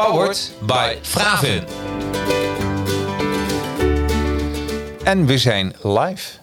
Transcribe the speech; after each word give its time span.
Powered 0.00 0.52
by 0.66 0.96
Fravin. 1.02 1.64
En 5.04 5.26
we 5.26 5.38
zijn 5.38 5.74
live. 5.82 6.38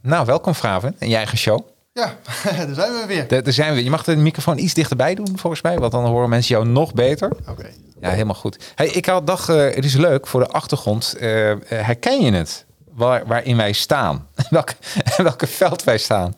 Nou, 0.00 0.26
welkom 0.26 0.54
Fravin 0.54 0.96
in 0.98 1.08
je 1.08 1.16
eigen 1.16 1.38
show. 1.38 1.60
Ja, 1.92 2.04
daar 2.44 2.74
zijn 2.74 2.92
we 2.92 3.04
weer. 3.06 3.28
Daar, 3.28 3.42
daar 3.42 3.52
zijn 3.52 3.74
we. 3.74 3.84
Je 3.84 3.90
mag 3.90 4.04
de 4.04 4.16
microfoon 4.16 4.58
iets 4.58 4.74
dichterbij 4.74 5.14
doen, 5.14 5.38
volgens 5.38 5.62
mij, 5.62 5.78
want 5.78 5.92
dan 5.92 6.04
horen 6.04 6.28
mensen 6.28 6.54
jou 6.54 6.68
nog 6.68 6.94
beter. 6.94 7.32
Oké. 7.48 7.66
Ja, 8.00 8.10
helemaal 8.10 8.34
goed. 8.34 8.72
Hey, 8.74 8.86
ik 8.88 9.06
had 9.06 9.26
dacht, 9.26 9.48
eh, 9.48 9.56
het 9.56 9.84
is 9.84 9.94
leuk 9.96 10.26
voor 10.26 10.40
de 10.40 10.48
achtergrond. 10.48 11.14
eh, 11.20 11.52
herken 11.68 12.20
je 12.20 12.32
het? 12.32 12.64
Waar, 12.92 13.26
waarin 13.26 13.56
wij 13.56 13.72
staan? 13.72 14.28
welke, 14.50 14.74
welke 15.16 15.46
veld 15.46 15.84
wij 15.84 15.98
staan? 15.98 16.36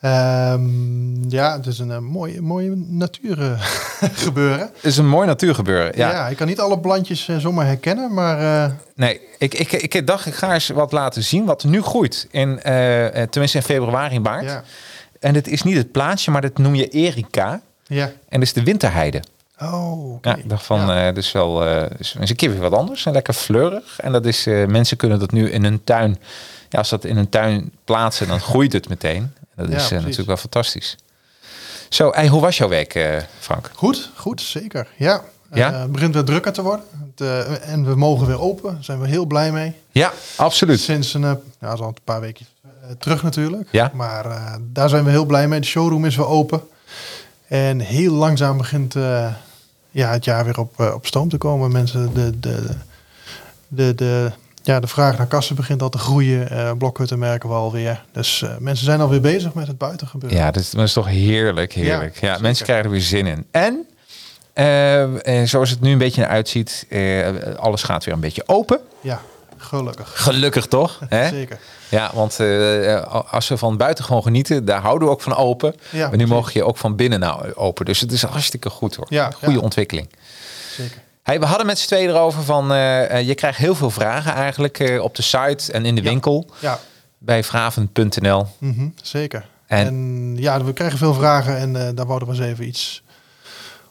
Ehm, 0.00 1.30
ja, 1.30 1.56
het 1.56 1.66
is 1.66 1.78
een 1.78 1.90
eh, 1.90 1.98
mooie, 1.98 2.40
mooie 2.40 2.74
natuur 2.86 3.42
eh, 3.42 3.60
gebeuren. 4.24 4.58
Het 4.74 4.84
is 4.84 4.96
een 4.96 5.08
mooi 5.08 5.26
natuurgebeuren. 5.26 5.92
Ja. 5.96 6.10
Ja. 6.10 6.28
ik 6.28 6.36
kan 6.36 6.46
niet 6.46 6.60
alle 6.60 6.78
plantjes 6.78 7.28
eh, 7.28 7.36
zomaar 7.36 7.66
herkennen, 7.66 8.14
maar 8.14 8.72
Nee, 8.94 9.20
ik, 9.38 9.54
ik, 9.54 9.72
ik 9.72 10.06
dacht, 10.06 10.26
ik 10.26 10.34
ga 10.34 10.54
eens 10.54 10.68
wat 10.68 10.92
laten 10.92 11.22
zien 11.22 11.44
wat 11.44 11.64
nu 11.64 11.82
groeit. 11.82 12.28
In, 12.30 12.58
tenminste 13.30 13.56
in 13.58 13.62
februari, 13.62 14.20
maart. 14.20 14.44
ja. 14.44 14.62
En 15.20 15.32
dit 15.32 15.48
is 15.48 15.62
niet 15.62 15.76
het 15.76 15.92
plaatsje, 15.92 16.30
maar 16.30 16.40
dat 16.40 16.58
noem 16.58 16.74
je 16.74 16.88
Erika. 16.88 17.60
Ja. 17.86 18.04
En 18.04 18.12
dat 18.40 18.42
is 18.42 18.52
de 18.52 18.62
winterheide. 18.62 19.22
Oh, 19.58 20.12
oké. 20.14 20.28
Ja, 20.28 20.36
dacht 20.44 20.66
van, 20.66 20.78
Ja. 20.86 21.12
dus 21.12 21.32
wel, 21.32 21.64
is 21.98 22.14
een 22.14 22.36
keer 22.36 22.50
weer 22.50 22.60
wat 22.60 22.72
anders 22.72 23.06
en 23.06 23.12
lekker 23.12 23.34
fleurig. 23.34 23.98
En 24.00 24.12
dat 24.12 24.26
is, 24.26 24.44
mensen 24.66 24.96
kunnen 24.96 25.18
dat 25.18 25.32
nu 25.32 25.50
in 25.50 25.64
hun 25.64 25.84
tuin, 25.84 26.18
ja, 26.68 26.78
als 26.78 26.88
dat 26.88 27.04
in 27.04 27.16
hun 27.16 27.28
tuin 27.28 27.72
plaatsen, 27.84 28.28
dan 28.28 28.40
groeit 28.40 28.72
het 28.72 28.88
meteen. 28.88 29.32
Dat 29.60 29.68
Ja, 29.70 29.76
is 29.76 29.82
eh, 29.82 29.88
precies. 29.88 30.00
natuurlijk 30.02 30.26
wel 30.26 30.36
fantastisch. 30.36 30.96
Zo, 31.88 32.10
hey, 32.12 32.28
hoe 32.28 32.40
was 32.40 32.56
jouw 32.58 32.68
week, 32.68 32.94
eh, 32.94 33.16
Frank? 33.38 33.70
Goed, 33.74 34.10
goed, 34.16 34.40
zeker. 34.40 34.88
Ja. 34.96 35.22
Ja? 35.52 35.72
Eh, 35.72 35.80
het 35.80 35.92
begint 35.92 36.14
weer 36.14 36.24
drukker 36.24 36.52
te 36.52 36.62
worden. 36.62 36.84
Het, 37.14 37.20
eh, 37.20 37.68
en 37.72 37.84
we 37.84 37.94
mogen 37.94 38.26
weer 38.26 38.40
open. 38.40 38.74
Daar 38.74 38.84
zijn 38.84 39.00
we 39.00 39.08
heel 39.08 39.24
blij 39.24 39.52
mee. 39.52 39.74
Ja, 39.90 40.12
absoluut. 40.36 40.80
Sinds 40.80 41.14
een, 41.14 41.24
eh, 41.24 41.32
ja, 41.60 41.68
al 41.68 41.86
een 41.86 41.94
paar 42.04 42.20
weken 42.20 42.46
eh, 42.62 42.90
terug 42.98 43.22
natuurlijk. 43.22 43.68
Ja. 43.72 43.90
Maar 43.94 44.26
eh, 44.26 44.54
daar 44.60 44.88
zijn 44.88 45.04
we 45.04 45.10
heel 45.10 45.24
blij 45.24 45.48
mee. 45.48 45.60
De 45.60 45.66
showroom 45.66 46.04
is 46.04 46.16
weer 46.16 46.26
open. 46.26 46.60
En 47.48 47.80
heel 47.80 48.12
langzaam 48.12 48.56
begint 48.56 48.94
eh, 48.96 49.32
ja, 49.90 50.10
het 50.10 50.24
jaar 50.24 50.44
weer 50.44 50.58
op, 50.58 50.80
eh, 50.80 50.94
op 50.94 51.06
stoom 51.06 51.28
te 51.28 51.36
komen. 51.38 51.72
Mensen, 51.72 52.14
de, 52.14 52.40
de, 52.40 52.66
de, 53.68 53.94
de, 53.94 54.32
ja, 54.62 54.80
de 54.80 54.86
vraag 54.86 55.18
naar 55.18 55.26
kassen 55.26 55.56
begint 55.56 55.82
al 55.82 55.88
te 55.88 55.98
groeien. 55.98 56.50
Eh 56.50 56.70
blokhutten 56.78 57.18
merken 57.18 57.48
we 57.48 57.54
alweer. 57.54 58.04
Dus 58.12 58.42
eh, 58.42 58.50
mensen 58.58 58.84
zijn 58.84 59.00
alweer 59.00 59.20
bezig 59.20 59.54
met 59.54 59.66
het 59.66 59.78
buitengebeuren. 59.78 60.38
Ja, 60.38 60.50
dat 60.50 60.62
is, 60.62 60.70
dat 60.70 60.84
is 60.84 60.92
toch 60.92 61.06
heerlijk, 61.06 61.72
heerlijk. 61.72 62.20
Ja, 62.20 62.38
mensen 62.40 62.64
krijgen 62.64 62.84
er 62.84 62.90
weer 62.90 63.00
zin 63.00 63.26
in. 63.26 63.46
En 63.50 63.86
eh, 64.52 65.40
eh, 65.40 65.46
zoals 65.48 65.70
het 65.70 65.80
nu 65.80 65.92
een 65.92 65.98
beetje 65.98 66.26
uitziet, 66.26 66.86
eh, 66.88 67.26
alles 67.56 67.82
gaat 67.82 68.04
weer 68.04 68.14
een 68.14 68.20
beetje 68.20 68.42
open. 68.46 68.80
Ja, 69.00 69.20
gelukkig. 69.56 70.12
Gelukkig 70.14 70.66
toch? 70.66 71.00
Hè? 71.08 71.28
Zeker. 71.28 71.58
Ja, 71.88 72.10
want 72.14 72.40
eh, 72.40 73.02
als 73.32 73.48
we 73.48 73.56
van 73.56 73.76
buiten 73.76 74.04
gewoon 74.04 74.22
genieten, 74.22 74.64
daar 74.64 74.80
houden 74.80 75.08
we 75.08 75.14
ook 75.14 75.20
van 75.22 75.36
open. 75.36 75.74
Ja, 75.90 76.08
maar 76.08 76.16
nu 76.16 76.26
mogen 76.26 76.52
je 76.54 76.64
ook 76.64 76.76
van 76.76 76.96
binnen 76.96 77.20
nou 77.20 77.54
open. 77.54 77.84
Dus 77.84 78.00
het 78.00 78.12
is 78.12 78.22
hartstikke 78.22 78.70
goed 78.70 78.96
hoor. 78.96 79.06
Ja, 79.08 79.30
Goede 79.30 79.54
ja. 79.54 79.60
ontwikkeling. 79.60 80.08
Zeker. 80.76 81.00
Hey, 81.30 81.40
we 81.40 81.46
hadden 81.46 81.66
met 81.66 81.78
z'n 81.78 81.86
tweeën 81.86 82.08
erover 82.08 82.42
van, 82.42 82.72
eh, 82.72 83.10
eh, 83.18 83.26
je 83.26 83.34
krijgt 83.34 83.58
heel 83.58 83.74
veel 83.74 83.90
vragen 83.90 84.32
eigenlijk 84.34 84.78
eh, 84.78 85.02
op 85.02 85.14
de 85.16 85.22
site 85.22 85.72
en 85.72 85.84
in 85.84 85.94
de 85.94 86.02
Ja. 86.02 86.08
winkel 86.08 86.46
Ja, 86.60 86.78
bij 87.18 87.44
vraven.nl. 87.44 88.46
mhm, 88.58 88.88
zeker. 89.02 89.46
En- 89.66 89.86
En, 89.86 90.34
ja, 90.36 90.64
we 90.64 90.72
krijgen 90.72 90.98
veel 90.98 91.14
vragen 91.14 91.56
en 91.56 91.94
daar 91.94 92.06
wouden 92.06 92.28
we 92.28 92.34
eens 92.34 92.42
even 92.44 92.66
iets 92.66 93.02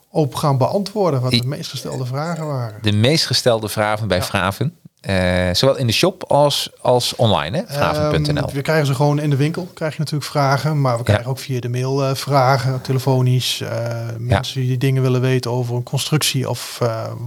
op 0.09 0.35
gaan 0.35 0.57
beantwoorden. 0.57 1.21
Wat 1.21 1.31
de 1.31 1.43
meest 1.45 1.69
gestelde 1.69 2.05
vragen 2.05 2.47
waren. 2.47 2.77
De 2.81 2.91
meest 2.91 3.25
gestelde 3.25 3.69
vragen 3.69 4.07
bij 4.07 4.17
Ja. 4.17 4.23
Vraven. 4.23 4.75
Eh, 4.99 5.49
zowel 5.53 5.77
in 5.77 5.87
de 5.87 5.93
shop 5.93 6.23
als, 6.23 6.69
als 6.81 7.15
online, 7.15 7.57
hè? 7.57 7.63
Ehm, 7.63 8.45
we 8.53 8.61
krijgen 8.61 8.85
ze 8.85 8.95
gewoon 8.95 9.19
in 9.19 9.29
de 9.29 9.35
winkel, 9.35 9.67
krijg 9.73 9.93
je 9.93 9.99
natuurlijk 9.99 10.29
vragen. 10.29 10.81
Maar 10.81 10.97
we 10.97 11.03
krijgen 11.03 11.25
ook 11.25 11.39
via 11.39 11.59
de 11.59 11.69
mail 11.69 12.03
eh, 12.03 12.15
vragen, 12.15 12.81
telefonisch. 12.81 13.61
eh, 13.61 14.05
mensen 14.17 14.61
die 14.61 14.77
dingen 14.77 15.01
willen 15.01 15.21
weten 15.21 15.51
over 15.51 15.75
een 15.75 15.83
constructie 15.83 16.49
of 16.49 16.81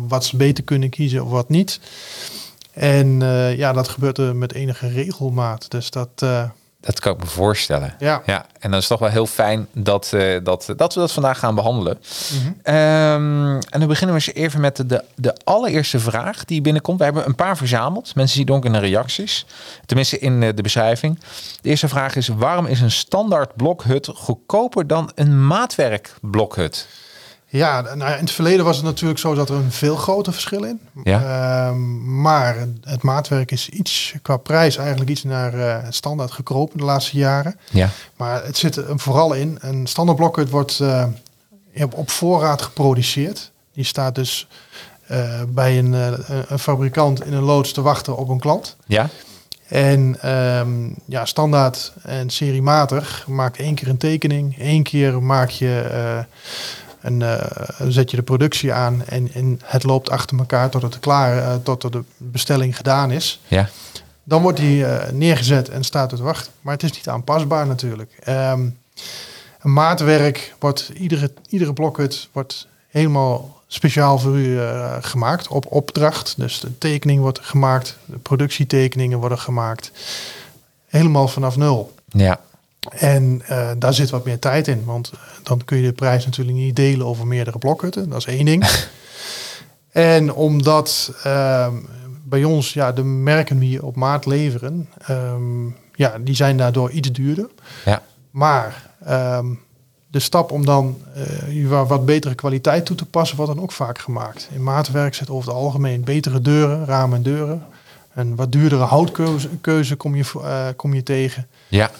wat 0.08 0.24
ze 0.24 0.36
beter 0.36 0.64
kunnen 0.64 0.90
kiezen 0.90 1.24
of 1.24 1.30
wat 1.30 1.48
niet. 1.48 1.80
En 2.72 3.20
ja, 3.56 3.72
dat 3.72 3.88
gebeurt 3.88 4.18
er 4.18 4.36
met 4.36 4.52
enige 4.52 4.88
regelmaat. 4.88 5.70
Dus 5.70 5.90
dat, 5.90 6.24
Dat 6.84 7.00
kan 7.00 7.12
ik 7.12 7.20
me 7.20 7.26
voorstellen. 7.26 7.94
ja. 7.98 8.22
Ja, 8.26 8.46
en 8.58 8.70
dat 8.70 8.80
is 8.80 8.86
toch 8.86 8.98
wel 8.98 9.08
heel 9.08 9.26
fijn 9.26 9.66
dat, 9.72 10.12
eh, 10.12 10.20
dat, 10.44 10.72
dat 10.76 10.94
we 10.94 11.00
dat 11.00 11.12
vandaag 11.12 11.38
gaan 11.38 11.54
behandelen. 11.54 11.98
Ehm, 12.62 13.54
en 13.70 13.78
dan 13.78 13.86
beginnen 13.88 14.16
we 14.16 14.22
eens 14.26 14.34
even 14.34 14.60
met 14.60 14.76
de- 14.76 15.04
de, 15.14 15.36
allereerste 15.44 15.98
vraag 16.00 16.44
die 16.44 16.60
binnenkomt. 16.60 16.98
We 16.98 17.04
hebben 17.04 17.26
een 17.26 17.34
paar 17.34 17.56
verzameld. 17.56 18.14
Mensen 18.14 18.36
zien 18.36 18.50
ook 18.50 18.64
in 18.64 18.72
de 18.72 18.78
reacties. 18.78 19.46
Tenminste 19.86 20.18
in 20.18 20.42
eh, 20.42 20.48
de 20.54 20.62
beschrijving. 20.62 21.18
De 21.60 21.68
eerste 21.68 21.88
vraag 21.88 22.16
is: 22.16 22.28
waarom 22.28 22.66
is 22.66 22.80
een 22.80 22.90
standaard 22.90 23.56
blokhut 23.56 24.08
goedkoper 24.14 24.86
dan 24.86 25.10
een 25.14 25.46
maatwerk 25.46 26.14
blokhut? 26.20 26.86
Ja, 27.52 27.80
nou, 27.80 27.98
ja, 27.98 28.14
in 28.14 28.20
het 28.24 28.30
verleden 28.30 28.64
was 28.64 28.76
het 28.76 28.84
natuurlijk 28.84 29.20
zo 29.20 29.34
dat 29.34 29.48
er 29.48 29.54
een 29.56 29.72
veel 29.72 29.96
groter 29.96 30.32
verschil 30.32 30.64
in. 30.64 30.80
Ja. 31.04 31.20
Ehm, 31.68 32.20
maar 32.20 32.56
het 32.84 33.02
maatwerk 33.02 33.50
is 33.50 33.68
iets 33.68 34.14
qua 34.22 34.36
prijs 34.36 34.76
eigenlijk 34.76 35.10
iets 35.10 35.22
naar 35.22 35.54
eh, 35.54 35.76
standaard 35.88 36.30
gekropen 36.30 36.78
de 36.78 36.84
laatste 36.84 37.16
jaren. 37.16 37.56
Ja. 37.70 37.88
Maar 38.16 38.44
het 38.44 38.56
zit 38.56 38.76
er 38.76 38.84
vooral 38.98 39.32
in. 39.32 39.58
Een 39.60 39.86
standaard 39.86 40.18
blokhut 40.18 40.50
wordt 40.50 40.80
eh, 40.80 41.04
op- 41.94 42.10
voorraad 42.10 42.62
geproduceerd. 42.62 43.50
Die 43.72 43.84
staat 43.84 44.14
dus 44.14 44.46
eh, 45.06 45.42
bij 45.48 45.78
een, 45.78 46.16
fabrikant 46.58 47.24
in 47.24 47.32
een 47.32 47.42
loods 47.42 47.72
te 47.72 47.82
wachten 47.82 48.16
op 48.16 48.28
een 48.28 48.40
klant. 48.40 48.76
Ja? 48.86 49.08
En 49.68 50.16
ehm, 50.20 50.88
ja, 51.06 51.24
standaard 51.24 51.92
en 52.02 52.30
seriematig 52.30 53.26
maak 53.26 53.56
één 53.56 53.74
keer 53.74 53.88
een 53.88 53.96
tekening. 53.96 54.58
één 54.58 54.82
keer 54.82 55.22
maak 55.22 55.50
je 55.50 56.24
eh, 57.02 57.10
een, 57.10 57.22
eh, 57.22 57.86
zet 57.88 58.10
je 58.10 58.16
de 58.16 58.22
productie 58.22 58.72
aan 58.72 59.04
en, 59.06 59.32
en 59.32 59.60
het 59.64 59.82
loopt 59.82 60.10
achter 60.10 60.38
elkaar 60.38 60.70
tot 60.70 60.82
het 60.82 60.98
klaar, 60.98 61.38
eh, 61.38 61.54
tot 61.62 61.82
er 61.82 61.90
de 61.90 62.04
bestelling 62.16 62.76
gedaan 62.76 63.10
is. 63.10 63.40
Ja. 63.48 63.68
Dan 64.24 64.42
wordt 64.42 64.58
die 64.58 64.86
eh, 64.86 65.12
neergezet 65.12 65.68
en 65.68 65.84
staat 65.84 66.10
het 66.10 66.20
wachten. 66.20 66.52
Maar 66.60 66.74
het 66.74 66.82
is 66.82 66.92
niet 66.92 67.08
aanpasbaar 67.08 67.66
natuurlijk. 67.66 68.12
Ehm, 68.24 68.60
een 69.60 69.72
maatwerk 69.72 70.54
wordt, 70.58 70.90
iedere, 70.94 71.32
iedere 71.48 71.72
blokhut 71.72 72.28
wordt 72.32 72.66
helemaal 72.88 73.62
speciaal 73.66 74.18
voor 74.18 74.36
u 74.36 74.60
eh, 74.60 74.96
gemaakt 75.00 75.48
op 75.48 75.66
opdracht. 75.72 76.34
Dus 76.36 76.60
de 76.60 76.78
tekening 76.78 77.20
wordt 77.20 77.38
gemaakt, 77.42 77.96
de 78.04 78.18
productietekeningen 78.18 79.18
worden 79.18 79.38
gemaakt. 79.38 79.92
Helemaal 80.86 81.28
vanaf 81.28 81.56
nul. 81.56 81.94
Ja. 82.06 82.40
En 82.90 83.42
eh, 83.46 83.70
daar 83.78 83.94
zit 83.94 84.10
wat 84.10 84.24
meer 84.24 84.38
tijd 84.38 84.68
in, 84.68 84.82
want 84.84 85.10
eh, 85.14 85.18
dan 85.42 85.64
kun 85.64 85.76
je 85.76 85.82
de 85.86 85.92
prijs 85.92 86.24
natuurlijk 86.24 86.56
niet 86.56 86.76
delen 86.76 87.06
over 87.06 87.26
meerdere 87.26 87.58
blokhutten. 87.58 88.08
Dat 88.08 88.18
is 88.18 88.26
één 88.26 88.44
ding. 88.44 88.64
en 89.90 90.32
omdat 90.34 91.12
ehm, 91.22 91.74
bij 92.24 92.44
ons 92.44 92.72
ja, 92.72 92.92
de 92.92 93.02
merken 93.04 93.58
die 93.58 93.84
op 93.84 93.96
maat 93.96 94.26
leveren, 94.26 94.88
ehm, 95.06 95.66
ja, 95.94 96.16
die 96.20 96.34
zijn 96.34 96.56
daardoor 96.56 96.90
iets 96.90 97.12
duurder. 97.12 97.48
Ja. 97.84 98.02
Maar 98.30 98.90
ehm, 99.04 99.46
de 100.10 100.20
stap 100.20 100.50
om 100.50 100.64
dan 100.64 100.96
wa- 101.68 101.86
wat 101.86 102.04
betere 102.06 102.34
kwaliteit 102.34 102.86
toe 102.86 102.96
te 102.96 103.04
passen, 103.06 103.36
wordt 103.36 103.52
dan 103.54 103.62
ook 103.62 103.72
vaak 103.72 103.98
gemaakt. 103.98 104.48
In 104.52 104.62
maatwerk 104.62 105.14
zit 105.14 105.30
over 105.30 105.48
het 105.48 105.58
algemeen 105.58 106.04
betere 106.04 106.40
deuren, 106.40 106.84
ramen 106.84 107.16
en 107.16 107.22
deuren. 107.22 107.62
Een 108.14 108.36
wat 108.36 108.52
duurdere 108.52 108.84
houtkeuze 108.84 109.48
keuze 109.60 109.96
kom, 109.96 110.14
je, 110.16 110.24
eh, 110.42 110.66
kom 110.76 110.94
je 110.94 111.02
tegen. 111.02 111.46
Ja. 111.68 111.90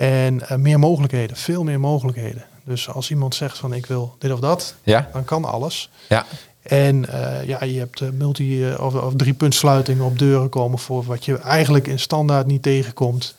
En 0.00 0.48
eh, 0.48 0.56
meer 0.56 0.78
mogelijkheden, 0.78 1.36
veel 1.36 1.64
meer 1.64 1.80
mogelijkheden. 1.80 2.44
Dus 2.64 2.88
als 2.88 3.10
iemand 3.10 3.34
zegt 3.34 3.58
van 3.58 3.72
ik 3.72 3.86
wil 3.86 4.14
dit 4.18 4.32
of 4.32 4.40
dat, 4.40 4.74
Ja. 4.82 5.08
dan 5.12 5.24
kan 5.24 5.44
alles. 5.44 5.90
Ja. 6.08 6.26
En 6.62 7.08
eh, 7.12 7.46
ja, 7.48 7.64
je 7.64 7.78
hebt 7.78 8.00
eh, 8.00 8.08
multi- 8.10 8.74
of, 8.78 8.94
of 8.94 9.12
drie 9.16 9.32
puntsluitingen 9.32 10.04
op 10.04 10.18
deuren 10.18 10.48
komen 10.48 10.78
voor 10.78 11.04
wat 11.04 11.24
je 11.24 11.38
eigenlijk 11.38 11.86
in 11.86 11.98
standaard 11.98 12.46
niet 12.46 12.62
tegenkomt. 12.62 13.34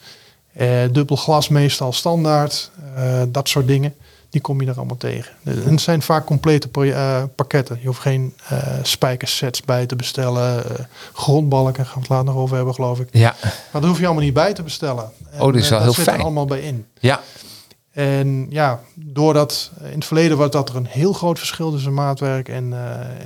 Dubbel 0.92 1.16
glas 1.16 1.48
meestal 1.48 1.92
standaard, 1.92 2.70
dat 3.28 3.48
soort 3.48 3.66
dingen. 3.66 3.94
Die 4.32 4.40
kom 4.40 4.60
je 4.60 4.66
er 4.68 4.76
allemaal 4.76 4.96
tegen. 4.96 5.32
En 5.44 5.70
het 5.70 5.80
zijn 5.80 6.02
vaak 6.02 6.24
complete 6.26 6.68
eh, 6.92 7.22
pakketten. 7.34 7.78
Je 7.80 7.86
hoeft 7.86 8.00
geen 8.00 8.34
eh 8.48 8.58
spijkersets 8.82 9.62
bij 9.62 9.86
te 9.86 9.96
bestellen. 9.96 10.64
eh, 10.64 10.84
grondbalken 11.12 11.84
gaan 11.86 11.94
we 11.94 12.00
het 12.00 12.08
later 12.08 12.24
nog 12.24 12.36
over 12.36 12.56
hebben, 12.56 12.74
geloof 12.74 13.00
ik. 13.00 13.08
Ja, 13.10 13.34
Maar 13.42 13.80
dat 13.80 13.84
hoef 13.84 13.98
je 13.98 14.04
allemaal 14.04 14.24
niet 14.24 14.34
bij 14.34 14.52
te 14.52 14.62
bestellen. 14.62 15.10
En, 15.30 15.40
Oh, 15.40 15.46
dat 15.52 15.54
is 15.62 15.68
wel 15.68 15.80
heel 15.82 15.92
zit 15.92 16.04
fijn. 16.04 16.16
er 16.16 16.22
allemaal 16.22 16.44
bij 16.44 16.60
in. 16.60 16.86
ja, 17.00 17.20
En 17.92 18.46
ja, 18.50 18.80
doordat 18.94 19.70
in 19.82 19.94
het 19.94 20.04
verleden 20.04 20.36
was 20.36 20.50
dat 20.50 20.68
er 20.68 20.76
een 20.76 20.86
heel 20.86 21.12
groot 21.12 21.38
verschil 21.38 21.70
tussen 21.70 21.94
maatwerk 21.94 22.48
en, 22.48 22.72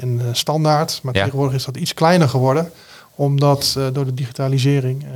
en 0.01 0.21
standaard. 0.33 1.01
Maar 1.03 1.15
Ja. 1.15 1.23
tegenwoordig 1.23 1.55
is 1.57 1.65
dat 1.65 1.77
iets 1.77 1.95
kleiner 1.95 2.29
geworden. 2.29 2.71
Omdat 3.19 3.75
eh, 3.79 3.87
door 3.93 4.05
de 4.05 4.15
digitalisering 4.15 5.05
eh, 5.05 5.11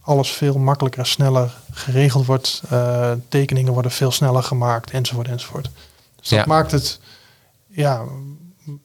alles 0.00 0.30
veel 0.30 0.58
makkelijker 0.58 1.00
en 1.00 1.06
sneller 1.06 1.54
geregeld 1.70 2.26
wordt. 2.26 2.62
Eh, 2.70 3.12
tekeningen 3.28 3.72
worden 3.72 3.90
veel 3.90 4.10
sneller 4.10 4.42
gemaakt 4.42 4.90
enzovoort 4.90 5.28
enzovoort. 5.28 5.70
Dus 6.16 6.28
dat 6.28 6.38
Ja. 6.38 6.44
maakt 6.46 6.70
het, 6.70 7.00
ja, 7.68 8.02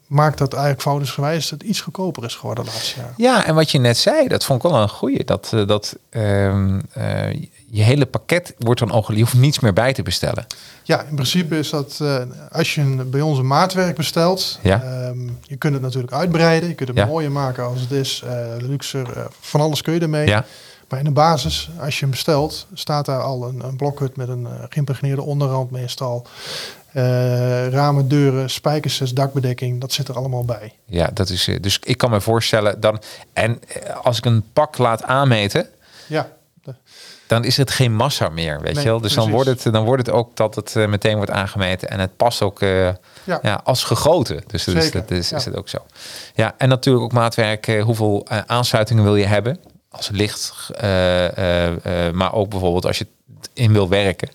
maakt 0.07 0.37
dat 0.37 0.51
eigenlijk 0.53 0.81
foutensgewijs 0.81 1.49
het 1.49 1.63
iets 1.63 1.81
goedkoper 1.81 2.23
is 2.23 2.35
geworden 2.35 2.65
de 2.65 2.71
laatste 2.71 2.99
jaren. 2.99 3.13
Ja, 3.17 3.45
en 3.45 3.55
wat 3.55 3.71
je 3.71 3.79
net 3.79 3.97
zei, 3.97 4.27
dat 4.27 4.45
vond 4.45 4.63
ik 4.63 4.71
wel 4.71 4.81
een 4.81 4.89
goeie. 4.89 5.23
Dat, 5.23 5.51
eh, 5.53 5.67
dat 5.67 5.95
ehm, 6.09 6.79
eh, 6.93 7.31
je 7.69 7.81
hele 7.83 8.05
pakket 8.05 8.53
wordt 8.57 8.79
dan 8.79 8.91
ook... 8.91 9.07
Je 9.07 9.19
hoeft 9.19 9.33
niets 9.33 9.59
meer 9.59 9.73
bij 9.73 9.93
te 9.93 10.03
bestellen. 10.03 10.45
Ja, 10.83 11.01
in 11.01 11.15
principe 11.15 11.57
is 11.57 11.69
dat 11.69 11.97
eh, 12.01 12.21
als 12.51 12.75
je 12.75 12.81
een, 12.81 13.09
bij 13.09 13.21
ons 13.21 13.37
een 13.37 13.47
maatwerk 13.47 13.95
bestelt, 13.95 14.59
Ja. 14.61 14.81
ehm, 14.83 15.19
je 15.41 15.55
kunt 15.55 15.73
het 15.73 15.81
natuurlijk 15.81 16.13
uitbreiden, 16.13 16.69
je 16.69 16.75
kunt 16.75 16.89
het 16.89 16.97
Ja. 16.97 17.05
mooier 17.05 17.31
maken 17.31 17.63
als 17.65 17.81
het 17.81 17.91
is, 17.91 18.23
eh 18.25 18.45
luxer, 18.57 19.27
van 19.39 19.61
alles 19.61 19.81
kun 19.81 19.93
je 19.93 19.99
ermee. 19.99 20.27
Ja, 20.27 20.45
In 20.97 21.03
de 21.03 21.11
basis, 21.11 21.69
als 21.79 21.93
je 21.95 22.01
hem 22.01 22.09
bestelt, 22.09 22.67
staat 22.73 23.05
daar 23.05 23.21
al 23.21 23.47
een, 23.47 23.63
een 23.65 23.75
blokhut 23.75 24.15
met 24.15 24.27
een 24.27 24.45
eh, 24.45 24.51
geïmpregneerde 24.69 25.21
onderrand 25.21 25.71
meestal. 25.71 26.25
Eh, 26.91 27.67
ramen, 27.67 28.07
deuren, 28.07 28.49
spijkersets, 28.49 29.13
dakbedekking, 29.13 29.81
dat 29.81 29.91
zit 29.91 30.07
er 30.07 30.15
allemaal 30.15 30.45
bij. 30.45 30.73
ja 30.85 31.09
dat 31.13 31.29
is, 31.29 31.47
eh, 31.47 31.61
dus 31.61 31.79
ik 31.83 31.97
kan 31.97 32.09
me 32.09 32.21
voorstellen... 32.21 32.79
Dan, 32.79 33.01
en 33.33 33.59
als 34.01 34.17
ik 34.17 34.25
een 34.25 34.43
pak 34.53 34.77
laat 34.77 35.03
aanmeten... 35.03 35.67
Ja, 36.07 36.29
dan 37.27 37.43
is 37.43 37.57
het 37.57 37.71
geen 37.71 37.95
massa 37.95 38.29
meer, 38.29 38.61
weet 38.61 38.73
Nee, 38.73 38.83
je 38.83 38.89
wel. 38.89 39.01
Dus 39.01 39.13
dan 39.13 39.29
wordt, 39.29 39.49
het, 39.49 39.73
dan 39.73 39.85
wordt 39.85 40.05
het 40.05 40.15
ook 40.15 40.35
dat 40.35 40.55
het 40.55 40.75
meteen 40.75 41.15
wordt 41.15 41.31
aangemeten. 41.31 41.89
En 41.89 41.99
het 41.99 42.17
past 42.17 42.41
ook 42.41 42.59
Ja. 42.59 42.99
ja. 43.41 43.61
als 43.63 43.83
gegoten. 43.83 44.43
Dus 44.47 44.63
dat 44.63 44.75
is, 44.75 44.91
dat 44.91 45.11
is, 45.11 45.29
ja. 45.29 45.37
is 45.37 45.45
het 45.45 45.55
ook 45.55 45.69
zo. 45.69 45.77
Ja, 46.35 46.53
en 46.57 46.69
natuurlijk 46.69 47.05
ook 47.05 47.11
maatwerk. 47.11 47.65
hoeveel 47.81 48.27
aansluitingen 48.45 49.03
wil 49.03 49.15
je 49.15 49.25
hebben? 49.25 49.59
Als 49.91 50.09
licht, 50.09 50.69
eh, 50.75 51.37
eh, 51.37 52.07
eh, 52.07 52.13
maar 52.13 52.33
ook 52.33 52.49
bijvoorbeeld 52.49 52.85
als 52.85 52.97
je 52.97 53.07
in 53.53 53.73
wil 53.73 53.89
werken. 53.89 54.29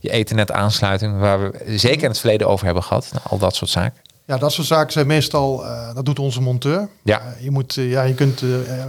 Je 0.00 0.10
ethernet 0.10 0.50
aansluiting, 0.50 1.18
waar 1.18 1.40
we 1.40 1.78
zeker 1.78 2.02
in 2.02 2.08
het 2.08 2.18
verleden 2.18 2.48
over 2.48 2.64
hebben 2.64 2.82
gehad. 2.82 3.08
Nou, 3.12 3.24
al 3.28 3.38
dat 3.38 3.54
soort 3.54 3.70
zaken. 3.70 4.00
Ja, 4.24 4.38
dat 4.38 4.52
soort 4.52 4.66
zaken 4.66 4.92
zijn 4.92 5.06
meestal, 5.06 5.64
dat 5.94 6.04
doet 6.04 6.18
onze 6.18 6.40
monteur. 6.40 6.88
Ja. 7.02 7.22
Je, 7.40 7.50
moet, 7.50 7.74
ja, 7.74 8.02
je 8.02 8.14
kunt 8.14 8.42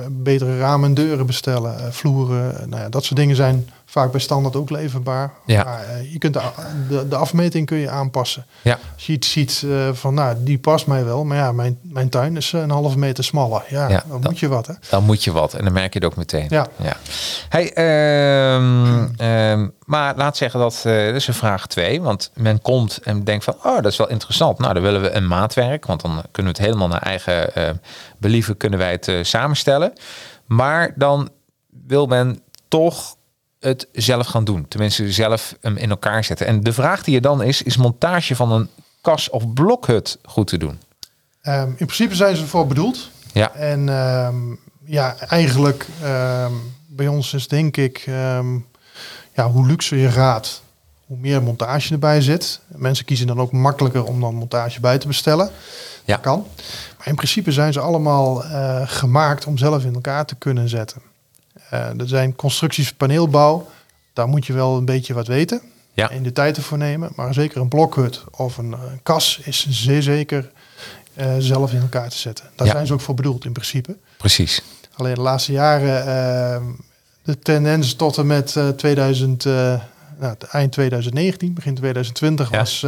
betere 0.09 0.57
ramen 0.57 0.89
en 0.89 0.95
deuren 0.95 1.25
bestellen, 1.25 1.93
vloeren. 1.93 2.69
nou 2.69 2.81
ja, 2.81 2.89
dat 2.89 3.03
soort 3.03 3.19
dingen 3.19 3.35
zijn 3.35 3.69
vaak 3.91 4.11
bij 4.11 4.19
standaard 4.19 4.55
ook 4.55 4.69
leverbaar. 4.69 5.33
Ja. 5.45 5.63
Maar, 5.63 5.83
eh, 5.83 6.11
je 6.11 6.17
kunt 6.17 6.33
de, 6.33 6.41
de, 6.89 7.07
de 7.07 7.15
afmeting 7.15 7.65
kun 7.65 7.77
je 7.77 7.89
aanpassen. 7.89 8.45
Ja, 8.61 8.79
Als 8.93 9.05
je 9.05 9.13
iets 9.13 9.31
ziet 9.31 9.63
eh, 9.65 9.89
van, 9.93 10.13
nou, 10.13 10.35
die 10.39 10.59
past 10.59 10.87
mij 10.87 11.05
wel. 11.05 11.25
Maar 11.25 11.37
ja, 11.37 11.51
mijn, 11.51 11.79
mijn 11.81 12.09
tuin 12.09 12.37
is 12.37 12.53
eh, 12.53 12.61
een 12.61 12.69
halve 12.69 12.97
meter 12.97 13.23
smaller. 13.23 13.63
Ja, 13.67 13.89
Ja, 13.89 14.03
dan 14.07 14.21
moet 14.21 14.39
je 14.39 14.47
wat, 14.47 14.67
hè? 14.67 14.73
dan 14.89 15.03
moet 15.03 15.23
je 15.23 15.31
wat. 15.31 15.53
En 15.53 15.63
dan 15.63 15.73
merk 15.73 15.93
je 15.93 15.99
het 15.99 16.07
ook 16.07 16.15
meteen. 16.15 16.45
Ja. 16.49 16.67
ja. 16.75 16.97
Hey, 17.49 17.73
ehm, 17.73 19.07
ehm, 19.17 19.67
maar 19.85 20.15
laat 20.15 20.37
zeggen 20.37 20.59
dat, 20.59 20.79
dat 20.83 21.15
is 21.15 21.27
een 21.27 21.33
vraag 21.33 21.67
twee. 21.67 22.01
Want 22.01 22.31
men 22.35 22.61
komt 22.61 22.99
en 23.03 23.23
denkt 23.23 23.43
van, 23.43 23.55
oh, 23.63 23.75
dat 23.75 23.91
is 23.91 23.97
wel 23.97 24.09
interessant. 24.09 24.59
Nou, 24.59 24.73
dan 24.73 24.83
willen 24.83 25.01
we 25.01 25.11
een 25.11 25.27
maatwerk. 25.27 25.85
Want 25.85 26.01
dan 26.01 26.21
kunnen 26.31 26.53
we 26.53 26.57
het 26.57 26.67
helemaal 26.67 26.87
naar 26.87 27.01
eigen 27.01 27.51
believen 28.17 28.57
kunnen 28.57 28.79
wij 28.79 28.91
het 28.91 29.27
samenstellen. 29.27 29.93
Maar 30.45 30.93
dan 30.95 31.29
wil 31.87 32.05
men 32.05 32.41
toch 32.67 33.15
het 33.61 33.87
zelf 33.93 34.27
gaan 34.27 34.43
doen. 34.43 34.67
Tenminste, 34.67 35.11
zelf 35.11 35.55
hem 35.61 35.77
in 35.77 35.89
elkaar 35.89 36.23
zetten. 36.23 36.47
En 36.47 36.63
de 36.63 36.73
vraag 36.73 37.03
die 37.03 37.15
er 37.15 37.21
dan 37.21 37.43
is, 37.43 37.61
is 37.61 37.77
montage 37.77 38.35
van 38.35 38.51
een 38.51 38.69
kas 39.01 39.29
of 39.29 39.53
blokhut 39.53 40.17
goed 40.23 40.47
te 40.47 40.57
doen? 40.57 40.79
Ehm, 41.41 41.67
in 41.67 41.75
principe 41.75 42.15
zijn 42.15 42.35
ze 42.35 42.41
ervoor 42.41 42.67
bedoeld. 42.67 43.09
Ja, 43.33 43.53
En 43.53 43.89
ehm, 43.89 44.35
ja, 44.85 45.15
eigenlijk 45.17 45.85
ehm, 46.03 46.53
bij 46.87 47.07
ons 47.07 47.33
is 47.33 47.47
denk 47.47 47.77
ik, 47.77 48.03
ja, 49.33 49.49
hoe 49.51 49.65
luxer 49.65 49.97
je 49.97 50.11
gaat, 50.11 50.61
hoe 51.05 51.17
meer 51.17 51.43
montage 51.43 51.93
erbij 51.93 52.21
zit. 52.21 52.59
Mensen 52.67 53.05
kiezen 53.05 53.27
dan 53.27 53.39
ook 53.39 53.51
makkelijker 53.51 54.03
om 54.03 54.21
dan 54.21 54.35
montage 54.35 54.79
bij 54.79 54.97
te 54.97 55.07
bestellen. 55.07 55.51
Ja. 56.05 56.13
Dat 56.15 56.19
kan. 56.19 56.45
Maar 56.97 57.07
in 57.07 57.15
principe 57.15 57.51
zijn 57.51 57.73
ze 57.73 57.79
allemaal 57.79 58.43
eh, 58.43 58.81
gemaakt 58.85 59.45
om 59.45 59.57
zelf 59.57 59.83
in 59.83 59.93
elkaar 59.93 60.25
te 60.25 60.35
kunnen 60.35 60.69
zetten. 60.69 61.01
Eh, 61.71 61.99
er 61.99 62.07
zijn 62.07 62.35
constructies 62.35 62.93
paneelbouw. 62.93 63.67
Daar 64.13 64.27
moet 64.27 64.45
je 64.45 64.53
wel 64.53 64.77
een 64.77 64.85
beetje 64.85 65.13
wat 65.13 65.27
weten. 65.27 65.61
Ja. 65.93 66.09
En 66.09 66.23
de 66.23 66.31
tijd 66.31 66.57
ervoor 66.57 66.77
nemen. 66.77 67.11
Maar 67.15 67.33
zeker 67.33 67.61
een 67.61 67.67
blokhut 67.67 68.23
of 68.31 68.57
een, 68.57 68.73
eh, 68.73 68.79
kas 69.03 69.39
is 69.43 69.65
zeer 69.69 70.01
zeker 70.01 70.51
eh, 71.13 71.35
zelf 71.39 71.73
in 71.73 71.81
elkaar 71.81 72.09
te 72.09 72.17
zetten. 72.17 72.45
Daar 72.55 72.67
Ja. 72.67 72.73
zijn 72.73 72.87
ze 72.87 72.93
ook 72.93 73.01
voor 73.01 73.15
bedoeld 73.15 73.45
in 73.45 73.51
principe. 73.51 73.95
precies. 74.17 74.61
Alleen 74.95 75.13
de 75.15 75.21
laatste 75.21 75.51
jaren, 75.51 75.99
eh, 76.07 76.61
de 77.23 77.39
tendens 77.39 77.93
tot 77.93 78.17
en 78.17 78.27
met 78.27 78.55
eh, 78.55 78.67
2000, 78.69 79.45
eh, 79.45 79.79
nou, 80.19 80.35
eind 80.51 80.71
2019, 80.71 81.53
begin 81.53 81.75
2020 81.75 82.49
Ja. 82.51 82.57
was 82.57 82.85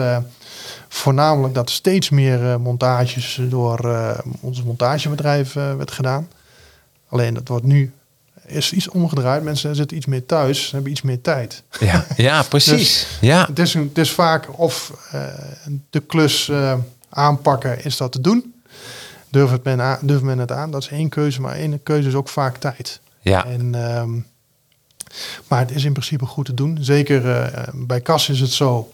voornamelijk 0.87 1.53
dat 1.53 1.69
steeds 1.69 2.09
meer 2.09 2.59
montages 2.61 3.39
door 3.49 3.95
ons 4.39 4.63
montagebedrijf 4.63 5.53
werd 5.53 5.91
gedaan. 5.91 6.27
Alleen 7.09 7.33
dat 7.33 7.47
wordt 7.47 7.65
nu 7.65 7.93
is 8.53 8.73
iets 8.73 8.89
omgedraaid. 8.89 9.43
Mensen 9.43 9.75
zitten 9.75 9.97
iets 9.97 10.05
meer 10.05 10.25
thuis, 10.25 10.71
hebben 10.71 10.91
iets 10.91 11.01
meer 11.01 11.21
tijd. 11.21 11.63
Ja, 11.79 12.05
ja 12.15 12.43
precies. 12.49 13.07
ja. 13.21 13.45
Het 13.47 13.59
is, 13.59 13.73
een- 13.73 13.87
het 13.87 13.97
is 13.97 14.11
vaak 14.11 14.59
of 14.59 14.91
eh, 15.11 15.21
de 15.89 15.99
klus 15.99 16.49
eh, 16.49 16.77
aanpakken 17.09 17.83
is 17.83 17.97
dat 17.97 18.11
te 18.11 18.21
doen. 18.21 18.53
Durft, 19.29 19.51
het 19.51 19.63
men 19.63 19.81
aan, 19.81 19.97
durft 20.01 20.23
men 20.23 20.37
het 20.39 20.51
aan? 20.51 20.71
Dat 20.71 20.81
is 20.81 20.87
één 20.89 21.09
keuze, 21.09 21.41
maar 21.41 21.55
één 21.55 21.83
keuze 21.83 22.07
is 22.07 22.13
ook 22.15 22.29
vaak 22.29 22.57
tijd. 22.57 22.99
ja. 23.21 23.45
En, 23.45 23.75
ehm, 23.75 24.11
maar 25.47 25.59
het 25.59 25.71
is 25.71 25.83
in 25.83 25.91
principe 25.91 26.25
goed 26.25 26.45
te 26.45 26.53
doen. 26.53 26.77
Zeker 26.81 27.29
eh, 27.41 27.63
bij 27.73 28.01
kas 28.01 28.29
is 28.29 28.39
het 28.39 28.51
zo. 28.51 28.91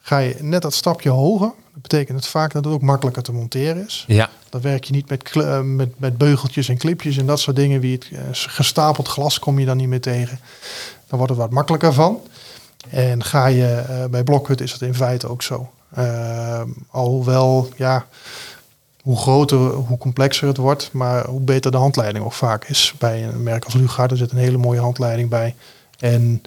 Ga 0.00 0.18
je 0.18 0.36
net 0.40 0.62
dat 0.62 0.74
stapje 0.74 1.08
hoger, 1.10 1.52
dat 1.76 1.90
betekent 1.90 2.18
het 2.18 2.28
vaak 2.28 2.52
dat 2.52 2.64
het 2.64 2.74
ook 2.74 2.82
makkelijker 2.82 3.22
te 3.22 3.32
monteren 3.32 3.86
is. 3.86 4.04
Ja, 4.06 4.30
Dan 4.50 4.60
werk 4.60 4.84
je 4.84 4.92
niet 4.92 5.08
met, 5.08 5.30
eh, 5.32 5.60
met, 5.60 5.98
met 5.98 6.18
beugeltjes 6.18 6.68
en 6.68 6.78
clipjes 6.78 7.16
en 7.16 7.26
dat 7.26 7.40
soort 7.40 7.56
dingen. 7.56 7.80
Wie 7.80 7.94
het, 7.94 8.08
eh, 8.12 8.18
gestapeld 8.30 9.08
glas 9.08 9.38
kom 9.38 9.58
je 9.58 9.66
dan 9.66 9.76
niet 9.76 9.88
meer 9.88 10.00
tegen. 10.00 10.40
Dan 11.06 11.18
wordt 11.18 11.32
het 11.32 11.40
wat 11.40 11.50
makkelijker 11.50 11.92
van. 11.92 12.20
En 12.88 13.24
ga 13.24 13.46
je 13.46 13.66
eh, 13.66 14.04
bij 14.04 14.24
Blokhut 14.24 14.60
is 14.60 14.72
dat 14.72 14.80
in 14.80 14.94
feite 14.94 15.28
ook 15.28 15.42
zo. 15.42 15.70
Ehm, 15.94 16.68
alhoewel, 16.90 17.68
ja, 17.76 18.06
hoe 19.02 19.16
groter, 19.16 19.58
hoe 19.58 19.98
complexer 19.98 20.48
het 20.48 20.56
wordt, 20.56 20.90
maar 20.92 21.26
hoe 21.26 21.40
beter 21.40 21.70
de 21.70 21.76
handleiding 21.76 22.24
ook 22.24 22.32
vaak 22.32 22.64
is. 22.64 22.94
Bij 22.98 23.24
een 23.24 23.42
merk 23.42 23.64
als 23.64 23.74
Lugard, 23.74 24.10
er 24.10 24.16
zit 24.16 24.32
een 24.32 24.38
hele 24.38 24.58
mooie 24.58 24.80
handleiding 24.80 25.28
bij. 25.28 25.54
En 25.98 26.42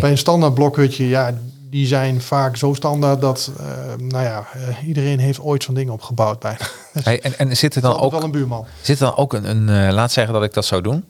bij 0.00 0.10
een 0.10 0.18
standaard 0.18 0.54
blokhutje, 0.54 1.08
ja, 1.08 1.34
die 1.70 1.86
zijn 1.86 2.20
vaak 2.20 2.56
zo 2.56 2.74
standaard 2.74 3.20
dat, 3.20 3.50
eh, 3.58 3.66
nou 3.98 4.24
ja, 4.24 4.46
eh, 4.52 4.86
iedereen 4.86 5.18
heeft 5.18 5.40
ooit 5.40 5.62
zo'n 5.62 5.74
ding 5.74 5.90
opgebouwd 5.90 6.40
bijna. 6.40 6.58
Hey, 7.02 7.20
en, 7.20 7.38
en 7.38 7.56
zit 7.56 7.74
er 7.74 7.82
dan 7.82 7.98
ook 7.98 8.12
wel 8.12 8.22
een 8.22 8.30
buurman. 8.30 8.66
zit 8.82 9.00
er 9.00 9.06
dan 9.06 9.16
ook 9.16 9.32
een, 9.32 9.44
een 9.50 9.68
eh, 9.68 9.94
laat 9.94 10.12
zeggen 10.12 10.34
dat 10.34 10.42
ik 10.42 10.54
dat 10.54 10.64
zou 10.64 10.82
doen? 10.82 11.04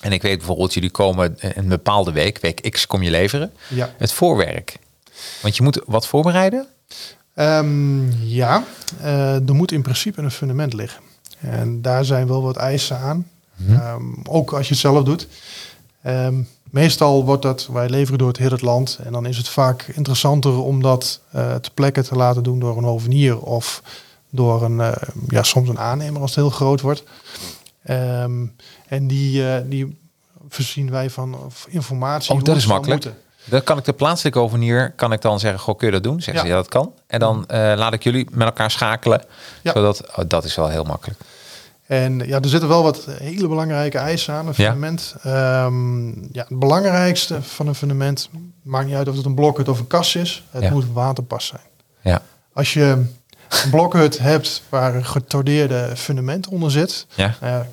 En 0.00 0.12
ik 0.12 0.22
weet 0.22 0.36
bijvoorbeeld, 0.36 0.74
jullie 0.74 0.90
komen 0.90 1.36
een 1.38 1.68
bepaalde 1.68 2.12
week, 2.12 2.38
week 2.38 2.70
X 2.70 2.86
kom 2.86 3.02
je 3.02 3.10
leveren. 3.10 3.52
Ja. 3.68 3.90
Het 3.96 4.12
voorwerk. 4.12 4.78
Want 5.42 5.56
je 5.56 5.62
moet 5.62 5.82
wat 5.86 6.06
voorbereiden? 6.06 6.66
Ehm, 7.34 8.10
ja, 8.22 8.64
er 9.46 9.54
moet 9.54 9.72
in 9.72 9.82
principe 9.82 10.22
een 10.22 10.30
fundament 10.30 10.72
liggen. 10.72 11.02
En 11.38 11.82
daar 11.82 12.04
zijn 12.04 12.26
wel 12.26 12.42
wat 12.42 12.56
eisen 12.56 12.98
aan. 12.98 13.28
Ehm, 13.68 14.04
ook 14.24 14.52
als 14.52 14.66
je 14.66 14.72
het 14.72 14.82
zelf 14.82 15.04
doet. 15.04 15.28
Ehm, 16.02 16.34
meestal 16.72 17.24
wordt 17.24 17.42
dat, 17.42 17.68
wij 17.72 17.88
leveren 17.88 18.18
door 18.18 18.28
het 18.28 18.38
hele 18.38 18.58
land. 18.60 18.98
En 19.04 19.12
dan 19.12 19.26
is 19.26 19.36
het 19.36 19.48
vaak 19.48 19.82
interessanter 19.82 20.62
om 20.62 20.82
dat 20.82 21.20
eh 21.30 21.54
te 21.54 21.70
plekken 21.74 22.04
te 22.04 22.14
laten 22.14 22.42
doen 22.42 22.58
door 22.58 22.76
een 22.76 22.84
hovenier 22.84 23.40
of 23.40 23.82
door 24.30 24.62
een, 24.62 24.80
eh, 24.80 24.92
ja, 25.28 25.42
soms 25.42 25.68
een 25.68 25.78
aannemer 25.78 26.20
als 26.20 26.30
het 26.30 26.44
heel 26.44 26.50
groot 26.50 26.80
wordt. 26.80 27.04
Ehm, 27.82 28.46
en 28.88 29.06
die, 29.06 29.48
eh, 29.48 29.62
die 29.64 29.98
voorzien 30.48 30.90
wij 30.90 31.10
van 31.10 31.52
informatie. 31.68 32.34
Oh, 32.34 32.42
dat 32.42 32.56
is 32.56 32.66
makkelijk. 32.66 33.04
moeten. 33.04 33.22
Dan 33.44 33.62
kan 33.62 33.78
ik 33.78 33.84
de 33.84 33.92
plaatselijke 33.92 34.38
ovenier, 34.38 34.92
kan 34.96 35.12
ik 35.12 35.20
dan 35.20 35.40
zeggen, 35.40 35.60
goh, 35.60 35.76
kun 35.76 35.86
je 35.86 35.92
dat 35.92 36.02
doen? 36.02 36.20
Zeggen 36.20 36.42
ze, 36.42 36.48
Ja. 36.48 36.52
ja, 36.54 36.58
dat 36.60 36.68
kan. 36.68 36.92
En 37.06 37.20
dan 37.20 37.44
laat 37.48 37.92
ik 37.92 38.02
jullie 38.02 38.26
met 38.30 38.46
elkaar 38.46 38.70
schakelen. 38.70 39.24
Ja. 39.62 39.72
Zodat, 39.72 40.16
oh, 40.16 40.24
dat 40.28 40.44
is 40.44 40.54
wel 40.54 40.68
heel 40.68 40.84
makkelijk. 40.84 41.20
En 41.92 42.18
ja, 42.26 42.40
er 42.40 42.48
zitten 42.48 42.68
wel 42.68 42.82
wat 42.82 43.06
hele 43.10 43.48
belangrijke 43.48 43.98
eisen 43.98 44.34
aan 44.34 44.46
een 44.46 44.52
Ja. 44.56 44.64
fundament. 44.64 45.14
Ehm, 45.22 46.08
ja, 46.08 46.44
het 46.48 46.58
belangrijkste 46.58 47.42
van 47.42 47.66
een 47.66 47.74
fundament 47.74 48.28
maakt 48.62 48.86
niet 48.86 48.94
uit 48.94 49.08
of 49.08 49.16
het 49.16 49.24
een 49.24 49.34
blokhut 49.34 49.68
of 49.68 49.78
een 49.78 49.86
kas 49.86 50.14
is. 50.16 50.44
Het 50.50 50.62
Ja. 50.62 50.70
moet 50.70 50.84
waterpas 50.92 51.46
zijn. 51.46 51.62
Ja. 52.00 52.22
Als 52.52 52.72
je 52.72 52.82
een 53.48 53.70
blokhut 53.70 54.18
hebt 54.18 54.62
waar 54.68 54.94
een 54.94 55.04
getordeerde 55.06 55.90
fundament 55.96 56.48
onder 56.48 56.70
zit. 56.70 57.06
Ja. 57.14 57.34
nou 57.40 57.52
ja, 57.52 57.66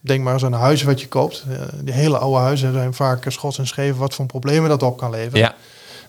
denk 0.00 0.24
maar 0.24 0.32
eens 0.32 0.44
aan 0.44 0.52
een 0.52 0.58
huis 0.60 0.82
wat 0.82 1.00
je 1.00 1.08
koopt. 1.08 1.44
Eh, 1.50 1.60
die 1.80 1.94
hele 1.94 2.18
oude 2.18 2.38
huizen 2.38 2.72
zijn 2.72 2.94
vaak 2.94 3.24
schots 3.28 3.58
en 3.58 3.66
scheven 3.66 3.98
wat 3.98 4.14
voor 4.14 4.26
problemen 4.26 4.68
dat 4.68 4.82
op 4.82 4.96
kan 4.96 5.10
leveren. 5.10 5.38
Ja. 5.38 5.54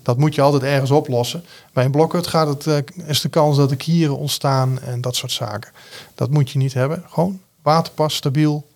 Dat 0.02 0.18
moet 0.18 0.36
je 0.36 0.42
altijd 0.42 0.64
ergens 0.64 0.92
oplossen. 0.92 1.44
Bij 1.74 1.86
een 1.86 1.92
blokhut 1.92 2.28
gaat 2.28 2.48
het, 2.48 2.68
eh, 2.68 3.08
is 3.08 3.22
de 3.22 3.30
kans 3.30 3.58
dat 3.58 3.72
er 3.72 3.78
kieren 3.78 4.18
ontstaan 4.18 4.80
en 4.82 5.02
dat 5.02 5.16
soort 5.16 5.32
zaken. 5.32 5.72
Dat 6.16 6.30
moet 6.30 6.50
je 6.52 6.58
niet 6.58 6.74
hebben. 6.74 7.04
Gewoon 7.10 7.40
waterpas, 7.64 8.16
stabiel. 8.16 8.72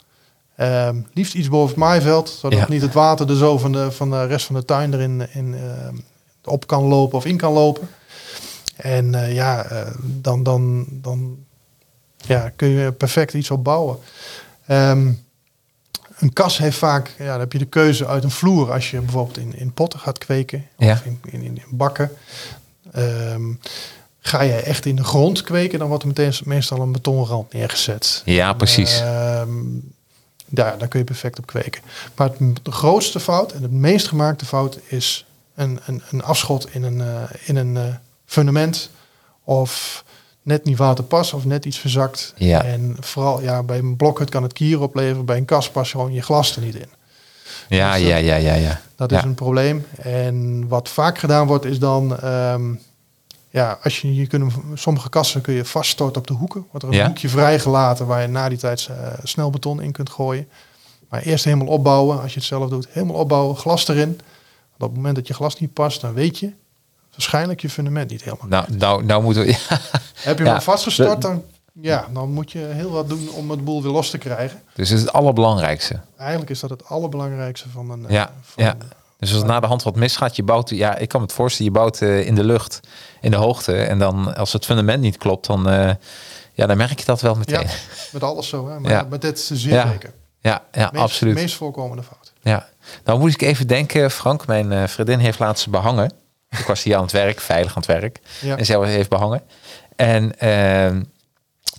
Ehm, 0.56 1.02
liefst 1.14 1.34
iets 1.34 1.48
boven 1.50 1.70
het 1.70 1.78
maaiveld, 1.78 2.30
zodat 2.30 2.60
Ja. 2.60 2.66
niet 2.70 2.82
het 2.82 2.94
water 2.94 3.30
er 3.30 3.36
zo 3.38 3.58
van 3.58 3.72
de, 3.72 3.92
van 3.92 4.10
de 4.10 4.26
rest 4.26 4.46
van 4.46 4.56
de 4.56 4.66
tuin 4.66 4.94
erin 4.94 5.28
in, 5.34 5.56
ehm, 5.56 5.96
op 6.44 6.68
kan 6.68 6.84
lopen 6.84 7.18
of 7.18 7.26
in 7.26 7.38
kan 7.38 7.54
lopen. 7.54 7.90
En 8.76 9.16
eh, 9.16 9.34
ja, 9.34 9.64
eh, 9.64 9.92
dan, 10.04 10.44
dan, 10.44 10.86
dan 10.92 11.38
ja, 12.18 12.52
kun 12.56 12.68
je 12.68 12.92
perfect 12.92 13.34
iets 13.34 13.52
opbouwen. 13.52 13.98
Ehm, 14.66 15.12
een 16.18 16.34
kas 16.34 16.58
heeft 16.58 16.78
vaak, 16.78 17.16
ja, 17.18 17.32
dan 17.32 17.40
heb 17.40 17.52
je 17.52 17.58
de 17.58 17.66
keuze 17.66 18.08
uit 18.08 18.24
een 18.24 18.32
vloer 18.32 18.72
als 18.72 18.92
je 18.92 19.00
bijvoorbeeld 19.00 19.38
in, 19.38 19.56
in 19.56 19.72
potten 19.74 20.00
gaat 20.00 20.18
kweken 20.18 20.66
Ja. 20.78 20.92
of 20.94 21.06
in, 21.06 21.20
in, 21.32 21.42
in 21.42 21.62
bakken. 21.70 22.12
Ga 24.28 24.42
je 24.42 24.54
echt 24.54 24.86
in 24.86 24.96
de 24.96 25.04
grond 25.04 25.42
kweken, 25.42 25.80
dan 25.80 25.88
wordt 25.88 26.04
er 26.04 26.10
meteen 26.10 26.34
meestal 26.44 26.80
een 26.82 26.92
betonrand 26.92 27.54
neergezet. 27.54 28.22
Ja, 28.26 28.54
precies. 28.54 29.00
Ehm, 29.02 29.50
daar, 30.50 30.78
daar 30.78 30.88
kun 30.88 31.00
je 31.00 31.06
perfect 31.06 31.40
op 31.40 31.46
kweken. 31.46 31.82
Maar 32.16 32.30
het, 32.30 32.60
de 32.66 32.72
grootste 32.72 33.20
fout 33.20 33.52
en 33.52 33.62
het 33.62 33.72
meest 33.72 34.08
gemaakte 34.08 34.46
fout 34.46 34.80
is 34.88 35.26
een, 35.56 35.80
een, 35.86 36.02
een 36.12 36.24
afschot 36.24 36.68
in 36.74 36.84
een, 36.84 37.02
eh, 37.02 37.24
in 37.46 37.56
een 37.56 37.78
eh, 37.78 37.84
fundament 38.26 38.90
of 39.44 40.04
net 40.42 40.64
niet 40.66 40.78
waterpas 40.78 41.34
of 41.34 41.46
net 41.46 41.66
iets 41.66 41.78
verzakt. 41.80 42.34
Ja. 42.38 42.64
En 42.64 42.96
vooral 43.00 43.42
ja, 43.42 43.64
bij 43.64 43.78
een 43.78 43.96
blokhut 43.96 44.30
kan 44.30 44.44
het 44.44 44.54
kier 44.54 44.82
opleveren, 44.82 45.26
bij 45.26 45.38
een 45.38 45.46
kast 45.46 45.72
pas 45.72 45.92
gewoon 45.92 46.14
je 46.14 46.22
glas 46.22 46.56
er 46.56 46.62
niet 46.62 46.76
in. 46.76 46.90
ja, 47.70 47.94
dus 47.94 48.02
dat- 48.02 48.10
ja, 48.12 48.18
ja, 48.18 48.36
ja, 48.36 48.54
ja. 48.54 48.82
Dat 48.96 49.10
Ja. 49.12 49.18
is 49.18 49.24
een 49.24 49.36
probleem. 49.36 49.86
En 49.98 50.68
wat 50.68 50.90
vaak 50.90 51.18
gedaan 51.18 51.48
wordt 51.48 51.66
is 51.66 51.80
dan, 51.80 52.20
ehm, 52.20 52.74
ja, 53.58 53.80
als 53.84 54.02
je, 54.02 54.16
je 54.16 54.28
kunt, 54.28 54.54
sommige 54.74 55.10
kassen 55.10 55.42
kun 55.42 55.54
je 55.54 55.66
vaststorten 55.66 56.22
op 56.22 56.28
de 56.28 56.34
hoeken. 56.34 56.66
Wordt 56.72 56.86
er 56.86 56.92
een 56.92 56.98
Ja. 56.98 57.06
hoekje 57.06 57.30
vrijgelaten 57.30 58.06
waar 58.08 58.22
je 58.22 58.28
na 58.28 58.50
die 58.50 58.58
tijd 58.58 58.88
eh, 58.92 58.96
snel 59.24 59.50
beton 59.50 59.82
in 59.82 59.92
kunt 59.92 60.10
gooien. 60.10 60.48
Maar 61.10 61.22
eerst 61.22 61.44
helemaal 61.46 61.68
opbouwen, 61.68 62.22
als 62.22 62.34
je 62.34 62.40
het 62.40 62.48
zelf 62.48 62.70
doet, 62.70 62.88
helemaal 62.90 63.16
opbouwen, 63.16 63.56
glas 63.56 63.88
erin. 63.88 64.08
Want 64.08 64.82
op 64.82 64.88
het 64.88 64.96
moment 64.96 65.16
dat 65.16 65.28
je 65.28 65.34
glas 65.34 65.60
niet 65.60 65.74
past, 65.74 66.02
dan 66.02 66.14
weet 66.14 66.40
je 66.40 66.52
waarschijnlijk 67.12 67.62
je 67.62 67.70
fundament 67.70 68.10
niet 68.10 68.24
helemaal. 68.24 68.48
Nou, 68.48 68.66
nou, 68.78 69.04
nou 69.06 69.24
moeten 69.24 69.44
we... 69.46 69.52
Heb 70.30 70.38
je 70.38 70.44
ja. 70.44 70.52
hem 70.52 70.62
vastgestort, 70.62 71.22
dan, 71.22 71.44
ja, 71.82 72.08
dan 72.14 72.32
moet 72.32 72.52
je 72.52 72.60
heel 72.60 72.92
wat 72.92 73.10
doen 73.10 73.30
om 73.30 73.50
het 73.52 73.64
boel 73.64 73.84
weer 73.84 73.92
los 73.92 74.10
te 74.10 74.18
krijgen. 74.18 74.62
Dus 74.74 74.92
is 74.92 75.00
het 75.02 75.14
allerbelangrijkste. 75.14 76.00
Eigenlijk 76.18 76.50
is 76.50 76.60
dat 76.60 76.70
het 76.70 76.86
allerbelangrijkste 76.90 77.70
van 77.70 77.90
een... 77.92 78.06
eh, 78.06 78.12
Ja, 78.12 78.32
van 78.42 78.64
ja. 78.64 78.76
Dus 79.18 79.34
als 79.34 79.44
na 79.44 79.60
de 79.60 79.68
hand 79.68 79.84
wat 79.84 79.96
misgaat, 79.96 80.36
je 80.36 80.44
bouwt, 80.44 80.70
ja, 80.70 80.98
ik 80.98 81.10
kan 81.10 81.20
me 81.22 81.26
het 81.26 81.36
voorstellen, 81.36 81.72
je 81.74 81.78
bouwt 81.80 82.02
eh, 82.02 82.26
in 82.26 82.36
de 82.36 82.44
lucht, 82.44 82.80
in 83.22 83.32
de 83.32 83.38
hoogte. 83.38 83.76
En 83.76 84.00
dan 84.00 84.36
als 84.36 84.54
het 84.54 84.66
fundament 84.66 85.02
niet 85.02 85.18
klopt, 85.18 85.48
dan, 85.48 85.70
eh, 85.70 85.92
ja, 86.54 86.66
dan 86.66 86.78
merk 86.78 87.00
je 87.00 87.06
dat 87.06 87.22
wel 87.22 87.36
meteen. 87.36 87.60
Ja, 87.62 87.68
met 88.12 88.24
alles 88.24 88.48
zo, 88.50 88.70
hè? 88.70 88.80
maar 88.80 88.92
Ja. 88.92 89.06
met 89.10 89.22
dit 89.22 89.40
zeer 89.40 89.74
Ja. 89.74 89.88
zeker. 89.92 90.14
Ja, 90.40 90.64
ja, 90.72 90.90
meest, 90.92 91.04
absoluut. 91.04 91.36
meest 91.36 91.56
voorkomende 91.56 92.04
fout. 92.04 92.34
Ja. 92.42 92.68
Nou 93.04 93.20
moet 93.20 93.34
ik 93.34 93.42
even 93.42 93.68
denken, 93.68 94.12
Frank, 94.12 94.48
mijn 94.48 94.72
eh, 94.72 94.88
vriendin 94.88 95.20
heeft 95.20 95.40
laatst 95.40 95.70
behangen. 95.70 96.12
Ik 96.50 96.66
was 96.66 96.84
hier 96.84 96.96
aan 96.96 97.02
het 97.02 97.12
werk, 97.12 97.40
veilig 97.42 97.70
aan 97.76 97.82
het 97.82 97.86
werk. 98.02 98.20
Ja. 98.42 98.58
En 98.58 98.66
zij 98.66 98.88
heeft 98.88 99.10
behangen. 99.10 99.42
En 99.96 100.40
ehm, 100.40 101.04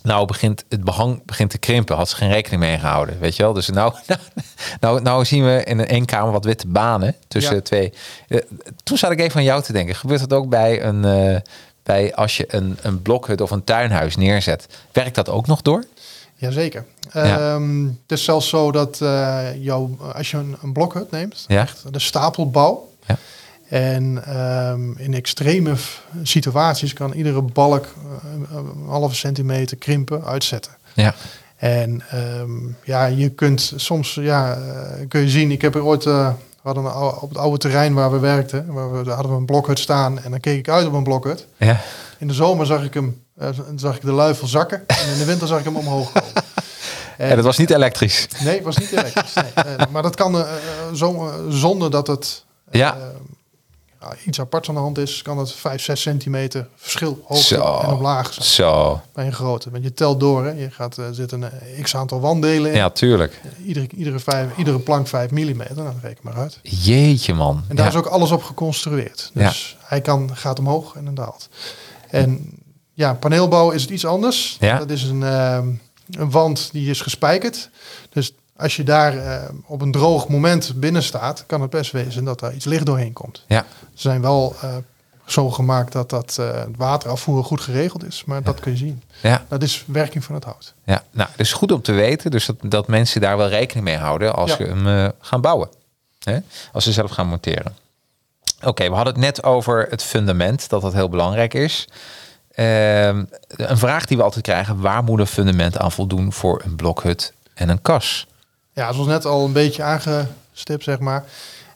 nou 0.09 0.25
begint 0.25 0.63
het 0.69 0.83
behang 0.83 1.25
begint 1.25 1.49
te 1.49 1.57
krimpen. 1.57 1.95
Had 1.95 2.09
ze 2.09 2.15
geen 2.15 2.29
rekening 2.31 2.61
mee 2.61 2.77
gehouden, 2.77 3.19
weet 3.19 3.35
je 3.35 3.43
wel. 3.43 3.53
Dus 3.53 3.69
nou, 3.69 3.93
nou, 4.79 5.01
nou 5.01 5.25
zien 5.25 5.43
we 5.45 5.63
in 5.63 5.85
één 5.87 6.05
kamer 6.05 6.31
wat 6.31 6.45
witte 6.45 6.67
banen 6.67 7.15
tussen 7.27 7.55
Ja. 7.55 7.61
twee. 7.61 7.93
Eh, 8.27 8.39
toen 8.83 8.97
zat 8.97 9.11
ik 9.11 9.19
even 9.19 9.35
aan 9.37 9.43
jou 9.43 9.61
te 9.63 9.73
denken. 9.73 9.95
Gebeurt 9.95 10.19
dat 10.29 10.33
ook 10.33 10.49
bij 10.49 10.83
een... 10.83 11.05
eh, 11.05 11.35
bij 11.83 12.15
als 12.15 12.37
je 12.37 12.45
een, 12.55 12.77
een 12.81 13.01
blokhut 13.01 13.41
of 13.41 13.51
een 13.51 13.63
tuinhuis 13.63 14.15
neerzet, 14.15 14.67
werkt 14.91 15.15
dat 15.15 15.29
ook 15.29 15.47
nog 15.47 15.61
door? 15.61 15.83
Jazeker. 16.35 16.85
Ja. 17.13 17.53
Ehm, 17.53 17.85
het 17.85 18.11
is 18.17 18.23
zelfs 18.23 18.49
zo 18.49 18.71
dat 18.71 19.01
eh 19.01 19.47
jou, 19.59 19.89
als 20.13 20.31
je 20.31 20.37
een, 20.37 20.55
een 20.61 20.73
blokhut 20.73 21.11
neemt, 21.11 21.45
Ja. 21.47 21.61
echt 21.61 21.93
de 21.93 21.99
stapelbouw. 21.99 22.89
Ja. 23.07 23.17
En 23.69 24.23
ehm, 24.25 24.91
in 24.97 25.13
extreme 25.13 25.73
situaties 26.23 26.93
kan 26.93 27.13
iedere 27.13 27.41
balk 27.41 27.85
eh, 27.85 28.57
een 28.57 28.85
halve 28.87 29.15
centimeter 29.15 29.77
krimpen, 29.77 30.23
uitzetten. 30.25 30.71
Ja, 30.93 31.15
En 31.55 32.01
ehm, 32.09 32.49
ja, 32.83 33.05
je 33.05 33.29
kunt 33.29 33.73
soms, 33.75 34.13
ja, 34.21 34.53
eh, 34.55 35.07
kun 35.07 35.21
je 35.21 35.29
zien, 35.29 35.51
ik 35.51 35.61
heb 35.61 35.75
er 35.75 35.83
ooit, 35.83 36.05
eh, 36.05 36.27
we 36.61 36.61
hadden 36.61 36.85
een 36.85 36.91
ou- 36.91 37.17
op 37.21 37.29
het 37.29 37.37
oude 37.37 37.57
terrein 37.57 37.93
waar 37.93 38.11
we 38.11 38.19
werkten, 38.19 38.73
waar 38.73 38.91
we, 38.97 39.03
daar 39.03 39.13
hadden 39.13 39.31
we 39.33 39.37
een 39.39 39.45
blokhut 39.45 39.79
staan 39.79 40.19
en 40.19 40.31
dan 40.31 40.39
keek 40.39 40.57
ik 40.57 40.69
uit 40.69 40.87
op 40.87 40.93
een 40.93 41.03
blokhut. 41.03 41.45
ja. 41.57 41.79
In 42.17 42.27
de 42.27 42.33
zomer 42.33 42.65
zag 42.65 42.83
ik 42.83 42.93
hem, 42.93 43.23
zag 43.75 43.95
ik 43.95 44.01
de 44.01 44.11
luifel 44.11 44.47
zakken 44.47 44.83
en 44.87 45.11
in 45.11 45.17
de 45.17 45.25
winter 45.25 45.47
zag 45.47 45.59
ik 45.59 45.65
hem 45.65 45.75
omhoog 45.75 46.11
komen. 46.11 46.29
En 47.17 47.35
dat 47.35 47.45
was 47.45 47.57
niet 47.57 47.69
elektrisch. 47.69 48.27
Nee, 48.43 48.55
het 48.55 48.63
was 48.63 48.77
niet 48.77 48.91
elektrisch. 48.91 49.33
Nee. 49.33 49.75
Maar 49.91 50.01
dat 50.03 50.15
kan 50.15 50.45
zo, 50.95 51.31
zonder 51.49 51.91
dat 51.91 52.07
het 52.07 52.43
Ja. 52.71 52.97
Ja, 54.01 54.15
iets 54.25 54.39
aparts 54.39 54.69
aan 54.69 54.75
de 54.75 54.81
hand 54.81 54.97
is, 54.97 55.21
kan 55.21 55.37
het 55.37 55.51
5, 55.53 55.81
6 55.81 56.01
centimeter 56.01 56.67
verschil 56.75 57.23
hoogte 57.25 57.43
Zo. 57.43 57.79
en 57.83 57.93
omlaag 57.93 58.33
zijn 58.33 58.45
Zo. 58.45 59.01
bij 59.13 59.25
een 59.25 59.33
grote. 59.33 59.69
Want 59.69 59.83
je 59.83 59.93
telt 59.93 60.19
door, 60.19 60.45
hè. 60.45 60.51
je 60.51 60.71
gaat, 60.71 60.97
eh 60.97 61.05
zitten 61.11 61.41
een 61.41 61.83
x 61.83 61.95
aantal 61.95 62.19
wanddelen 62.19 62.71
in. 62.71 62.77
Ja, 62.77 62.89
tuurlijk. 62.89 63.41
Iedere, 63.65 63.87
iedere, 63.95 64.19
vijf, 64.19 64.57
iedere 64.57 64.79
plank 64.79 65.07
5 65.07 65.31
mm, 65.31 65.57
nou 65.75 65.93
reken 66.01 66.19
maar 66.21 66.35
uit. 66.35 66.59
Jeetje 66.63 67.33
man. 67.33 67.63
En 67.67 67.75
daar 67.75 67.85
Ja. 67.85 67.91
is 67.91 67.97
ook 67.97 68.05
alles 68.05 68.31
op 68.31 68.43
geconstrueerd. 68.43 69.31
Dus 69.33 69.77
hij 69.79 70.01
kan, 70.01 70.35
gaat 70.35 70.59
omhoog 70.59 70.95
en 70.95 71.05
dan 71.05 71.15
daalt. 71.15 71.49
En 72.09 72.49
ja, 72.93 73.13
paneelbouw 73.13 73.69
is 73.71 73.81
het 73.81 73.91
iets 73.91 74.05
anders. 74.05 74.57
Ja. 74.59 74.77
Dat 74.77 74.89
is 74.89 75.03
een, 75.03 75.23
ehm, 75.23 75.67
een 76.11 76.31
wand 76.31 76.69
die 76.71 76.89
is 76.89 77.01
gespijkerd. 77.01 77.69
Dus 78.09 78.31
als 78.59 78.75
je 78.75 78.83
daar 78.83 79.17
eh, 79.17 79.49
op 79.65 79.81
een 79.81 79.91
droog 79.91 80.27
moment 80.27 80.73
binnen 80.75 81.03
staat, 81.03 81.43
kan 81.47 81.61
het 81.61 81.69
best 81.69 81.91
wezen 81.91 82.23
dat 82.23 82.39
daar 82.39 82.53
iets 82.53 82.65
licht 82.65 82.85
doorheen 82.85 83.13
komt. 83.13 83.43
Ja. 83.47 83.65
Ze 83.93 84.01
zijn 84.01 84.21
wel 84.21 84.55
eh, 84.61 84.75
zo 85.25 85.49
gemaakt 85.49 85.91
dat 85.91 86.09
dat 86.09 86.37
eh, 86.39 86.51
het 86.53 86.77
waterafvoer 86.77 87.43
goed 87.43 87.61
geregeld 87.61 88.05
is, 88.05 88.23
maar 88.25 88.43
dat 88.43 88.59
kun 88.59 88.71
je 88.71 88.77
zien. 88.77 89.03
Ja, 89.21 89.45
Dat 89.47 89.63
is 89.63 89.83
werking 89.87 90.23
van 90.23 90.35
het 90.35 90.43
hout. 90.43 90.73
ja. 90.83 91.03
Nou, 91.11 91.29
dus 91.35 91.53
goed 91.53 91.71
om 91.71 91.81
te 91.81 91.91
weten. 91.91 92.31
Dus 92.31 92.45
dat, 92.45 92.55
dat 92.61 92.87
mensen 92.87 93.21
daar 93.21 93.37
wel 93.37 93.47
rekening 93.49 93.85
mee 93.85 93.97
houden 93.97 94.35
als 94.35 94.49
Ja. 94.49 94.55
ze 94.55 94.63
hem 94.63 95.11
gaan 95.19 95.41
bouwen. 95.41 95.69
Hè? 96.23 96.37
Als 96.73 96.83
ze 96.83 96.91
zelf 96.91 97.11
gaan 97.11 97.27
monteren. 97.27 97.75
Oké, 98.63 98.89
we 98.89 98.95
hadden 98.95 99.13
het 99.13 99.23
net 99.23 99.43
over 99.43 99.87
het 99.89 100.03
fundament, 100.03 100.69
dat 100.69 100.81
dat 100.81 100.93
heel 100.93 101.09
belangrijk 101.09 101.53
is. 101.53 101.87
Ehm, 102.51 103.23
een 103.47 103.77
vraag 103.77 104.05
die 104.05 104.17
we 104.17 104.23
altijd 104.23 104.43
krijgen, 104.43 104.79
waar 104.81 105.03
moet 105.03 105.19
een 105.19 105.27
fundament 105.27 105.77
aan 105.77 105.91
voldoen 105.91 106.33
voor 106.33 106.61
een 106.65 106.75
blokhut 106.75 107.33
en 107.53 107.69
een 107.69 107.81
kas? 107.81 108.27
Ja, 108.79 108.91
zoals 108.93 109.07
net 109.07 109.25
al 109.25 109.45
een 109.45 109.53
beetje 109.53 109.83
aangestipt, 109.83 110.83
zeg 110.83 110.99
maar. 110.99 111.23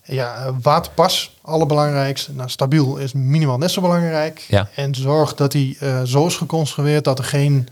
Ja, 0.03 0.53
waterpas, 0.61 1.37
allerbelangrijkste. 1.41 2.31
Nou, 2.33 2.49
stabiel 2.49 2.97
is 2.97 3.13
minimaal 3.13 3.57
net 3.57 3.71
zo 3.71 3.81
belangrijk. 3.81 4.45
Ja. 4.47 4.69
En 4.75 4.95
zorg 4.95 5.33
dat 5.35 5.53
hij 5.53 5.75
eh, 5.79 6.01
zo 6.03 6.25
is 6.25 6.35
geconstrueerd 6.35 7.03
dat 7.03 7.17
er 7.19 7.25
geen 7.25 7.67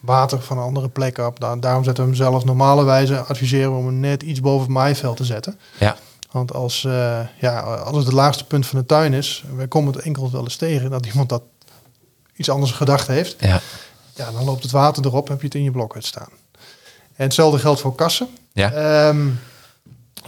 water 0.00 0.40
van 0.40 0.58
een 0.58 0.64
andere 0.64 0.88
plek 0.88 1.18
op. 1.18 1.40
Da- 1.40 1.56
daarom 1.56 1.84
zetten 1.84 2.04
we 2.04 2.10
hem 2.10 2.18
zelf 2.18 2.44
normale 2.44 2.84
wijze 2.84 3.18
adviseren 3.20 3.70
we 3.70 3.76
om 3.78 3.86
hem 3.86 4.00
net 4.00 4.22
iets 4.22 4.40
boven 4.40 4.60
het 4.62 4.70
maaiveld 4.70 5.16
te 5.16 5.24
zetten. 5.24 5.58
Ja, 5.78 5.96
Want 6.30 6.52
als, 6.54 6.84
eh, 6.84 7.20
ja, 7.40 7.60
als 7.60 7.96
het 7.96 8.04
het 8.04 8.14
laagste 8.14 8.44
punt 8.44 8.66
van 8.66 8.78
de 8.78 8.86
tuin 8.86 9.12
is, 9.12 9.44
we 9.56 9.66
komen 9.66 9.92
het 9.94 10.02
enkel 10.04 10.30
wel 10.30 10.42
eens 10.42 10.56
tegen 10.56 10.90
dat 10.90 11.06
iemand 11.06 11.28
dat 11.28 11.42
iets 12.36 12.50
anders 12.50 12.72
gedacht 12.72 13.06
heeft. 13.06 13.36
ja, 13.40 13.60
Ja, 14.14 14.30
dan 14.30 14.44
loopt 14.44 14.62
het 14.62 14.72
water 14.72 15.04
erop, 15.06 15.28
heb 15.28 15.38
je 15.40 15.46
het 15.46 15.54
in 15.54 15.62
je 15.62 15.70
blokhut 15.70 16.06
staan. 16.06 16.28
En 17.16 17.24
hetzelfde 17.24 17.58
geldt 17.58 17.80
voor 17.80 17.94
kassen. 17.94 18.28
ja, 18.52 18.72
Ehm, 18.72 19.26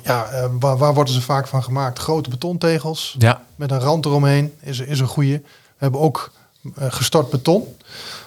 ja, 0.04 0.24
eh, 0.28 0.48
waar, 0.60 0.76
waar 0.76 0.94
worden 0.94 1.14
ze 1.14 1.20
vaak 1.20 1.46
van 1.46 1.62
gemaakt? 1.62 1.98
Grote 1.98 2.30
betontegels 2.30 3.14
ja, 3.18 3.42
met 3.56 3.70
een 3.70 3.80
rand 3.80 4.04
eromheen 4.06 4.52
is, 4.60 4.78
is 4.80 5.00
een 5.00 5.06
goede. 5.06 5.36
We 5.40 5.42
hebben 5.76 6.00
ook 6.00 6.32
eh, 6.76 6.86
gestort 6.90 7.30
beton. 7.30 7.76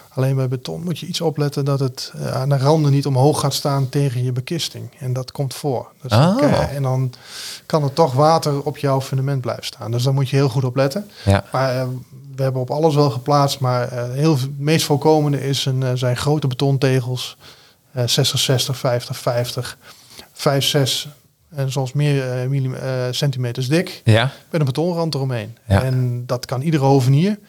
Alleen 0.10 0.36
bij 0.36 0.48
beton 0.48 0.84
moet 0.84 1.00
je 1.00 1.06
iets 1.06 1.22
opletten 1.22 1.66
dat 1.66 1.80
het 1.80 2.12
eh, 2.16 2.32
aan 2.32 2.50
de 2.50 2.58
randen 2.58 2.92
niet 2.92 3.06
omhoog 3.06 3.40
gaat 3.40 3.54
staan 3.54 3.90
tegen 3.90 4.24
je 4.24 4.32
bekisting. 4.32 4.90
En 5.00 5.14
dat 5.14 5.32
komt 5.32 5.54
voor. 5.54 5.88
Dus 6.02 6.12
Oh. 6.12 6.74
en 6.74 6.84
dan 6.84 7.14
kan 7.66 7.84
er 7.84 7.94
toch 7.94 8.14
water 8.14 8.64
op 8.64 8.78
jouw 8.78 9.02
fundament 9.02 9.42
blijven 9.42 9.66
staan. 9.66 9.92
Dus 9.92 10.04
daar 10.04 10.14
moet 10.14 10.30
je 10.30 10.36
heel 10.36 10.50
goed 10.50 10.64
op 10.64 10.76
letten. 10.76 11.10
ja. 11.26 11.44
Maar 11.52 11.76
eh, 11.76 11.88
we 12.36 12.44
hebben 12.44 12.62
op 12.62 12.72
alles 12.72 12.96
wel 12.96 13.10
geplaatst. 13.10 13.60
Maar 13.60 13.92
heel, 14.12 14.32
het 14.38 14.60
meest 14.60 14.86
voorkomende 14.86 15.48
is 15.48 15.66
een, 15.66 15.98
zijn 15.98 16.18
grote 16.18 16.48
betontegels. 16.48 17.38
Eh 18.02 18.08
60, 18.08 18.40
60, 18.40 18.78
50, 18.78 19.18
50. 19.18 19.78
5, 20.34 20.64
6 20.66 21.08
en 21.50 21.72
soms 21.72 21.94
meer 21.94 22.32
eh, 22.42 22.48
millim- 22.48 22.74
eh, 22.76 22.92
centimeters 23.12 23.68
dik, 23.68 24.02
Ja, 24.04 24.32
met 24.50 24.60
een 24.60 24.66
betonrand 24.66 25.14
eromheen. 25.16 25.58
Ja. 25.68 25.84
En 25.84 26.24
dat 26.26 26.46
kan 26.46 26.62
iedere 26.62 26.84
hovenier 26.84 27.40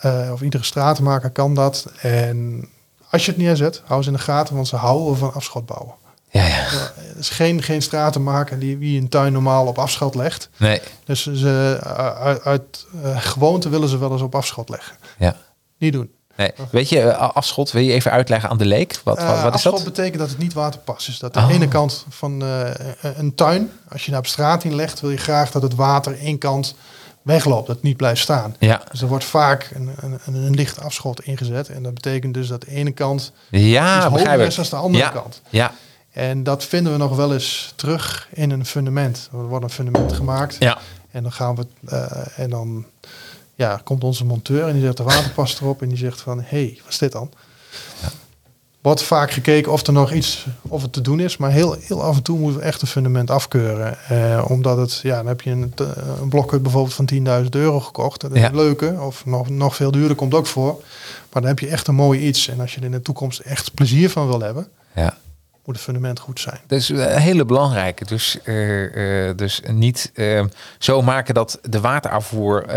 eh, 0.00 0.30
of 0.32 0.40
iedere 0.42 0.64
stratenmaker 0.64 1.30
kan 1.30 1.54
dat. 1.54 1.86
En 2.00 2.68
als 3.10 3.24
je 3.24 3.30
het 3.30 3.40
neerzet, 3.40 3.82
hou 3.84 4.02
ze 4.02 4.08
in 4.08 4.14
de 4.16 4.22
gaten, 4.22 4.54
want 4.54 4.68
ze 4.68 4.76
houden 4.76 5.16
van 5.16 5.32
afschot 5.34 5.66
bouwen. 5.66 5.94
ja, 6.30 6.46
ja. 6.46 6.66
Er 6.72 6.92
is 7.18 7.28
geen, 7.30 7.62
geen 7.62 7.82
stratenmaker 7.82 8.58
die 8.58 8.76
wie 8.76 9.00
een 9.00 9.08
tuin 9.08 9.32
normaal 9.32 9.66
op 9.66 9.78
afschot 9.78 10.14
legt. 10.14 10.48
Nee, 10.56 10.80
Dus 11.04 11.22
ze, 11.32 11.78
uit, 12.20 12.42
uit 12.44 12.86
gewoonte 13.16 13.68
willen 13.68 13.88
ze 13.88 13.98
wel 13.98 14.12
eens 14.12 14.22
op 14.22 14.34
afschot 14.34 14.68
leggen. 14.68 14.96
ja. 15.18 15.36
Niet 15.78 15.92
doen. 15.92 16.10
Nee. 16.36 16.52
Weet 16.70 16.88
je, 16.88 17.00
eh, 17.00 17.30
afschot, 17.34 17.70
wil 17.72 17.82
je 17.82 17.92
even 17.92 18.10
uitleggen 18.10 18.48
aan 18.50 18.58
de 18.58 18.64
leek? 18.66 19.00
Wat, 19.04 19.18
wat, 19.18 19.26
Eh, 19.26 19.42
wat 19.42 19.54
is 19.54 19.66
afschot 19.66 19.72
dat? 19.74 19.84
betekent 19.84 20.18
dat 20.18 20.28
het 20.28 20.38
niet 20.38 20.52
waterpas 20.52 21.08
is. 21.08 21.18
Dat 21.18 21.34
de 21.34 21.40
Oh. 21.40 21.50
ene 21.50 21.68
kant 21.68 22.06
van 22.08 22.42
eh, 22.42 22.70
een 23.16 23.34
tuin, 23.34 23.70
als 23.88 24.04
je 24.04 24.10
daar 24.10 24.20
op 24.20 24.26
straat 24.26 24.64
in 24.64 24.74
legt, 24.74 25.00
wil 25.00 25.10
je 25.10 25.16
graag 25.16 25.50
dat 25.50 25.62
het 25.62 25.74
water 25.74 26.18
één 26.18 26.38
kant 26.38 26.74
wegloopt, 27.22 27.66
dat 27.66 27.76
het 27.76 27.84
niet 27.84 27.96
blijft 27.96 28.20
staan. 28.20 28.56
Ja, 28.58 28.82
Dus 28.90 29.00
er 29.02 29.08
wordt 29.08 29.24
vaak 29.24 29.70
een, 29.74 29.90
een, 30.00 30.18
een, 30.26 30.54
licht 30.54 30.80
afschot 30.80 31.20
ingezet. 31.22 31.68
En 31.68 31.82
dat 31.82 31.94
betekent 31.94 32.34
dus 32.34 32.48
dat 32.48 32.60
de 32.60 32.70
ene 32.70 32.90
kant 32.92 33.32
ja 33.50 34.10
begrijp 34.10 34.38
hoger 34.40 34.46
is 34.46 34.54
dan 34.54 34.80
de 34.80 34.86
andere 34.86 35.04
ja. 35.04 35.10
kant. 35.10 35.40
Ja, 35.48 35.72
En 36.12 36.42
dat 36.42 36.64
vinden 36.64 36.92
we 36.92 36.98
nog 36.98 37.16
wel 37.16 37.32
eens 37.32 37.72
terug 37.76 38.28
in 38.32 38.50
een 38.50 38.66
fundament. 38.66 39.28
Er 39.32 39.46
wordt 39.48 39.64
een 39.64 39.70
fundament 39.70 40.12
gemaakt. 40.12 40.56
ja. 40.58 40.78
En 41.10 41.22
dan 41.22 41.32
gaan 41.32 41.54
we 41.54 41.66
en 42.36 42.50
dan 42.50 42.84
ja, 43.56 43.80
komt 43.84 44.04
onze 44.04 44.24
monteur 44.24 44.66
en 44.68 44.72
die 44.74 44.82
zet 44.82 44.96
de 44.96 45.02
waterpas 45.02 45.56
erop 45.60 45.82
en 45.82 45.88
die 45.88 45.98
zegt 45.98 46.20
van 46.20 46.38
hé, 46.38 46.44
hey, 46.48 46.78
wat 46.82 46.92
is 46.92 46.98
dit 46.98 47.12
dan? 47.12 47.30
Wordt 48.80 49.02
vaak 49.02 49.30
gekeken 49.30 49.72
of 49.72 49.86
er 49.86 49.92
nog 49.92 50.12
iets 50.12 50.46
of 50.62 50.82
het 50.82 50.92
te 50.92 51.00
doen 51.00 51.20
is, 51.20 51.36
maar 51.36 51.50
heel, 51.50 51.76
heel 51.80 52.02
af 52.02 52.16
en 52.16 52.22
toe 52.22 52.38
moeten 52.38 52.60
we 52.60 52.66
echt 52.66 52.82
een 52.82 52.88
fundament 52.88 53.30
afkeuren. 53.30 53.98
Eh, 54.08 54.44
omdat 54.48 54.76
het, 54.76 55.00
ja, 55.02 55.16
dan 55.16 55.26
heb 55.26 55.40
je 55.40 55.50
een, 55.50 55.72
te- 55.74 55.94
een 56.20 56.28
blokhut 56.28 56.62
bijvoorbeeld 56.62 56.94
van 56.94 57.08
10.000 57.42 57.48
euro 57.50 57.80
gekocht. 57.80 58.20
Dat 58.20 58.32
is 58.34 58.40
Ja. 58.40 58.48
een 58.48 58.54
leuke, 58.56 58.96
of 59.00 59.24
nog, 59.26 59.48
nog 59.48 59.76
veel 59.76 59.90
duurder 59.90 60.16
komt 60.16 60.34
ook 60.34 60.46
voor. 60.46 60.72
Maar 61.32 61.42
dan 61.42 61.44
heb 61.50 61.58
je 61.58 61.68
echt 61.68 61.86
een 61.86 61.94
mooi 61.94 62.20
iets. 62.20 62.48
En 62.48 62.60
als 62.60 62.72
je 62.74 62.78
er 62.78 62.84
in 62.86 62.90
de 62.90 63.02
toekomst 63.02 63.38
echt 63.40 63.74
plezier 63.74 64.10
van 64.10 64.26
wil 64.28 64.40
hebben, 64.40 64.68
ja. 64.94 65.16
Moet 65.66 65.74
het 65.74 65.84
fundament 65.84 66.18
goed 66.18 66.40
zijn. 66.40 66.60
Dat 66.66 66.78
is 66.78 66.88
een 66.88 67.16
hele 67.20 67.44
belangrijke. 67.44 68.04
Dus, 68.04 68.38
eh, 68.42 69.28
eh, 69.28 69.36
dus 69.36 69.60
niet 69.70 70.10
eh, 70.14 70.44
zo 70.78 71.02
maken 71.02 71.34
dat 71.34 71.58
de 71.62 71.80
waterafvoer 71.80 72.70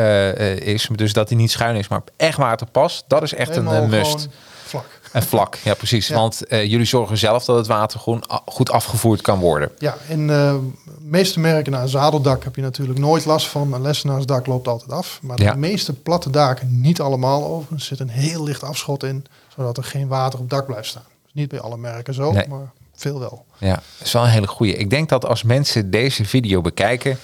is, 0.63 0.89
dus 0.96 1.13
dat 1.13 1.29
hij 1.29 1.38
niet 1.38 1.51
schuin 1.51 1.75
is, 1.75 1.88
maar 1.88 2.01
echt 2.17 2.38
water 2.38 2.67
past. 2.67 3.03
Dat 3.08 3.24
is 3.24 3.34
echt 3.34 3.55
een 3.55 3.67
Helemaal 3.67 3.88
must. 3.88 4.27
Vlak. 4.63 4.86
En 5.12 5.24
vlak, 5.24 5.55
ja 5.55 5.74
precies. 5.74 6.08
Ja. 6.08 6.15
Want 6.15 6.41
jullie 6.50 6.86
zorgen 6.86 7.17
zelf 7.17 7.46
dat 7.46 7.58
het 7.58 7.67
water 7.67 8.00
gewoon 8.00 8.24
goed 8.46 8.72
afgevoerd 8.72 9.22
kan 9.22 9.39
worden. 9.39 9.72
Ja, 9.77 9.98
in 10.08 10.27
de 10.27 10.69
meeste 11.00 11.39
merken, 11.39 11.72
nou, 11.72 11.84
een 11.84 11.89
zadeldak 11.89 12.43
heb 12.43 12.55
je 12.55 12.62
natuurlijk 12.62 13.00
nooit 13.00 13.25
last 13.25 13.48
van. 13.48 13.74
Een 13.74 13.81
lessenaarsdak 13.81 14.46
loopt 14.46 14.67
altijd 14.67 14.91
af. 14.91 15.19
Maar 15.22 15.41
Ja. 15.41 15.51
de 15.51 15.58
meeste 15.58 15.93
platte 15.93 16.29
daken, 16.29 16.81
niet 16.81 17.01
allemaal 17.01 17.46
overigens, 17.46 17.86
zit 17.86 18.00
een 18.00 18.10
heel 18.10 18.43
licht 18.43 18.63
afschot 18.63 19.03
in, 19.03 19.25
zodat 19.55 19.77
er 19.77 19.84
geen 19.84 20.08
water 20.08 20.39
op 20.39 20.50
dak 20.50 20.65
blijft 20.65 20.88
staan. 20.88 21.03
Dus 21.24 21.34
niet 21.34 21.50
bij 21.50 21.60
alle 21.60 21.77
merken 21.77 22.13
zo, 22.13 22.31
Nee. 22.31 22.48
maar 22.48 22.72
veel 23.00 23.20
wel. 23.20 23.46
Ja, 23.58 23.74
dat 23.74 24.08
is 24.08 24.13
wel 24.13 24.24
een 24.24 24.29
hele 24.29 24.48
goeie. 24.48 24.74
Ik 24.75 24.89
denk 24.89 25.10
dat 25.10 25.25
als 25.25 25.44
mensen 25.44 25.91
deze 25.91 26.25
video 26.25 26.62
bekijken 26.62 27.18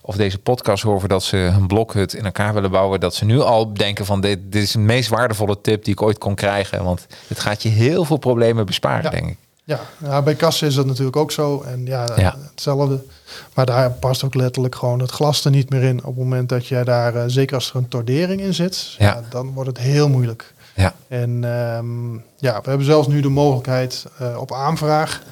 of 0.00 0.16
deze 0.16 0.38
podcast 0.38 0.82
horen 0.82 1.08
dat 1.08 1.22
ze 1.22 1.36
hun 1.36 1.66
blokhut 1.66 2.12
in 2.14 2.24
elkaar 2.24 2.54
willen 2.54 2.70
bouwen, 2.70 3.00
dat 3.00 3.14
ze 3.14 3.24
nu 3.24 3.40
al 3.40 3.74
denken 3.74 4.04
van 4.04 4.20
dit, 4.20 4.38
dit 4.52 4.62
is 4.62 4.72
de 4.72 4.78
meest 4.78 5.08
waardevolle 5.08 5.60
tip 5.60 5.84
die 5.84 5.92
ik 5.92 6.02
ooit 6.02 6.18
kon 6.18 6.34
krijgen. 6.34 6.84
Want 6.84 7.06
het 7.26 7.40
gaat 7.40 7.62
je 7.62 7.68
heel 7.68 8.04
veel 8.04 8.16
problemen 8.16 8.66
besparen, 8.66 9.02
Ja. 9.04 9.10
denk 9.10 9.26
ik. 9.26 9.36
Ja, 9.64 9.80
nou, 9.98 10.22
bij 10.24 10.34
kassen 10.34 10.66
is 10.68 10.74
dat 10.74 10.86
natuurlijk 10.86 11.16
ook 11.16 11.32
zo. 11.32 11.60
En 11.62 11.86
ja, 11.86 12.06
Ja. 12.16 12.36
hetzelfde. 12.50 13.00
Maar 13.54 13.66
daar 13.66 13.90
past 13.90 14.24
ook 14.24 14.34
letterlijk 14.34 14.74
gewoon 14.74 15.00
het 15.00 15.10
glas 15.10 15.44
er 15.44 15.50
niet 15.50 15.70
meer 15.70 15.82
in. 15.82 15.98
Op 15.98 16.04
het 16.04 16.16
moment 16.16 16.48
dat 16.48 16.66
jij 16.66 16.84
daar, 16.84 17.14
eh, 17.14 17.22
zeker 17.26 17.54
als 17.54 17.70
er 17.70 17.76
een 17.76 17.88
tordering 17.88 18.40
in 18.40 18.54
zit, 18.54 18.94
ja. 18.98 19.04
Ja. 19.06 19.22
dan 19.30 19.52
wordt 19.52 19.68
het 19.68 19.78
heel 19.78 20.08
moeilijk. 20.08 20.54
Ja, 20.74 20.94
En 21.08 21.44
ehm, 21.44 22.12
ja, 22.36 22.60
we 22.62 22.68
hebben 22.68 22.86
zelfs 22.86 23.08
nu 23.08 23.20
de 23.20 23.28
mogelijkheid 23.28 24.06
eh, 24.18 24.36
op 24.40 24.52
aanvraag 24.52 25.22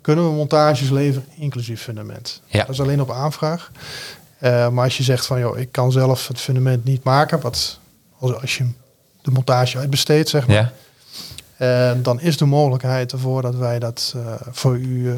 kunnen 0.00 0.24
we 0.24 0.30
montages 0.34 0.90
leveren, 0.90 1.28
inclusief 1.36 1.82
fundament. 1.82 2.40
Ja. 2.46 2.58
Dat 2.60 2.68
is 2.68 2.80
alleen 2.80 3.00
op 3.00 3.10
aanvraag. 3.10 3.70
Eh, 4.38 4.68
maar 4.68 4.84
als 4.84 4.96
je 4.96 5.02
zegt 5.02 5.26
van, 5.26 5.38
joh, 5.38 5.58
ik 5.58 5.72
kan 5.72 5.92
zelf 5.92 6.28
het 6.28 6.40
fundament 6.40 6.84
niet 6.84 7.02
maken, 7.04 7.40
wat 7.40 7.78
als, 8.18 8.34
als 8.40 8.56
je 8.56 8.66
de 9.22 9.30
montage 9.30 9.78
uitbesteedt, 9.78 10.28
zeg 10.28 10.46
maar, 10.46 10.56
ja, 10.56 10.72
eh, 11.56 11.96
dan 12.02 12.20
is 12.20 12.36
de 12.36 12.44
mogelijkheid 12.44 13.12
ervoor 13.12 13.42
dat 13.42 13.54
wij 13.54 13.78
dat 13.78 14.14
voor 14.50 14.76
u 14.76 15.16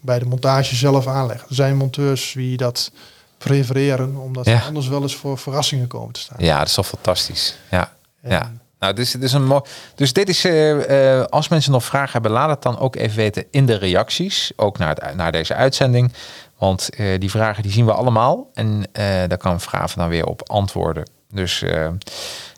bij 0.00 0.18
de 0.18 0.24
montage 0.24 0.74
zelf 0.74 1.06
aanleggen. 1.06 1.48
Er 1.48 1.54
zijn 1.54 1.76
monteurs 1.76 2.32
die 2.32 2.56
dat 2.56 2.90
prefereren, 3.38 4.16
omdat 4.16 4.44
Ja. 4.44 4.58
ze 4.60 4.64
anders 4.66 4.88
wel 4.88 5.02
eens 5.02 5.16
voor 5.16 5.38
verrassingen 5.38 5.86
komen 5.86 6.12
te 6.12 6.20
staan. 6.20 6.36
ja, 6.40 6.58
dat 6.58 6.68
is 6.68 6.74
toch 6.74 6.86
fantastisch. 6.86 7.56
Ja, 7.70 7.92
En- 8.22 8.30
ja. 8.30 8.52
Nou, 8.78 8.94
dus, 8.94 9.12
dit 9.12 9.22
is 9.22 9.32
een 9.32 9.44
mooi. 9.44 9.60
Dus 9.94 10.12
dit 10.12 10.28
is, 10.28 10.44
eh, 10.44 11.18
eh, 11.20 11.24
als 11.24 11.48
mensen 11.48 11.72
nog 11.72 11.84
vragen 11.84 12.12
hebben, 12.12 12.30
laat 12.30 12.50
het 12.50 12.62
dan 12.62 12.78
ook 12.78 12.96
even 12.96 13.16
weten 13.16 13.44
in 13.50 13.66
de 13.66 13.74
reacties, 13.74 14.52
ook 14.56 14.78
naar, 14.78 14.88
het, 14.94 15.14
naar 15.14 15.32
deze 15.32 15.54
uitzending. 15.54 16.12
Want 16.58 16.88
eh, 16.90 17.20
die 17.20 17.30
vragen 17.30 17.62
die 17.62 17.72
zien 17.72 17.84
we 17.86 17.92
allemaal 17.92 18.50
en 18.54 18.84
daar 19.28 19.38
kan 19.38 19.60
Vraven 19.60 19.98
dan 19.98 20.08
weer 20.08 20.26
op 20.26 20.50
antwoorden. 20.50 21.10
Dus 21.30 21.64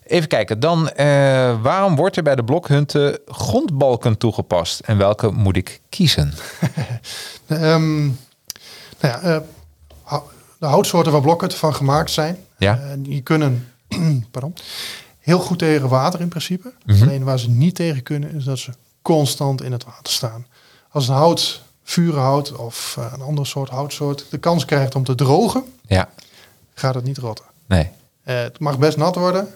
even 0.06 0.28
kijken. 0.28 0.61
Dan, 0.61 0.90
waarom 1.62 1.96
wordt 1.96 2.16
er 2.16 2.22
bij 2.22 2.35
de 2.35 2.44
blokhunten 2.44 3.18
grondbalken 3.26 4.18
toegepast 4.18 4.80
en 4.80 4.98
welke 4.98 5.30
moet 5.30 5.56
ik 5.56 5.80
kiezen? 5.88 6.33
Ehm, 7.46 8.04
nou 9.00 9.22
ja, 9.22 9.42
de 10.59 10.66
houtsoorten 10.66 11.12
waar 11.12 11.20
blokhutten 11.20 11.59
van 11.59 11.74
gemaakt 11.74 12.11
zijn, 12.11 12.37
Ja. 12.59 12.78
die 12.98 13.20
kunnen 13.22 13.72
pardon, 14.30 14.54
heel 15.20 15.38
goed 15.38 15.59
tegen 15.59 15.88
water 15.88 16.20
in 16.20 16.28
principe. 16.28 16.72
Mhm. 16.85 17.02
Alleen 17.02 17.24
waar 17.24 17.38
ze 17.38 17.50
niet 17.50 17.74
tegen 17.74 18.02
kunnen, 18.02 18.35
is 18.35 18.44
dat 18.44 18.59
ze 18.59 18.70
constant 19.02 19.62
in 19.62 19.72
het 19.72 19.85
water 19.85 20.12
staan. 20.12 20.46
Als 20.90 21.09
een 21.09 21.14
hout, 21.14 21.62
vurenhout 21.85 22.52
of 22.56 22.94
eh, 22.98 23.12
een 23.12 23.20
andere 23.22 23.46
soort 23.46 23.68
houtsoort 23.70 24.26
de 24.30 24.38
kans 24.38 24.64
krijgt 24.64 24.94
om 24.94 25.04
te 25.04 25.14
drogen, 25.14 25.64
Ja, 25.87 26.09
gaat 26.74 26.94
het 26.94 27.04
niet 27.04 27.18
rotten. 27.18 27.44
nee. 27.66 27.90
Eh, 28.22 28.37
het 28.40 28.59
mag 28.59 28.78
best 28.78 28.96
nat 28.96 29.14
worden. 29.14 29.48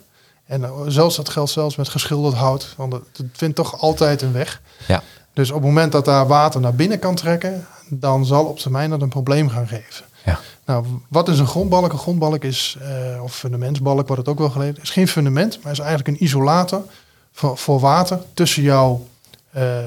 En 0.44 0.64
eh, 0.64 0.72
zelfs 0.86 1.16
dat 1.16 1.28
geldt 1.28 1.50
zelfs 1.50 1.76
met 1.76 1.88
geschilderd 1.88 2.34
hout, 2.34 2.74
want 2.76 2.92
het, 2.92 3.02
het 3.16 3.26
vindt 3.32 3.56
toch 3.56 3.80
altijd 3.80 4.22
een 4.22 4.32
weg. 4.32 4.60
Ja, 4.88 5.02
Dus 5.32 5.48
op 5.50 5.56
het 5.56 5.64
moment 5.64 5.92
dat 5.92 6.04
daar 6.04 6.26
water 6.26 6.60
naar 6.60 6.74
binnen 6.74 6.98
kan 6.98 7.14
trekken, 7.14 7.66
dan 7.88 8.26
zal 8.26 8.44
op 8.44 8.58
termijn 8.58 8.90
dat 8.90 9.02
een 9.02 9.08
probleem 9.08 9.48
gaan 9.48 9.68
geven. 9.68 10.04
Ja, 10.24 10.40
Nou, 10.64 10.84
wat 11.08 11.28
is 11.28 11.38
een 11.38 11.46
grondbalk? 11.46 11.92
Een 11.92 11.98
grondbalk 11.98 12.44
is, 12.44 12.76
eh, 12.80 13.22
of 13.22 13.34
fundamentsbalk 13.34 14.06
wordt 14.06 14.22
het 14.22 14.28
ook 14.28 14.38
wel 14.38 14.50
geleden, 14.50 14.82
is 14.82 14.90
geen 14.90 15.08
fundament, 15.08 15.62
maar 15.62 15.72
is 15.72 15.78
eigenlijk 15.78 16.08
een 16.08 16.24
isolator 16.24 16.84
voor, 17.32 17.58
voor 17.58 17.80
water 17.80 18.20
tussen 18.34 18.62
jouw, 18.62 19.06
eh 19.50 19.84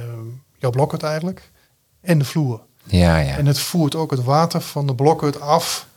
jouw 0.60 0.72
blokhut 0.72 1.04
eigenlijk 1.04 1.50
en 2.02 2.20
de 2.20 2.26
vloer. 2.26 2.60
ja, 2.84 3.18
ja. 3.18 3.38
En 3.38 3.46
het 3.46 3.60
voert 3.60 3.96
ook 3.96 4.12
het 4.12 4.24
water 4.24 4.62
van 4.62 4.88
de 4.88 4.96
blokhut 4.96 5.42
af 5.42 5.88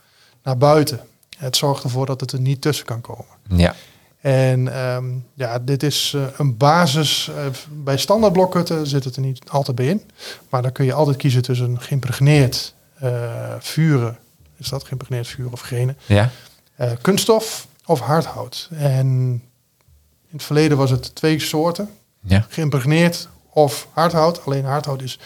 naar 0.43 0.57
buiten. 0.57 0.99
Het 1.37 1.55
zorgt 1.55 1.83
ervoor 1.83 2.05
dat 2.05 2.21
het 2.21 2.31
er 2.31 2.39
niet 2.39 2.61
tussen 2.61 2.85
kan 2.85 3.01
komen. 3.01 3.25
ja. 3.47 3.75
En 4.21 4.73
ehm, 4.73 5.05
ja, 5.33 5.59
dit 5.59 5.83
is 5.83 6.13
eh, 6.15 6.21
een 6.37 6.57
basis. 6.57 7.31
bij 7.69 7.97
standaard 7.97 8.33
blokhutten 8.33 8.87
zit 8.87 9.03
het 9.03 9.15
er 9.15 9.21
niet 9.21 9.49
altijd 9.49 9.75
bij 9.75 9.85
in. 9.85 10.01
Maar 10.49 10.61
dan 10.61 10.71
kun 10.71 10.85
je 10.85 10.93
altijd 10.93 11.17
kiezen 11.17 11.41
tussen 11.41 11.81
geïmpregneerd 11.81 12.73
eh, 13.01 13.09
vuren. 13.59 14.17
Is 14.61 14.69
dat 14.69 14.83
geïmpregneerd 14.83 15.27
vuur 15.27 15.51
of 15.51 15.61
gene? 15.61 15.95
ja. 16.05 16.29
eh, 16.75 16.91
kunststof 17.01 17.67
of 17.85 17.99
hardhout. 17.99 18.69
En 18.71 19.07
in 20.27 20.37
het 20.37 20.43
verleden 20.43 20.77
was 20.77 20.89
het 20.89 21.15
twee 21.15 21.39
soorten. 21.39 21.89
ja. 22.19 22.45
Geïmpregneerd 22.49 23.27
of 23.49 23.87
hardhout. 23.91 24.45
Alleen 24.45 24.65
hardhout 24.65 25.01
is 25.01 25.19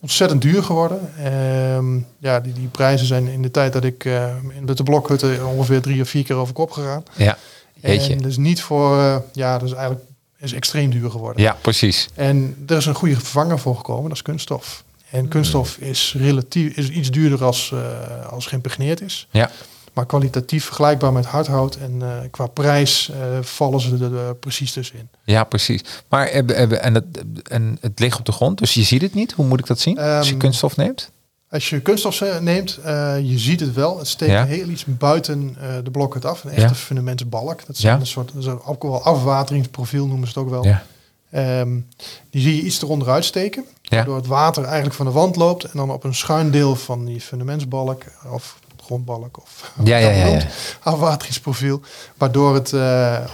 ontzettend 0.00 0.42
duur 0.42 0.62
geworden. 0.62 1.12
Ehm, 1.18 1.98
ja, 2.18 2.40
die, 2.40 2.52
die 2.52 2.68
prijzen 2.68 3.06
zijn 3.06 3.26
in 3.26 3.42
de 3.42 3.50
tijd 3.50 3.72
dat 3.72 3.84
ik 3.84 4.04
eh 4.04 4.34
in 4.56 4.66
de 4.66 4.82
blokhutten 4.82 5.46
ongeveer 5.46 5.80
drie 5.80 6.02
of 6.02 6.08
vier 6.08 6.24
keer 6.24 6.36
over 6.36 6.54
kop 6.54 6.70
gegaan. 6.70 7.02
ja. 7.16 7.38
Jeetje. 7.80 8.12
En 8.12 8.18
dus 8.18 8.36
niet 8.36 8.62
voor, 8.62 8.98
eh, 8.98 9.16
ja, 9.32 9.58
dus 9.58 9.72
eigenlijk 9.72 10.04
is 10.38 10.52
extreem 10.52 10.90
duur 10.90 11.10
geworden. 11.10 11.42
Ja, 11.42 11.56
precies. 11.60 12.08
En 12.14 12.64
er 12.66 12.76
is 12.76 12.86
een 12.86 12.94
goede 12.94 13.14
vervanger 13.14 13.58
voor 13.58 13.76
gekomen, 13.76 14.02
dat 14.02 14.12
is 14.12 14.22
kunststof. 14.22 14.84
En 15.10 15.28
kunststof 15.28 15.76
is 15.78 16.14
relatief 16.18 16.76
is 16.76 16.88
iets 16.88 17.10
duurder 17.10 17.44
als, 17.44 17.72
eh 17.72 18.26
als 18.32 18.46
geïmpregneerd 18.46 19.00
is. 19.00 19.28
Ja, 19.30 19.50
Maar 19.92 20.06
kwalitatief 20.06 20.64
vergelijkbaar 20.64 21.12
met 21.12 21.26
hardhout. 21.26 21.76
En 21.76 22.02
eh, 22.02 22.08
qua 22.30 22.46
prijs 22.46 23.10
eh, 23.10 23.16
vallen 23.42 23.80
ze 23.80 24.10
er 24.16 24.34
precies 24.36 24.72
tussenin. 24.72 25.08
ja 25.24 25.44
precies. 25.44 25.80
Maar 26.08 26.26
en 26.26 26.94
het, 26.94 27.04
en 27.48 27.78
het 27.80 27.98
ligt 27.98 28.18
op 28.18 28.24
de 28.24 28.32
grond, 28.32 28.58
dus 28.58 28.74
je 28.74 28.82
ziet 28.82 29.02
het 29.02 29.14
niet. 29.14 29.32
Hoe 29.32 29.46
moet 29.46 29.58
ik 29.60 29.66
dat 29.66 29.78
zien? 29.80 29.98
als 29.98 30.26
je 30.26 30.30
Ehm, 30.32 30.40
kunststof 30.40 30.76
neemt? 30.76 31.10
Als 31.50 31.68
je 31.68 31.80
kunststof 31.80 32.22
neemt, 32.40 32.78
je 33.22 33.34
ziet 33.38 33.60
het 33.60 33.72
wel. 33.74 33.98
Het 33.98 34.08
steekt 34.08 34.32
Ja. 34.32 34.44
heel 34.44 34.68
iets 34.68 34.84
buiten 34.86 35.56
de 35.84 35.90
blokhut 35.90 36.24
af. 36.24 36.44
Een 36.44 36.50
echte 36.50 36.62
Ja. 36.68 36.74
fundamentsbalk. 36.74 37.66
Dat 37.66 37.78
Ja. 37.80 37.94
een 37.94 38.06
soort 38.06 38.30
dat 38.34 38.42
is 38.42 38.48
ook 38.64 38.82
wel 38.82 39.02
afwateringsprofiel 39.02 40.06
noemen 40.06 40.28
ze 40.28 40.38
het 40.38 40.42
ook 40.44 40.50
wel. 40.50 40.64
Ja. 40.64 40.82
Ehm, 41.30 41.76
die 42.30 42.42
zie 42.42 42.56
je 42.56 42.62
iets 42.62 42.82
eronder 42.82 43.08
uitsteken. 43.08 43.64
Waardoor 43.88 44.16
het 44.16 44.26
water 44.26 44.64
eigenlijk 44.64 44.94
van 44.94 45.06
de 45.06 45.12
wand 45.12 45.36
loopt 45.36 45.64
en 45.64 45.70
dan 45.74 45.90
op 45.90 46.04
een 46.04 46.14
schuin 46.14 46.50
deel 46.50 46.76
van 46.76 47.04
die 47.04 47.20
fundamentsbalk 47.20 48.02
of 48.30 48.58
grondbalk 48.84 49.40
of 49.40 49.72
Ja, 49.84 49.96
ja, 49.96 50.08
ja, 50.10 50.26
ja. 50.26 50.46
afwateringsprofiel. 50.82 51.80
Waardoor 52.16 52.54
het 52.54 52.72
eh, 52.72 53.16
eh, 53.16 53.24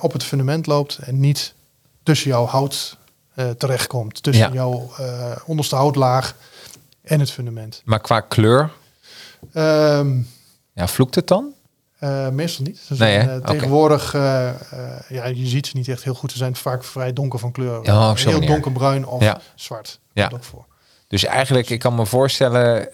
op 0.00 0.12
het 0.12 0.24
fundament 0.24 0.66
loopt 0.66 0.98
en 0.98 1.20
niet 1.20 1.54
tussen 2.02 2.30
jouw 2.30 2.46
hout 2.46 2.96
eh, 3.34 3.50
terechtkomt. 3.50 4.22
Tussen 4.22 4.46
Ja. 4.48 4.54
jouw 4.54 4.90
onderste 5.46 5.76
houtlaag 5.76 6.34
en 7.02 7.20
het 7.20 7.30
fundament. 7.30 7.82
Maar 7.84 8.00
qua 8.00 8.20
kleur, 8.20 8.70
Ehm, 9.52 10.18
ja, 10.72 10.88
vloekt 10.88 11.14
het 11.14 11.26
dan? 11.28 11.52
Eh, 12.00 12.28
meestal 12.28 12.64
niet. 12.64 12.78
Ze 12.78 12.94
Nee, 12.98 13.12
zijn, 13.14 13.28
hè? 13.28 13.40
eh, 13.40 13.46
tegenwoordig, 13.46 14.14
eh, 14.14 14.48
ja, 15.08 15.26
je 15.26 15.46
ziet 15.46 15.66
ze 15.66 15.76
niet 15.76 15.88
echt 15.88 16.04
heel 16.04 16.14
goed. 16.14 16.32
Ze 16.32 16.38
zijn 16.38 16.56
vaak 16.56 16.84
vrij 16.84 17.12
donker 17.12 17.38
van 17.38 17.52
kleur. 17.52 17.80
Oh, 17.80 18.14
heel 18.14 18.32
manier. 18.32 18.48
donkerbruin 18.48 19.06
of 19.06 19.22
Ja. 19.22 19.40
zwart. 19.54 19.98
Ja. 20.12 20.30
Voor. 20.40 20.64
Dus 21.08 21.24
eigenlijk, 21.24 21.70
ik 21.70 21.78
kan 21.78 21.94
me 21.94 22.06
voorstellen 22.06 22.88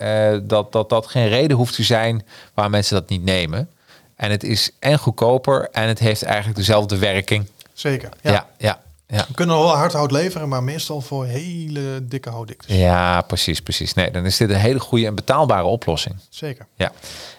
dat, 0.49 0.73
dat 0.73 0.89
dat 0.89 1.07
geen 1.07 1.29
reden 1.29 1.57
hoeft 1.57 1.75
te 1.75 1.83
zijn 1.83 2.25
waar 2.55 2.71
mensen 2.71 2.95
dat 3.01 3.09
niet 3.09 3.23
nemen. 3.25 3.71
En 4.17 4.31
het 4.31 4.45
is 4.45 4.71
en 4.79 4.99
goedkoper 4.99 5.69
en 5.73 5.89
het 5.89 5.99
heeft 5.99 6.23
eigenlijk 6.23 6.57
dezelfde 6.59 6.99
werking. 6.99 7.47
Zeker. 7.73 8.09
Ja, 8.21 8.31
Ja. 8.33 8.47
ja, 8.59 8.81
ja. 9.07 9.25
We 9.29 9.35
kunnen 9.35 9.57
wel 9.57 9.77
hard 9.77 9.93
hout 9.93 10.11
leveren, 10.11 10.49
maar 10.49 10.63
meestal 10.63 11.01
voor 11.01 11.27
hele 11.27 12.07
dikke 12.07 12.31
houtdiktes. 12.31 12.77
Ja, 12.77 13.21
precies, 13.21 13.61
precies. 13.61 13.95
Nee, 13.95 14.11
dan 14.11 14.25
is 14.25 14.37
dit 14.37 14.51
een 14.51 14.57
hele 14.57 14.81
goede 14.81 15.07
en 15.07 15.15
betaalbare 15.15 15.65
oplossing. 15.67 16.17
Zeker. 16.29 16.67
Ja. 16.77 16.93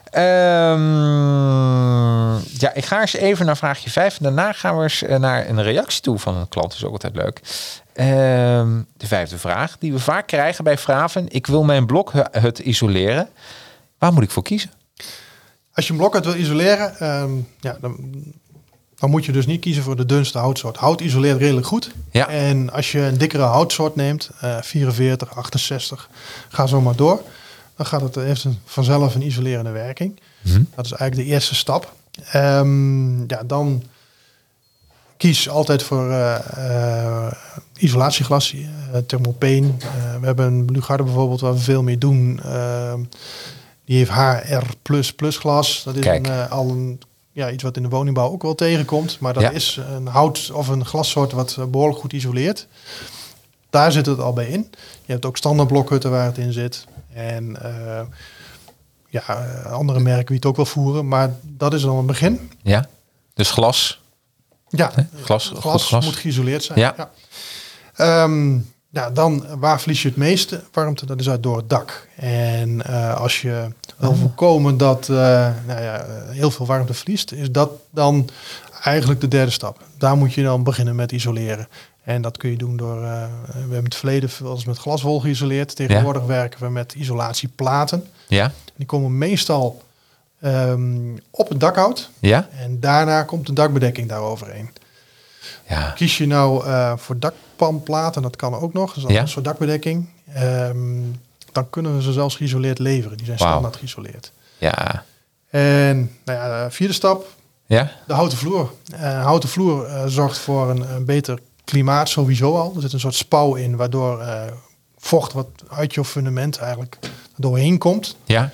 Ehm, 0.09 1.97
ja, 2.57 2.73
ik 2.73 2.85
ga 2.85 3.01
eens 3.01 3.13
even 3.13 3.45
naar 3.45 3.57
vraagje 3.57 3.89
5. 3.89 4.17
En 4.17 4.23
daarna 4.23 4.51
gaan 4.51 4.77
we 4.77 4.83
eens 4.83 5.01
eh, 5.01 5.17
naar 5.17 5.49
een 5.49 5.63
reactie 5.63 6.01
toe 6.01 6.19
van 6.19 6.35
een 6.35 6.49
klant. 6.49 6.67
Dat 6.67 6.77
is 6.77 6.85
ook 6.85 6.91
altijd 6.91 7.15
leuk. 7.15 7.41
Ehm, 7.93 8.81
de 8.97 9.07
vijfde 9.07 9.37
vraag 9.37 9.77
die 9.77 9.93
we 9.93 9.99
vaak 9.99 10.27
krijgen 10.27 10.63
bij 10.63 10.77
Vraven. 10.77 11.25
Ik 11.29 11.47
wil 11.47 11.63
mijn 11.63 11.85
blokhut 11.85 12.59
isoleren. 12.59 13.29
Waar 13.97 14.13
moet 14.13 14.23
ik 14.23 14.31
voor 14.31 14.43
kiezen? 14.43 14.71
Als 15.73 15.87
je 15.87 15.91
een 15.91 15.99
blokhut 15.99 16.25
wil 16.25 16.35
isoleren, 16.35 16.99
ehm, 16.99 17.31
ja, 17.59 17.77
dan, 17.81 18.23
dan 18.99 19.09
moet 19.09 19.25
je 19.25 19.31
dus 19.31 19.45
niet 19.45 19.61
kiezen 19.61 19.83
voor 19.83 19.95
de 19.95 20.05
dunste 20.05 20.37
houtsoort. 20.37 20.77
Hout 20.77 21.01
isoleert 21.01 21.39
redelijk 21.39 21.67
goed. 21.67 21.91
Ja. 22.11 22.27
En 22.27 22.71
als 22.71 22.91
je 22.91 22.99
een 22.99 23.17
dikkere 23.17 23.43
houtsoort 23.43 23.95
neemt, 23.95 24.29
eh 24.39 24.61
44, 24.61 25.35
68, 25.35 26.09
ga 26.49 26.65
zo 26.67 26.81
maar 26.81 26.95
door. 26.95 27.21
Dan 27.77 27.85
gaat 27.85 28.01
het, 28.01 28.15
heeft 28.15 28.43
het 28.43 28.53
vanzelf 28.65 29.15
een 29.15 29.21
isolerende 29.25 29.71
werking. 29.71 30.19
Mhm. 30.41 30.63
Dat 30.75 30.85
is 30.85 30.91
eigenlijk 30.91 31.29
de 31.29 31.33
eerste 31.35 31.55
stap. 31.55 31.93
Ehm, 32.31 33.19
ja, 33.19 33.43
dan 33.45 33.83
kies 35.17 35.49
altijd 35.49 35.83
voor 35.83 36.11
eh, 36.11 37.25
eh, 37.25 37.31
isolatieglas, 37.77 38.53
uh, 38.53 38.67
thermopeen. 39.07 39.75
Eh, 39.81 40.19
we 40.19 40.25
hebben 40.25 40.45
een 40.45 40.65
Lugarde 40.71 41.03
bijvoorbeeld 41.03 41.41
waar 41.41 41.53
we 41.53 41.59
veel 41.59 41.83
mee 41.83 41.97
doen. 41.97 42.39
Ehm, 42.43 42.99
die 43.85 43.97
heeft 43.97 44.11
HR++ 44.11 45.31
glas. 45.39 45.81
Dat 45.83 45.95
is 45.95 46.05
een, 46.05 46.49
al 46.49 46.69
een, 46.69 46.99
ja, 47.31 47.51
iets 47.51 47.63
wat 47.63 47.77
in 47.77 47.83
de 47.83 47.89
woningbouw 47.89 48.31
ook 48.31 48.41
wel 48.41 48.55
tegenkomt. 48.55 49.19
Maar 49.19 49.33
dat 49.33 49.43
Ja. 49.43 49.49
is 49.49 49.79
een 49.95 50.07
hout 50.07 50.51
of 50.53 50.67
een 50.67 50.85
glassoort 50.85 51.31
wat 51.31 51.55
eh, 51.59 51.65
behoorlijk 51.65 51.99
goed 51.99 52.13
isoleert. 52.13 52.67
Daar 53.69 53.91
zit 53.91 54.05
het 54.05 54.19
al 54.19 54.33
bij 54.33 54.47
in. 54.47 54.69
Je 55.05 55.11
hebt 55.11 55.25
ook 55.25 55.37
standaard 55.37 55.67
blokhutten 55.67 56.11
waar 56.11 56.25
het 56.25 56.37
in 56.37 56.53
zit. 56.53 56.85
En 57.17 57.61
eh, 57.63 58.01
ja, 59.09 59.21
andere 59.69 59.99
merken 59.99 60.27
wie 60.27 60.35
het 60.35 60.45
ook 60.45 60.55
wel 60.55 60.65
voeren. 60.65 61.07
Maar 61.07 61.31
dat 61.43 61.73
is 61.73 61.81
dan 61.81 61.95
een 61.97 62.05
begin. 62.05 62.51
Ja. 62.61 62.85
Dus 63.33 63.51
glas. 63.51 64.01
Ja? 64.69 64.91
Glas, 65.21 65.51
glas, 65.55 65.85
glas. 65.87 66.05
moet 66.05 66.15
geïsoleerd 66.15 66.63
zijn. 66.63 66.79
Ja. 66.79 66.93
Ja. 66.97 67.09
Ehm, 67.95 68.57
ja, 68.89 69.09
dan 69.11 69.45
waar 69.59 69.79
verlies 69.79 70.01
je 70.01 70.07
het 70.07 70.17
meeste 70.17 70.63
warmte? 70.71 71.05
Dat 71.05 71.19
is 71.19 71.29
uit 71.29 71.43
door 71.43 71.57
het 71.57 71.69
dak. 71.69 72.07
En 72.15 72.85
eh, 72.85 73.15
als 73.19 73.41
je 73.41 73.67
wil 73.97 74.11
Ah. 74.11 74.19
voorkomen 74.19 74.77
dat 74.77 75.09
eh, 75.09 75.15
nou 75.67 75.81
ja, 75.81 76.05
heel 76.29 76.51
veel 76.51 76.65
warmte 76.65 76.93
verliest, 76.93 77.31
is 77.31 77.51
dat 77.51 77.69
dan 77.91 78.29
eigenlijk 78.83 79.21
de 79.21 79.27
derde 79.27 79.51
stap. 79.51 79.81
Daar 79.97 80.17
moet 80.17 80.33
je 80.33 80.43
dan 80.43 80.63
beginnen 80.63 80.95
met 80.95 81.11
isoleren. 81.11 81.67
En 82.07 82.21
dat 82.21 82.37
kun 82.37 82.49
je 82.49 82.57
doen 82.57 82.77
door, 82.77 83.03
eh, 83.03 83.23
we 83.53 83.59
hebben 83.59 83.83
het 83.83 83.95
verleden 83.95 84.29
wel 84.39 84.51
eens 84.53 84.65
met 84.65 84.77
glaswol 84.77 85.19
geïsoleerd. 85.19 85.75
Tegenwoordig 85.75 86.23
werken 86.25 86.59
we 86.59 86.69
met 86.69 86.93
isolatieplaten. 86.93 88.07
Ja. 88.27 88.51
Die 88.75 88.85
komen 88.85 89.17
meestal 89.17 89.81
ehm, 90.41 91.15
op 91.29 91.49
het 91.49 91.59
dakhout. 91.59 92.09
Ja. 92.19 92.47
En 92.57 92.79
daarna 92.79 93.23
komt 93.23 93.45
de 93.45 93.53
dakbedekking 93.53 94.09
daaroverheen. 94.09 94.69
Ja. 95.69 95.89
Kies 95.91 96.17
je 96.17 96.27
nou 96.27 96.65
eh, 96.65 96.93
voor 96.97 97.19
dakpanplaten, 97.19 98.21
dat 98.21 98.35
kan 98.35 98.53
ook 98.55 98.73
nog, 98.73 98.93
dat 98.93 99.11
Ja. 99.11 99.21
een 99.21 99.27
soort 99.27 99.45
dakbedekking. 99.45 100.09
Ehm, 100.33 101.01
dan 101.51 101.69
kunnen 101.69 101.95
we 101.95 102.01
ze 102.01 102.11
zelfs 102.13 102.35
geïsoleerd 102.35 102.79
leveren. 102.79 103.17
Die 103.17 103.25
zijn 103.25 103.37
standaard 103.37 103.75
geïsoleerd. 103.75 104.31
Ja. 104.57 105.03
En 105.49 106.11
nou 106.25 106.37
ja, 106.39 106.63
de 106.65 106.71
vierde 106.71 106.93
stap, 106.93 107.27
Ja. 107.65 107.91
de 108.07 108.13
houten 108.13 108.37
vloer. 108.37 108.71
Eh 108.93 109.23
houten 109.23 109.49
vloer 109.49 109.85
eh, 109.85 110.03
zorgt 110.05 110.37
voor 110.37 110.69
een, 110.69 110.93
een 110.95 111.05
beter 111.05 111.39
klimaat 111.67 112.09
sowieso 112.09 112.57
al. 112.57 112.73
Er 112.75 112.81
zit 112.81 112.93
een 112.93 112.99
soort 112.99 113.15
spouw 113.15 113.55
in, 113.55 113.75
waardoor 113.75 114.21
eh, 114.21 114.41
vocht 114.97 115.33
wat 115.33 115.47
uit 115.69 115.93
je 115.93 116.05
fundament 116.05 116.57
eigenlijk 116.57 116.97
doorheen 117.35 117.77
komt. 117.77 118.15
Ja. 118.25 118.51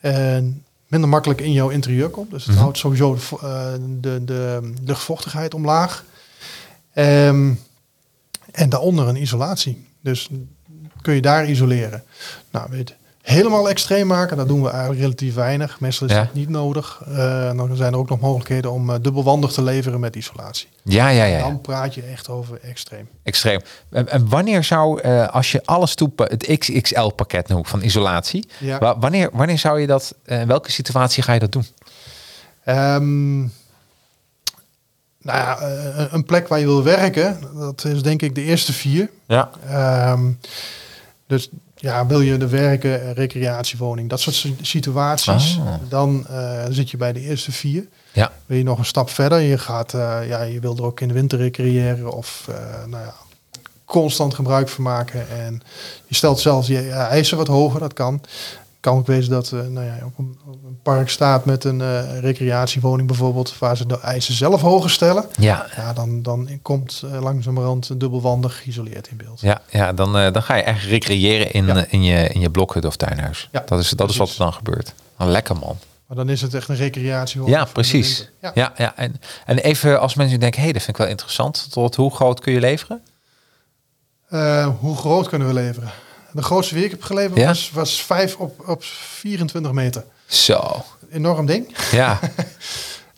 En 0.00 0.64
minder 0.86 1.08
makkelijk 1.08 1.40
in 1.40 1.52
jouw 1.52 1.68
interieur 1.68 2.08
komt. 2.08 2.30
Dus 2.30 2.44
het 2.44 2.52
Mhm. 2.54 2.62
houdt 2.62 2.78
sowieso 2.78 3.14
de, 3.14 3.20
eh, 3.42 3.72
de, 4.00 4.24
de 4.24 4.72
luchtvochtigheid 4.84 5.54
omlaag. 5.54 6.04
Ehm, 6.92 7.52
en 8.52 8.68
daaronder 8.68 9.08
een 9.08 9.22
isolatie. 9.22 9.86
Dus 10.00 10.28
kun 11.02 11.14
je 11.14 11.20
daar 11.22 11.48
isoleren. 11.50 12.04
Nou, 12.50 12.66
weet 12.70 12.94
helemaal 13.22 13.68
extreem 13.68 14.06
maken, 14.06 14.36
dat 14.36 14.48
doen 14.48 14.62
we 14.62 14.68
eigenlijk 14.70 15.00
relatief 15.00 15.34
weinig. 15.34 15.80
Meestal 15.80 16.06
is 16.06 16.12
Ja. 16.12 16.20
dat 16.24 16.34
niet 16.34 16.48
nodig. 16.48 17.02
Eh, 17.08 17.16
dan 17.56 17.76
zijn 17.76 17.92
er 17.92 17.98
ook 17.98 18.08
nog 18.08 18.20
mogelijkheden 18.20 18.72
om 18.72 18.90
eh, 18.90 18.96
dubbelwandig 19.02 19.52
te 19.52 19.62
leveren 19.62 20.00
met 20.00 20.16
isolatie. 20.16 20.68
Ja, 20.82 21.08
ja, 21.08 21.24
ja. 21.24 21.36
ja. 21.36 21.42
Dan 21.42 21.60
praat 21.60 21.94
je 21.94 22.02
echt 22.02 22.28
over 22.28 22.58
extreem. 22.62 23.08
Extreem. 23.22 23.60
En, 23.90 24.08
en 24.08 24.28
wanneer 24.28 24.64
zou, 24.64 25.00
eh, 25.00 25.28
als 25.28 25.52
je 25.52 25.62
alles 25.64 25.94
toe, 25.94 26.10
het 26.16 26.58
XXL-pakket 26.58 27.48
noem 27.48 27.66
van 27.66 27.82
isolatie, 27.82 28.48
Ja. 28.58 28.78
wa- 28.78 28.98
wanneer, 28.98 29.30
wanneer 29.32 29.58
zou 29.58 29.80
je 29.80 29.86
dat, 29.86 30.14
in 30.24 30.46
welke 30.46 30.70
situatie 30.70 31.22
ga 31.22 31.32
je 31.32 31.40
dat 31.40 31.52
doen? 31.52 31.66
Ehm, 32.64 33.38
nou 35.20 35.38
ja, 35.38 35.58
een 36.12 36.24
plek 36.24 36.48
waar 36.48 36.58
je 36.58 36.64
wil 36.66 36.82
werken, 36.82 37.38
dat 37.54 37.84
is 37.84 38.02
denk 38.02 38.22
ik 38.22 38.34
de 38.34 38.42
eerste 38.42 38.72
vier. 38.72 39.10
Ja. 39.26 39.50
Ehm, 39.66 40.30
dus 41.26 41.48
ja, 41.80 42.06
wil 42.06 42.20
je 42.20 42.36
er 42.38 42.50
werken, 42.50 43.06
een 43.08 43.14
recreatiewoning, 43.14 44.08
dat 44.10 44.20
soort 44.20 44.36
si- 44.36 44.56
situaties, 44.62 45.58
Ah. 45.66 45.74
dan 45.88 46.26
eh, 46.26 46.64
zit 46.68 46.90
je 46.90 46.96
bij 46.96 47.12
de 47.12 47.20
eerste 47.20 47.52
vier. 47.52 47.86
Ja. 48.12 48.32
Wil 48.46 48.56
je 48.58 48.64
nog 48.64 48.78
een 48.78 48.84
stap 48.84 49.10
verder, 49.10 49.40
je, 49.40 49.58
gaat, 49.58 49.94
eh, 49.94 50.18
ja, 50.28 50.42
je 50.42 50.60
wil 50.60 50.76
er 50.76 50.82
ook 50.84 51.00
in 51.00 51.08
de 51.08 51.14
winter 51.14 51.38
recreëren 51.38 52.12
of 52.12 52.46
eh, 52.48 52.54
nou 52.86 53.04
ja, 53.04 53.14
constant 53.84 54.34
gebruik 54.34 54.68
van 54.68 54.84
maken. 54.84 55.28
En 55.30 55.60
je 56.06 56.14
stelt 56.14 56.40
zelfs 56.40 56.66
je 56.68 56.78
eh, 56.88 56.96
eisen 56.98 57.36
wat 57.36 57.46
hoger, 57.46 57.80
dat 57.80 57.92
kan. 57.92 58.20
Kan 58.88 58.98
ook 58.98 59.06
wezen 59.06 59.30
dat 59.30 59.52
eh 59.52 59.60
nou 59.60 59.86
ja, 59.86 59.98
op, 60.04 60.18
een, 60.18 60.38
op 60.46 60.64
een 60.64 60.78
park 60.82 61.08
staat 61.08 61.44
met 61.44 61.64
een 61.64 61.80
eh, 61.80 62.18
recreatiewoning 62.20 63.08
bijvoorbeeld, 63.08 63.58
waar 63.58 63.76
ze 63.76 63.86
de 63.86 64.00
eisen 64.00 64.34
zelf 64.34 64.60
hoger 64.60 64.90
stellen. 64.90 65.24
Ja. 65.38 65.66
Ja, 65.76 65.92
dan, 65.92 66.22
dan 66.22 66.48
komt 66.62 67.02
eh, 67.04 67.20
langzamerhand 67.22 68.00
dubbelwandig 68.00 68.62
geïsoleerd 68.62 69.08
in 69.08 69.16
beeld. 69.16 69.40
Ja, 69.40 69.60
ja 69.70 69.92
dan, 69.92 70.12
dan 70.12 70.42
ga 70.42 70.54
je 70.54 70.62
echt 70.62 70.84
recreëren 70.84 71.52
in, 71.52 71.66
Ja. 71.66 71.84
in, 71.88 72.02
je, 72.02 72.28
in 72.28 72.40
je 72.40 72.50
blokhut 72.50 72.84
of 72.84 72.96
tuinhuis. 72.96 73.48
Ja, 73.52 73.62
dat 73.66 73.78
is, 73.80 73.90
dat 73.90 74.10
is 74.10 74.16
wat 74.16 74.28
er 74.30 74.38
dan 74.38 74.52
gebeurt. 74.52 74.94
Oh, 75.18 75.26
lekker 75.26 75.56
man. 75.56 75.78
Maar 76.06 76.16
dan 76.16 76.28
is 76.28 76.40
het 76.42 76.54
echt 76.54 76.68
een 76.68 76.76
recreatiewoning. 76.76 77.58
Ja, 77.58 77.64
precies. 77.64 78.30
Ja. 78.40 78.50
Ja, 78.54 78.72
ja. 78.76 78.96
En, 78.96 79.20
en 79.46 79.58
even 79.58 80.00
als 80.00 80.14
mensen 80.14 80.40
denken, 80.40 80.58
hé, 80.58 80.64
hey, 80.64 80.72
dat 80.72 80.82
vind 80.82 80.96
ik 80.96 81.02
wel 81.02 81.12
interessant. 81.12 81.66
Tot 81.70 81.94
hoe 81.96 82.14
groot 82.14 82.40
kun 82.40 82.52
je 82.52 82.60
leveren? 82.60 83.02
Hoe 84.80 84.96
groot 84.96 85.28
kunnen 85.28 85.48
we 85.48 85.54
leveren? 85.54 85.90
De 86.32 86.42
grootste 86.42 86.74
die 86.74 86.84
ik 86.84 86.90
heb 86.90 87.02
geleverd 87.02 87.38
Ja? 87.38 87.46
was, 87.46 87.70
was 87.70 88.02
5 88.02 88.36
op, 88.36 88.68
op 88.68 88.84
24 88.84 89.72
meter. 89.72 90.04
Zo. 90.26 90.84
Enorm 91.10 91.46
ding. 91.46 91.76
Ja, 91.90 92.18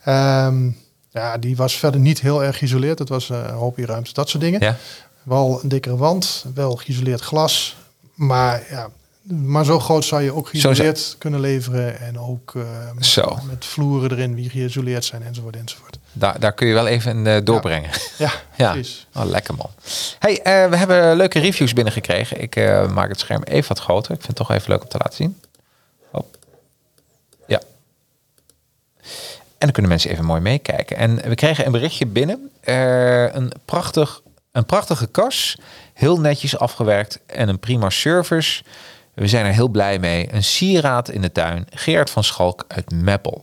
Ehm, 0.04 0.70
ja, 1.10 1.38
die 1.38 1.56
was 1.56 1.74
verder 1.78 2.00
niet 2.00 2.20
heel 2.20 2.44
erg 2.44 2.58
geïsoleerd. 2.58 2.98
Het 2.98 3.08
was 3.08 3.30
eh, 3.30 3.38
een 3.46 3.54
hoopje 3.54 3.86
ruimte, 3.86 4.12
dat 4.12 4.28
soort 4.28 4.42
dingen. 4.42 4.60
ja. 4.60 4.76
Wel 5.22 5.60
een 5.62 5.68
dikkere 5.68 5.96
wand, 5.96 6.44
wel 6.54 6.76
geïsoleerd 6.76 7.20
glas. 7.20 7.76
Maar 8.14 8.62
ja, 8.70 8.88
maar 9.22 9.64
zo 9.64 9.80
groot 9.80 10.04
zou 10.04 10.22
je 10.22 10.34
ook 10.34 10.48
geïsoleerd 10.48 11.14
kunnen 11.18 11.40
leveren. 11.40 12.00
En 12.00 12.18
ook 12.18 12.52
eh, 12.56 12.62
met, 12.94 13.06
Zo. 13.06 13.38
met 13.46 13.64
vloeren 13.64 14.10
erin 14.10 14.34
die 14.34 14.50
geïsoleerd 14.50 15.04
zijn 15.04 15.22
enzovoort 15.22 15.56
enzovoort. 15.56 15.98
Daar, 16.12 16.40
daar 16.40 16.52
kun 16.52 16.66
je 16.66 16.74
wel 16.74 16.86
even 16.86 17.26
eh, 17.26 17.36
doorbrengen. 17.44 17.90
Ja, 18.18 18.32
Ja. 18.56 18.72
precies. 18.72 19.06
Oh, 19.14 19.24
lekker 19.24 19.54
man. 19.54 19.70
Hey, 20.18 20.42
eh, 20.42 20.70
we 20.70 20.76
hebben 20.76 21.16
leuke 21.16 21.38
reviews 21.38 21.72
binnengekregen. 21.72 22.40
Ik 22.40 22.56
eh, 22.56 22.88
maak 22.88 23.08
het 23.08 23.20
scherm 23.20 23.42
even 23.42 23.68
wat 23.68 23.78
groter. 23.78 24.12
Ik 24.14 24.22
vind 24.22 24.38
het 24.38 24.46
toch 24.46 24.56
even 24.56 24.70
leuk 24.70 24.82
om 24.82 24.88
te 24.88 24.98
laten 24.98 25.16
zien. 25.16 25.40
Oh. 26.12 26.24
Ja. 27.46 27.60
En 29.02 29.66
dan 29.66 29.70
kunnen 29.72 29.90
mensen 29.90 30.10
even 30.10 30.24
mooi 30.24 30.40
meekijken. 30.40 30.96
En 30.96 31.16
we 31.16 31.34
kregen 31.34 31.66
een 31.66 31.72
berichtje 31.72 32.06
binnen. 32.06 32.50
Een 32.64 33.52
prachtig 33.64 34.20
Een 34.52 34.66
prachtige 34.66 35.06
kas, 35.06 35.56
heel 35.92 36.20
netjes 36.20 36.58
afgewerkt 36.58 37.18
en 37.26 37.48
een 37.48 37.58
prima 37.58 37.90
service. 37.90 38.62
We 39.14 39.28
zijn 39.28 39.46
er 39.46 39.52
heel 39.52 39.68
blij 39.68 39.98
mee. 39.98 40.28
Een 40.32 40.44
sieraad 40.44 41.08
in 41.08 41.20
de 41.20 41.32
tuin. 41.32 41.66
Gerard 41.74 42.10
van 42.10 42.24
Schalk 42.24 42.64
uit 42.68 42.90
Meppel. 42.90 43.42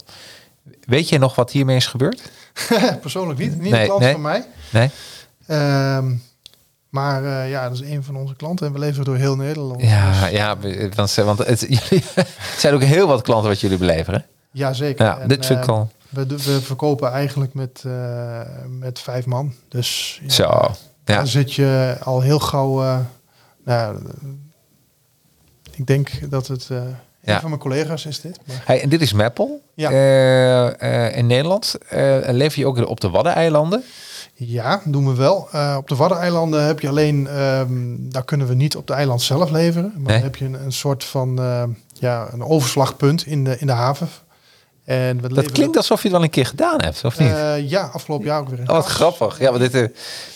Weet 0.85 1.09
je 1.09 1.17
nog 1.17 1.35
wat 1.35 1.51
hiermee 1.51 1.75
is 1.75 1.87
gebeurd? 1.87 2.21
Persoonlijk 3.01 3.39
niet. 3.39 3.61
Niet 3.61 3.71
Nee, 3.71 3.79
een 3.81 3.85
klant 3.85 4.01
nee. 4.01 4.11
van 4.11 4.21
mij. 4.21 4.45
Nee? 4.71 4.89
Ehm, 5.47 6.13
maar 6.89 7.23
eh, 7.23 7.49
ja, 7.49 7.69
dat 7.69 7.79
is 7.81 7.89
een 7.89 8.03
van 8.03 8.15
onze 8.15 8.35
klanten 8.35 8.67
en 8.67 8.73
we 8.73 8.79
leveren 8.79 9.05
door 9.05 9.15
heel 9.15 9.35
Nederland. 9.35 9.81
Ja, 9.81 10.21
Dus, 10.21 10.29
ja 10.31 10.57
want, 10.95 11.15
want 11.15 11.39
het, 11.47 11.67
zijn 12.57 12.73
ook 12.73 12.83
heel 12.83 13.07
wat 13.07 13.21
klanten 13.21 13.49
wat 13.49 13.59
jullie 13.59 13.77
beleveren. 13.77 14.25
ja 14.51 14.73
zeker. 14.73 15.05
Ja, 15.05 15.19
En, 15.19 15.27
dit 15.27 15.45
vind 15.45 15.59
ik 15.59 15.65
eh, 15.67 15.73
al. 15.73 15.91
we, 16.09 16.25
we 16.27 16.61
verkopen 16.61 17.11
eigenlijk 17.11 17.53
met, 17.53 17.83
eh, 17.85 18.39
met 18.69 18.99
vijf 18.99 19.25
man. 19.25 19.53
Dus 19.67 20.19
ja, 20.23 20.29
Zo. 20.29 20.43
Ja. 21.05 21.15
dan 21.15 21.27
zit 21.27 21.53
je 21.53 21.97
al 22.03 22.21
heel 22.21 22.39
gauw... 22.39 22.83
eh, 22.83 22.97
nou, 23.65 23.97
ik 25.75 25.85
denk 25.85 26.29
dat 26.29 26.47
het... 26.47 26.69
Ja. 27.27 27.33
Een 27.35 27.39
van 27.41 27.49
mijn 27.49 27.61
collega's 27.61 28.05
is 28.05 28.21
dit. 28.21 28.39
Maar, 28.45 28.61
Hey, 28.65 28.81
en 28.81 28.89
dit 28.89 29.01
is 29.01 29.13
Meppel. 29.13 29.61
Ja. 29.73 29.89
Eh, 29.91 31.05
eh, 31.07 31.17
in 31.17 31.27
Nederland. 31.27 31.75
Eh, 31.89 32.17
lever 32.21 32.59
je 32.59 32.65
ook 32.65 32.87
op 32.87 32.99
de 33.01 33.09
Waddeneilanden? 33.09 33.83
ja, 34.33 34.81
doen 34.85 35.07
we 35.07 35.15
wel. 35.15 35.35
Op 35.77 35.87
de 35.87 35.95
Waddeneilanden 35.95 36.65
heb 36.65 36.79
je 36.79 36.87
alleen... 36.89 37.27
ehm, 37.27 37.95
daar 37.97 38.25
kunnen 38.25 38.47
we 38.47 38.53
niet 38.53 38.75
op 38.75 38.87
de 38.87 38.93
eiland 38.93 39.21
zelf 39.21 39.49
leveren. 39.51 39.91
Maar 39.95 40.03
Nee. 40.03 40.13
dan 40.15 40.23
heb 40.23 40.35
je 40.35 40.45
een, 40.45 40.63
een 40.63 40.71
soort 40.71 41.03
van... 41.03 41.39
eh, 41.39 41.63
ja, 41.93 42.27
een 42.31 42.43
overslagpunt 42.43 43.25
in 43.25 43.43
de, 43.43 43.55
in 43.59 43.67
de 43.67 43.73
haven. 43.73 44.09
En 44.85 45.21
we 45.21 45.33
Dat 45.33 45.51
klinkt 45.51 45.77
alsof 45.77 45.97
je 45.97 46.07
het 46.07 46.15
wel 46.17 46.23
een 46.25 46.29
keer 46.31 46.45
gedaan 46.45 46.81
hebt, 46.81 47.03
of 47.03 47.19
niet? 47.19 47.31
Ja, 47.69 47.89
afgelopen 47.93 48.25
jaar 48.25 48.39
ook 48.39 48.49
weer. 48.49 48.59
in 48.59 48.69
oh, 48.69 48.75
wat 48.75 48.85
grappig. 48.85 49.39
Ja, 49.39 49.49
maar 49.49 49.59
dit... 49.59 49.73
eh, 49.73 49.83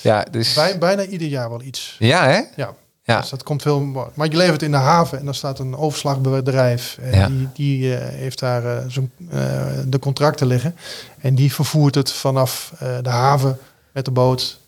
ja, 0.01 0.25
dus... 0.31 0.53
Bij, 0.53 0.77
bijna 0.77 1.03
ieder 1.05 1.27
jaar 1.27 1.49
wel 1.49 1.61
iets. 1.61 1.95
Ja, 1.99 2.25
hè? 2.27 2.41
Ja. 2.55 2.73
Ja. 3.03 3.19
Dus 3.19 3.29
dat 3.29 3.43
komt 3.43 3.61
veel. 3.61 3.79
Maar 4.13 4.29
je 4.29 4.37
levert 4.37 4.61
in 4.61 4.71
de 4.71 4.77
haven 4.77 5.19
en 5.19 5.25
dan 5.25 5.33
staat 5.33 5.59
een 5.59 5.75
overslagbedrijf. 5.77 6.97
En 7.01 7.17
Ja. 7.19 7.27
die, 7.27 7.49
die 7.53 7.95
eh, 7.95 8.07
heeft 8.07 8.39
daar 8.39 8.65
eh, 8.65 8.77
eh, 8.77 9.77
de 9.85 9.99
contracten 9.99 10.47
liggen. 10.47 10.75
En 11.19 11.35
die 11.35 11.53
vervoert 11.53 11.95
het 11.95 12.11
vanaf 12.11 12.73
de 13.01 13.09
haven 13.09 13.57
met 13.91 14.05
de 14.05 14.11
boot 14.11 14.59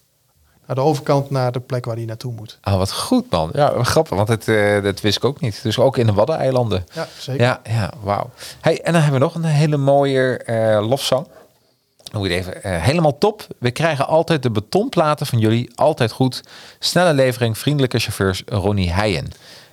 naar 0.68 0.76
de 0.76 0.82
overkant 0.82 1.30
naar 1.30 1.52
de 1.52 1.60
plek 1.60 1.86
waar 1.86 1.96
die 1.96 2.06
naartoe 2.06 2.34
moet. 2.34 2.60
Oh, 2.64 2.76
wat 2.78 2.92
goed, 2.94 3.32
man. 3.32 3.50
Ja, 3.54 3.84
grappig, 3.84 4.18
want 4.18 4.28
het, 4.28 4.46
dat 4.84 5.02
wist 5.02 5.18
ik 5.18 5.24
ook 5.24 5.40
niet. 5.40 5.60
Dus 5.64 5.80
ook 5.80 5.98
in 5.98 6.06
de 6.06 6.14
Waddeneilanden. 6.14 6.86
Ja, 6.94 7.08
zeker. 7.20 7.44
Ja, 7.44 7.60
ja, 7.64 7.92
wauw. 8.02 8.30
Hey, 8.62 8.82
en 8.82 8.94
dan 8.94 9.02
hebben 9.02 9.20
we 9.20 9.26
nog 9.26 9.36
een 9.36 9.44
hele 9.44 9.78
mooie 9.78 10.42
lofzang. 10.88 11.28
Je 12.14 12.20
het 12.20 12.32
even. 12.32 12.64
eh, 12.64 12.82
helemaal 12.82 13.18
top. 13.18 13.48
We 13.60 13.72
krijgen 13.72 14.08
altijd 14.08 14.44
de 14.44 14.52
betonplaten 14.52 15.26
van 15.26 15.40
jullie. 15.40 15.72
Altijd 15.76 16.12
goed. 16.12 16.44
Snelle 16.80 17.14
levering, 17.14 17.58
vriendelijke 17.58 18.00
chauffeurs, 18.00 18.44
Ronnie 18.46 18.92
Heijen. 18.92 19.28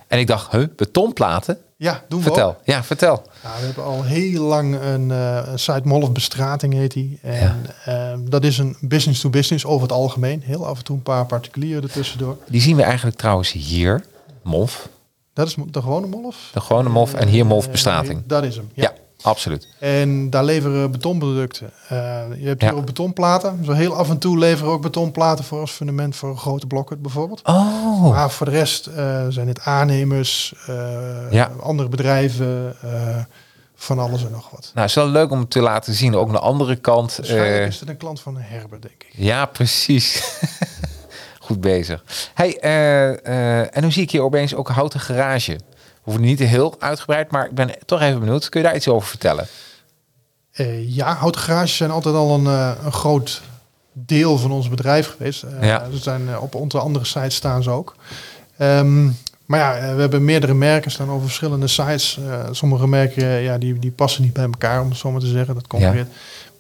En 0.09 0.19
ik 0.19 0.27
dacht, 0.27 0.53
huh, 0.53 0.67
betonplaten? 0.77 1.59
Ja, 1.77 2.03
doen 2.09 2.19
we 2.19 2.25
Vertel. 2.25 2.49
ook. 2.49 2.57
Ja, 2.65 2.85
vertel. 2.85 3.23
We 3.43 3.49
hebben 3.49 3.85
al 3.85 4.03
heel 4.05 4.43
lang 4.43 4.81
een, 4.81 5.11
eh 5.11 5.43
een 5.47 5.59
site 5.59 5.81
Molf 5.85 6.13
Bestrating 6.13 6.75
heet 6.75 6.93
die. 6.93 7.19
En 7.23 7.67
ehm, 7.85 8.19
dat 8.29 8.45
is 8.45 8.59
een 8.59 8.77
business 8.81 9.21
to 9.21 9.31
business 9.31 9.65
over 9.65 9.83
het 9.83 9.93
algemeen. 9.93 10.43
Heel 10.45 10.67
af 10.67 10.79
en 10.79 10.85
toe 10.85 10.97
een 10.97 11.03
paar 11.03 11.27
particulieren 11.27 11.83
ertussendoor. 11.83 12.37
Die 12.49 12.61
zien 12.61 12.77
we 12.77 12.83
eigenlijk 12.83 13.17
trouwens 13.17 13.53
hier. 13.53 14.05
Molf. 14.43 14.89
Dat 15.33 15.47
is 15.47 15.57
de 15.71 15.81
gewone 15.81 16.07
Molf. 16.07 16.49
De 16.53 16.61
gewone 16.61 16.89
Molf 16.89 17.15
en 17.15 17.29
hier 17.29 17.47
Molf 17.47 17.71
bestrating. 17.71 18.19
Eh, 18.19 18.25
dat 18.29 18.45
is 18.45 18.57
hem. 18.57 18.71
Ja, 18.75 18.93
absoluut. 19.23 19.69
En 19.79 20.31
daar 20.31 20.45
leveren 20.45 20.91
betonproducten. 20.91 21.71
Eh, 21.89 21.99
je 22.39 22.47
hebt 22.47 22.61
hier 22.61 22.71
Ja. 22.71 22.77
ook 22.77 22.85
betonplaten. 22.87 23.65
Zo 23.65 23.73
heel 23.73 23.95
af 23.95 24.11
en 24.11 24.19
toe 24.19 24.39
leveren 24.39 24.67
we 24.67 24.73
ook 24.73 24.83
betonplaten 24.83 25.45
voor 25.45 25.61
als 25.61 25.71
fundament 25.71 26.17
voor 26.17 26.37
grote 26.37 26.67
blokken 26.67 27.03
bijvoorbeeld. 27.03 27.41
Oh. 27.45 28.11
Maar 28.11 28.31
voor 28.31 28.47
de 28.47 28.53
rest 28.53 28.87
eh, 28.87 29.27
zijn 29.29 29.49
het 29.49 29.61
aannemers, 29.61 30.55
eh, 30.67 30.77
Ja. 31.31 31.51
andere 31.61 31.89
bedrijven, 31.89 32.77
van 33.75 33.99
alles 33.99 34.25
en 34.25 34.31
nog 34.31 34.51
wat. 34.51 34.61
Nou, 34.61 34.81
het 34.81 34.89
is 34.89 34.95
wel 34.95 35.09
leuk 35.09 35.31
om 35.31 35.49
te 35.49 35.61
laten 35.61 35.95
zien. 35.95 36.15
Ook 36.15 36.27
aan 36.27 36.33
de 36.35 36.39
andere 36.41 36.77
kant. 36.77 37.17
Waarschijnlijk 37.17 37.67
is 37.67 37.81
het 37.81 37.89
een 37.89 37.97
klant 37.97 38.21
van 38.21 38.37
Herbert, 38.37 38.83
denk 38.83 38.95
ik. 39.03 39.09
Ja, 39.13 39.47
precies. 39.47 40.23
Goed 41.41 41.61
bezig. 41.61 42.05
Hey, 42.35 42.59
en 43.71 43.83
nu 43.83 43.93
zie 43.93 44.03
ik 44.03 44.11
hier 44.11 44.23
opeens 44.23 44.55
ook 44.55 44.69
houten 44.69 45.01
garage. 45.01 45.59
Hoef 46.11 46.19
niet 46.19 46.39
heel 46.39 46.75
uitgebreid, 46.79 47.31
maar 47.31 47.47
ik 47.47 47.55
ben 47.55 47.71
toch 47.87 48.01
even 48.01 48.21
benieuwd. 48.21 48.49
Kun 48.49 48.61
je 48.61 48.67
daar 48.67 48.77
iets 48.77 48.89
over 48.89 49.09
vertellen? 49.09 49.47
Eh, 50.53 50.95
ja, 50.95 51.15
houten 51.15 51.41
garages 51.41 51.77
zijn 51.77 51.91
altijd 51.91 52.15
al 52.15 52.35
een, 52.35 52.47
eh, 52.47 52.73
een 52.85 52.93
groot 52.93 53.43
deel 53.93 54.39
van 54.39 54.51
ons 54.51 54.69
bedrijf 54.69 55.11
geweest. 55.17 55.43
Eh, 55.43 55.69
Ja. 55.69 55.87
Ze 55.93 55.99
zijn, 55.99 56.39
op 56.39 56.55
onze 56.55 56.79
andere 56.79 57.05
sites 57.05 57.35
staan 57.35 57.63
ze 57.63 57.71
ook. 57.71 57.97
Ehm, 58.57 59.05
maar 59.47 59.59
ja, 59.59 59.95
we 59.95 60.01
hebben 60.01 60.25
meerdere 60.25 60.55
merken 60.55 60.91
staan 60.91 61.11
over 61.11 61.27
verschillende 61.27 61.67
sites. 61.67 62.19
Sommige 62.51 62.89
merken 62.89 63.25
ja, 63.27 63.59
die, 63.59 63.79
die 63.79 63.91
passen 63.91 64.23
niet 64.23 64.33
bij 64.33 64.45
elkaar, 64.45 64.81
om 64.81 64.89
het 64.89 64.99
zo 64.99 65.11
maar 65.11 65.21
te 65.21 65.27
zeggen. 65.27 65.55
Dat 65.55 65.67
concurreert. 65.67 66.09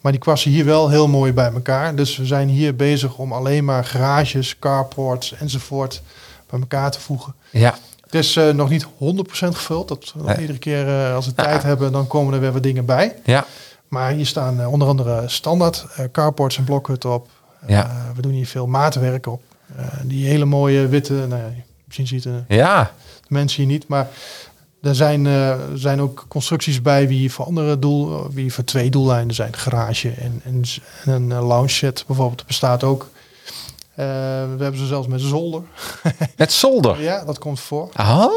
Maar 0.01 0.13
die 0.13 0.21
passen 0.21 0.51
hier 0.51 0.65
wel 0.65 0.89
heel 0.89 1.09
mooi 1.09 1.33
bij 1.33 1.53
elkaar. 1.53 1.95
Dus 1.95 2.17
we 2.17 2.27
zijn 2.27 2.49
hier 2.49 2.77
bezig 2.77 3.17
om 3.17 3.33
alleen 3.33 3.65
maar 3.65 3.85
garages, 3.85 4.59
carports 4.59 5.33
enzovoort 5.33 6.03
bij 6.51 6.61
elkaar 6.61 6.91
te 6.91 7.01
voegen. 7.01 7.35
Ja, 7.51 7.79
Het 8.11 8.25
is 8.25 8.37
eh, 8.37 8.51
nog 8.51 8.69
niet 8.69 8.85
100% 8.85 8.89
gevuld. 9.29 9.89
Dat, 9.89 10.15
Nee. 10.17 10.39
iedere 10.39 10.59
keer 10.59 10.89
eh, 10.89 11.15
als 11.15 11.27
we 11.27 11.35
tijd 11.35 11.63
hebben, 11.63 11.93
dan 11.93 12.07
komen 12.07 12.35
er 12.35 12.41
weer 12.41 12.53
wat 12.53 12.63
dingen 12.63 12.85
bij. 12.85 13.17
ja, 13.25 13.47
Maar 13.89 14.11
hier 14.13 14.27
staan 14.27 14.61
eh, 14.61 14.73
onder 14.73 14.89
andere 14.89 15.23
standaard 15.27 15.87
carports 16.13 16.59
en 16.59 16.65
blokhutten 16.65 17.13
op. 17.13 17.29
Ja. 17.67 18.13
We 18.15 18.23
doen 18.23 18.33
hier 18.33 18.47
veel 18.47 18.67
maatwerk 18.67 19.27
op. 19.27 19.43
Die 20.05 20.27
hele 20.27 20.45
mooie 20.45 20.89
witte, 20.89 21.13
nou 21.13 21.43
ja, 21.43 21.51
misschien 21.85 22.07
ziet 22.07 22.23
de 22.23 22.43
ja. 22.49 22.93
mensen 23.29 23.63
hier 23.63 23.73
niet, 23.73 23.89
maar 23.89 24.09
er 24.83 24.95
zijn, 24.95 25.29
zijn 25.75 26.01
ook 26.01 26.25
constructies 26.29 26.83
bij 26.83 27.09
wie 27.09 27.33
voor 27.33 27.45
andere 27.45 27.79
doel, 27.79 28.31
wie 28.33 28.53
voor 28.53 28.65
twee 28.65 28.91
doeleinden 28.91 29.35
zijn. 29.35 29.57
Garage 29.57 30.11
en, 30.11 30.41
en, 30.45 30.63
en 31.05 31.31
een 31.31 31.43
lounge 31.43 31.69
set 31.69 32.05
bijvoorbeeld 32.07 32.47
bestaat 32.47 32.85
ook. 32.85 33.09
Eh, 34.01 34.07
we 34.57 34.63
hebben 34.63 34.77
ze 34.81 34.87
zelfs 34.87 35.07
met 35.09 35.21
zolder. 35.21 35.63
Met 36.37 36.53
zolder. 36.53 37.01
Ja, 37.03 37.25
dat 37.25 37.39
komt 37.39 37.61
voor. 37.61 37.89
Aha. 37.93 38.31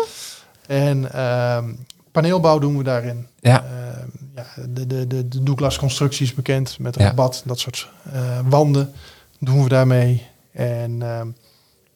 En 0.68 1.12
ehm, 1.14 1.74
paneelbouw 2.12 2.60
doen 2.60 2.78
we 2.78 2.84
daarin. 2.84 3.28
Ja. 3.40 3.64
Ehm, 3.64 4.08
ja, 4.36 4.46
de, 4.70 4.88
de, 4.88 5.08
de, 5.08 5.28
de 5.28 6.12
is 6.20 6.34
bekend 6.34 6.80
met 6.80 6.96
Ja. 6.96 7.04
rabat, 7.06 7.42
dat 7.46 7.60
soort 7.60 7.90
eh, 8.14 8.40
wanden 8.46 8.94
doen 9.40 9.64
we 9.64 9.70
daarmee. 9.70 10.28
En 10.52 11.02
ehm, 11.02 11.28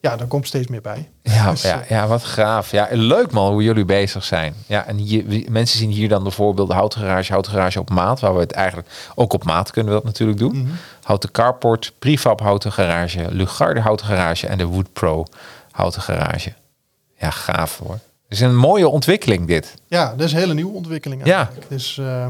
ja, 0.00 0.16
daar 0.16 0.26
komt 0.26 0.46
steeds 0.46 0.66
meer 0.66 0.80
bij. 0.80 1.08
Ja, 1.22 1.50
Dus, 1.50 1.62
ja, 1.62 1.80
eh, 1.82 1.88
ja, 1.88 2.06
wat 2.06 2.24
gaaf. 2.24 2.70
Ja, 2.70 2.88
leuk 2.90 3.30
man 3.30 3.52
hoe 3.52 3.62
jullie 3.62 3.84
bezig 3.84 4.24
zijn. 4.24 4.54
Ja, 4.66 4.86
en 4.86 4.96
hier, 4.96 5.44
mensen 5.50 5.78
zien 5.78 5.90
hier 5.90 6.08
dan 6.08 6.24
de 6.24 6.30
voorbeelden 6.30 6.76
houten 6.76 7.00
garage, 7.00 7.32
houten 7.32 7.52
garage 7.52 7.80
op 7.80 7.90
maat, 7.90 8.20
waar 8.20 8.34
we 8.34 8.40
het 8.40 8.52
eigenlijk 8.52 8.88
ook 9.14 9.32
op 9.32 9.44
maat 9.44 9.70
kunnen 9.70 9.92
we 9.92 9.98
dat 9.98 10.08
natuurlijk 10.08 10.38
doen. 10.38 10.56
Mhm. 10.62 10.70
Houten 11.02 11.30
carport, 11.30 11.92
prefab 11.98 12.40
houten 12.40 12.72
garage, 12.72 13.26
Lugarde 13.30 13.80
houten 13.80 14.06
garage 14.06 14.46
en 14.46 14.58
de 14.58 14.64
Wood 14.64 14.92
Pro 14.92 15.24
houten 15.70 16.02
garage. 16.02 16.52
Ja, 17.16 17.30
gaaf 17.30 17.78
hoor. 17.78 17.92
Het 18.28 18.38
is 18.38 18.40
een 18.40 18.56
mooie 18.56 18.88
ontwikkeling 18.88 19.46
dit. 19.46 19.74
Ja, 19.86 20.10
dat 20.16 20.26
is 20.26 20.32
een 20.32 20.38
hele 20.38 20.54
nieuwe 20.54 20.74
ontwikkeling 20.74 21.26
Ja. 21.26 21.36
eigenlijk. 21.36 21.68
Dus 21.68 21.98
eh, 21.98 22.26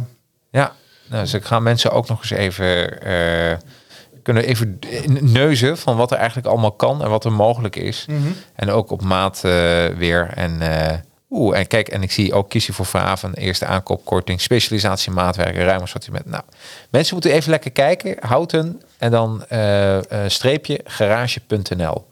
Ja, 0.50 0.72
nou, 1.08 1.22
dus 1.22 1.34
ik 1.34 1.44
ga 1.44 1.58
mensen 1.58 1.90
ook 1.90 2.08
nog 2.08 2.20
eens 2.20 2.30
even 2.30 3.00
eh, 3.02 3.56
kunnen 4.28 4.46
even 4.46 4.78
neuzen 5.20 5.78
van 5.78 5.96
wat 5.96 6.10
er 6.10 6.16
eigenlijk 6.16 6.46
allemaal 6.46 6.72
kan 6.72 7.02
en 7.02 7.10
wat 7.10 7.24
er 7.24 7.32
mogelijk 7.32 7.76
is. 7.76 8.04
mhm. 8.08 8.28
En 8.54 8.70
ook 8.70 8.90
op 8.90 9.02
maat 9.02 9.44
eh, 9.44 9.86
weer. 9.86 10.30
En, 10.34 10.60
eh, 10.60 10.98
oeh, 11.30 11.58
en 11.58 11.66
kijk, 11.66 11.88
en 11.88 12.02
ik 12.02 12.10
zie 12.12 12.32
ook 12.32 12.48
kies 12.48 12.66
je 12.66 12.72
voor 12.72 12.86
Vraven, 12.86 13.34
eerste 13.34 13.66
aankoopkorting, 13.66 14.40
specialisatie 14.40 15.12
maatwerken, 15.12 15.64
ruim 15.64 15.80
assortiment. 15.80 16.26
Nou, 16.26 16.42
mensen 16.90 17.14
moeten 17.14 17.32
even 17.32 17.50
lekker 17.50 17.70
kijken. 17.70 18.16
Houten 18.20 18.82
en 18.98 19.10
dan 19.10 19.44
eh, 19.46 19.98
streepje 20.26 20.80
garage.nl. 20.84 22.06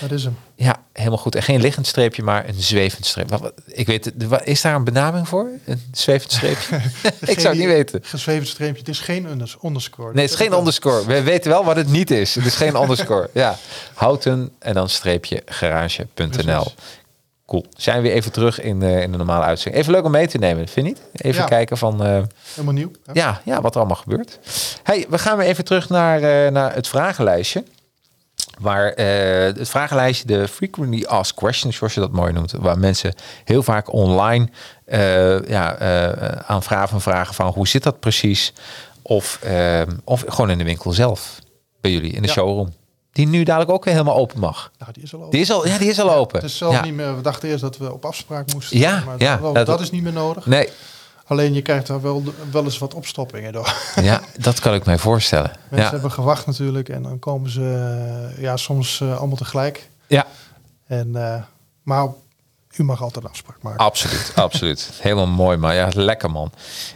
ja, 0.00 0.06
dat 0.08 0.10
is 0.18 0.24
hem. 0.24 0.36
Ja, 0.54 0.82
helemaal 0.92 1.18
goed. 1.18 1.34
En 1.34 1.42
geen 1.42 1.60
liggend 1.60 1.86
streepje, 1.86 2.22
maar 2.22 2.48
een 2.48 2.62
zwevend 2.62 3.06
streepje. 3.06 3.52
Ik 3.66 3.86
weet, 3.86 4.12
is 4.44 4.60
daar 4.60 4.74
een 4.74 4.84
benaming 4.84 5.28
voor? 5.28 5.48
Een 5.64 5.82
zwevend 5.92 6.32
streepje? 6.32 6.76
ik 7.20 7.40
zou 7.40 7.48
het 7.54 7.58
niet 7.64 7.72
weten. 7.72 8.00
Gezweven 8.02 8.46
streepje. 8.46 8.78
Het 8.78 8.88
is 8.88 8.98
geen 9.00 9.24
unders- 9.26 9.56
underscore. 9.64 10.12
Nee, 10.12 10.22
het 10.22 10.32
is 10.32 10.36
geen 10.38 10.52
underscore. 10.52 11.06
We 11.06 11.22
weten 11.22 11.50
wel 11.50 11.64
wat 11.64 11.76
het 11.76 11.88
niet 11.88 12.10
is. 12.10 12.34
Het 12.34 12.46
is 12.46 12.54
geen 12.54 12.76
underscore. 12.76 13.30
Ja, 13.32 13.56
houten 13.94 14.50
en 14.58 14.74
dan 14.74 14.88
streepje 14.88 15.42
garage.nl. 15.46 16.72
Cool. 17.46 17.66
Zijn 17.76 17.96
we 17.96 18.02
weer 18.02 18.12
even 18.12 18.32
terug 18.32 18.60
in, 18.60 18.82
eh, 18.82 19.02
in 19.02 19.10
de 19.12 19.16
normale 19.18 19.44
uitzending. 19.44 19.82
Even 19.82 19.94
leuk 19.94 20.04
om 20.04 20.10
mee 20.10 20.26
te 20.26 20.38
nemen, 20.38 20.68
vind 20.68 20.86
je 20.86 20.92
niet? 20.92 21.02
Even 21.12 21.40
Ja. 21.42 21.46
kijken 21.48 21.78
van 21.78 22.04
eh, 22.04 22.22
Helemaal 22.54 22.74
nieuw. 22.74 22.90
hè? 23.06 23.12
ja, 23.12 23.40
ja, 23.44 23.60
wat 23.60 23.72
er 23.74 23.78
allemaal 23.80 23.96
gebeurt. 23.96 24.38
Hey, 24.82 25.06
we 25.08 25.18
gaan 25.18 25.36
weer 25.38 25.46
even 25.46 25.64
terug 25.64 25.88
naar, 25.88 26.22
eh, 26.22 26.52
naar 26.52 26.74
het 26.74 26.88
vragenlijstje. 26.88 27.64
Waar 28.60 28.92
eh, 28.92 29.56
het 29.56 29.68
vragenlijstje, 29.68 30.26
de 30.26 30.48
frequently 30.48 31.04
asked 31.04 31.36
questions, 31.36 31.76
zoals 31.76 31.94
je 31.94 32.00
dat 32.00 32.12
mooi 32.12 32.32
noemt. 32.32 32.52
Waar 32.52 32.78
mensen 32.78 33.14
heel 33.44 33.62
vaak 33.62 33.92
online 33.92 34.48
eh, 34.84 35.48
ja, 35.48 35.74
eh, 35.74 36.26
aan 36.46 36.62
vragen 36.62 37.00
vragen 37.00 37.34
van 37.34 37.46
hoe 37.46 37.68
zit 37.68 37.82
dat 37.82 38.00
precies? 38.00 38.52
Of, 39.02 39.40
of 40.04 40.24
gewoon 40.28 40.50
in 40.50 40.58
de 40.58 40.64
winkel 40.64 40.92
zelf, 40.92 41.38
bij 41.80 41.90
jullie, 41.90 42.12
in 42.12 42.22
de 42.22 42.28
Ja. 42.28 42.34
showroom. 42.34 42.72
Die 43.12 43.26
nu 43.26 43.42
dadelijk 43.42 43.70
ook 43.70 43.84
weer 43.84 43.92
helemaal 43.94 44.16
open 44.16 44.40
mag. 44.40 44.70
Nou, 44.78 44.92
die 44.92 45.02
is 45.02 45.12
al 45.14 45.18
open. 45.18 45.30
Die 45.30 45.40
is 45.40 45.50
al, 45.50 45.66
ja, 45.66 45.78
die 45.78 45.88
is 45.88 46.00
al 46.00 46.12
open. 46.14 46.40
Het 46.40 46.50
is 46.50 46.56
zelfs 46.56 46.76
ja. 46.76 46.82
niet 46.82 46.94
meer, 46.94 47.16
we 47.16 47.22
dachten 47.22 47.48
eerst 47.48 47.60
dat 47.60 47.76
we 47.78 47.92
op 47.92 48.04
afspraak 48.04 48.52
moesten. 48.52 48.78
Ja, 48.78 49.02
maar 49.06 49.14
ja, 49.18 49.36
dat, 49.36 49.54
dat- 49.54 49.66
dat 49.66 49.80
is 49.80 49.90
niet 49.90 50.02
meer 50.02 50.12
nodig. 50.12 50.46
Nee, 50.46 50.68
Alleen 51.30 51.54
je 51.54 51.62
krijgt 51.62 51.86
daar 51.86 52.00
wel, 52.02 52.22
wel 52.50 52.64
eens 52.64 52.78
wat 52.78 52.94
opstoppingen 52.94 53.52
door. 53.52 53.74
ja, 54.02 54.20
dat 54.38 54.60
kan 54.60 54.74
ik 54.74 54.84
mij 54.84 54.98
voorstellen. 54.98 55.50
Mensen 55.68 55.86
Ja, 55.86 55.90
hebben 55.92 56.10
gewacht 56.12 56.46
natuurlijk 56.46 56.88
en 56.88 57.02
dan 57.02 57.18
komen 57.18 57.50
ze 57.50 58.34
ja, 58.38 58.56
soms 58.56 59.00
eh, 59.00 59.18
allemaal 59.18 59.36
tegelijk. 59.36 59.88
ja 60.06 60.26
En, 60.86 61.16
eh, 61.16 61.42
maar 61.82 62.08
u 62.76 62.82
mag 62.84 63.02
altijd 63.02 63.24
een 63.24 63.30
afspraak 63.30 63.62
maken. 63.62 63.84
absoluut, 63.84 64.32
absoluut. 64.34 64.90
Helemaal 65.02 65.26
mooi, 65.26 65.56
man. 65.56 65.74
Ja, 65.74 65.88
lekker, 65.94 66.30
man. 66.30 66.52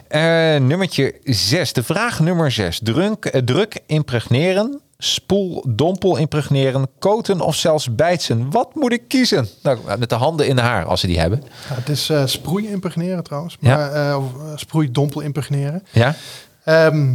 Eh, 0.07 0.21
nummertje 0.55 1.15
6. 1.23 1.73
De 1.73 1.83
vraag 1.83 2.19
nummer 2.19 2.51
6. 2.51 2.79
Druk, 2.83 3.25
eh, 3.25 3.41
druk 3.41 3.79
impregneren, 3.85 4.81
spoel, 4.97 5.63
dompel 5.67 6.17
impregneren, 6.17 6.87
koten 6.99 7.41
of 7.41 7.55
zelfs 7.55 7.95
bijtsen. 7.95 8.51
Wat 8.51 8.75
moet 8.75 8.91
ik 8.91 9.01
kiezen? 9.07 9.47
Nou, 9.63 9.79
met 9.99 10.09
de 10.09 10.15
handen 10.15 10.47
in 10.47 10.55
de 10.55 10.61
haar, 10.61 10.85
als 10.85 10.99
ze 10.99 11.07
die 11.07 11.19
hebben. 11.19 11.43
Ja, 11.69 11.75
het 11.75 11.89
is 11.89 12.09
eh 12.09 12.21
sproei 12.25 12.67
impregneren 12.69 13.23
trouwens. 13.23 13.57
Ja. 13.59 13.75
Maar, 13.75 13.91
eh, 14.09 14.17
of, 14.17 14.41
eh, 14.41 14.51
sproei 14.55 14.91
dompel 14.91 15.21
impregneren. 15.21 15.83
Ja? 15.91 16.15
Ehm, 16.63 17.13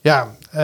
ja, 0.00 0.28
eh, 0.50 0.60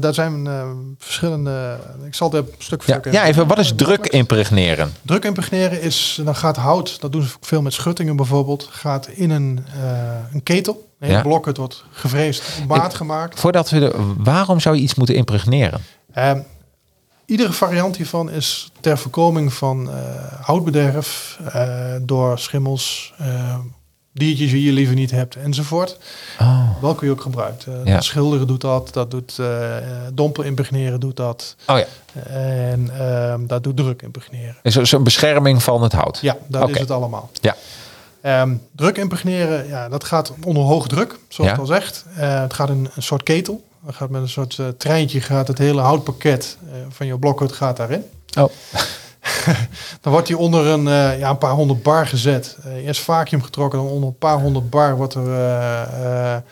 daar 0.00 0.14
zijn 0.14 0.46
eh, 0.46 0.70
verschillende... 0.98 1.76
Ik 2.06 2.14
zal 2.14 2.30
het 2.30 2.46
een 2.46 2.54
stuk 2.58 2.82
voor 2.82 2.94
Ja, 3.02 3.12
ja, 3.12 3.24
even, 3.24 3.46
wat 3.46 3.58
is 3.58 3.70
eh, 3.70 3.76
druk 3.76 4.06
impregneren? 4.06 4.92
Druk 5.02 5.24
impregneren 5.24 5.82
is, 5.82 6.20
dan 6.24 6.36
gaat 6.36 6.56
hout, 6.56 7.00
dat 7.00 7.12
doen 7.12 7.22
ze 7.22 7.28
veel 7.40 7.62
met 7.62 7.72
schuttingen 7.72 8.16
bijvoorbeeld, 8.16 8.68
gaat 8.70 9.08
in 9.08 9.30
een, 9.30 9.64
eh, 9.82 10.00
een 10.32 10.42
ketel. 10.42 10.88
Een 10.98 11.10
Ja. 11.10 11.22
blok, 11.22 11.46
het 11.46 11.56
wordt 11.56 11.84
gevreesd, 11.92 12.42
op 12.62 12.76
maat 12.76 12.94
gemaakt. 12.94 13.40
Voordat 13.40 13.70
we 13.70 13.78
de, 13.78 14.14
waarom 14.18 14.60
zou 14.60 14.76
je 14.76 14.82
iets 14.82 14.94
moeten 14.94 15.14
impregneren? 15.14 15.80
Ehm, 16.12 16.40
iedere 17.26 17.52
variant 17.52 17.96
hiervan 17.96 18.30
is 18.30 18.70
ter 18.80 18.98
voorkoming 18.98 19.52
van 19.52 19.90
eh, 19.90 19.96
houtbederf 20.40 21.38
eh, 21.52 21.74
door 22.02 22.38
schimmels, 22.38 23.14
eh, 23.18 23.58
diertjes 24.12 24.50
die 24.50 24.62
je 24.64 24.72
liever 24.72 24.94
niet 24.94 25.10
hebt 25.10 25.36
enzovoort. 25.36 25.98
Oh, 26.40 26.80
Welke 26.80 27.04
je 27.04 27.10
ook 27.10 27.20
gebruikt. 27.20 27.66
Ja. 27.84 28.00
Schilderen 28.00 28.46
doet 28.46 28.60
dat, 28.60 28.92
dat 28.92 29.10
doet 29.10 29.38
dompel 30.12 30.42
impregneren 30.42 31.00
doet 31.00 31.16
dat. 31.16 31.56
oh 31.66 31.78
ja, 31.78 31.84
En 32.26 32.90
ehm, 32.98 33.46
dat 33.46 33.62
doet 33.64 33.76
druk 33.76 34.02
impregneren. 34.02 34.56
is 34.62 34.76
er 34.76 34.86
zo'n 34.86 35.02
bescherming 35.04 35.62
van 35.62 35.82
het 35.82 35.92
hout? 35.92 36.18
Ja, 36.22 36.36
dat 36.46 36.68
is 36.68 36.78
het 36.78 36.90
allemaal. 36.90 37.30
Ja. 37.40 37.56
Ehm, 38.20 38.54
druk 38.76 38.96
impregneren, 38.98 39.66
ja, 39.68 39.88
dat 39.88 40.04
gaat 40.04 40.32
onder 40.44 40.62
hoog 40.62 40.88
druk, 40.88 41.18
zoals 41.28 41.50
Ja. 41.50 41.56
het 41.56 41.58
al 41.58 41.74
zegt. 41.74 42.04
Het 42.08 42.54
gaat 42.54 42.68
in 42.68 42.90
een 42.94 43.02
soort 43.02 43.22
ketel. 43.22 43.64
Dan 43.84 43.94
gaat 43.94 44.10
met 44.10 44.22
een 44.22 44.28
soort 44.28 44.58
eh, 44.58 44.68
treintje 44.68 45.20
gaat 45.20 45.48
het 45.48 45.58
hele 45.58 45.80
houtpakket 45.80 46.58
eh, 46.72 46.78
van 46.88 47.06
je 47.06 47.18
blokhut 47.18 47.52
gaat 47.52 47.76
daarin. 47.76 48.04
Oh. 48.38 48.50
Dan 50.00 50.12
wordt 50.12 50.26
die 50.26 50.38
onder 50.38 50.66
een, 50.66 50.88
eh, 50.88 51.18
ja, 51.18 51.30
een 51.30 51.38
paar 51.38 51.52
honderd 51.52 51.82
bar 51.82 52.06
gezet. 52.06 52.56
Eerst 52.84 53.00
vacuüm 53.00 53.42
getrokken, 53.42 53.78
dan 53.78 53.88
onder 53.88 54.08
een 54.08 54.18
paar 54.18 54.38
honderd 54.38 54.70
bar 54.70 54.96
wordt 54.96 55.14
er 55.14 56.42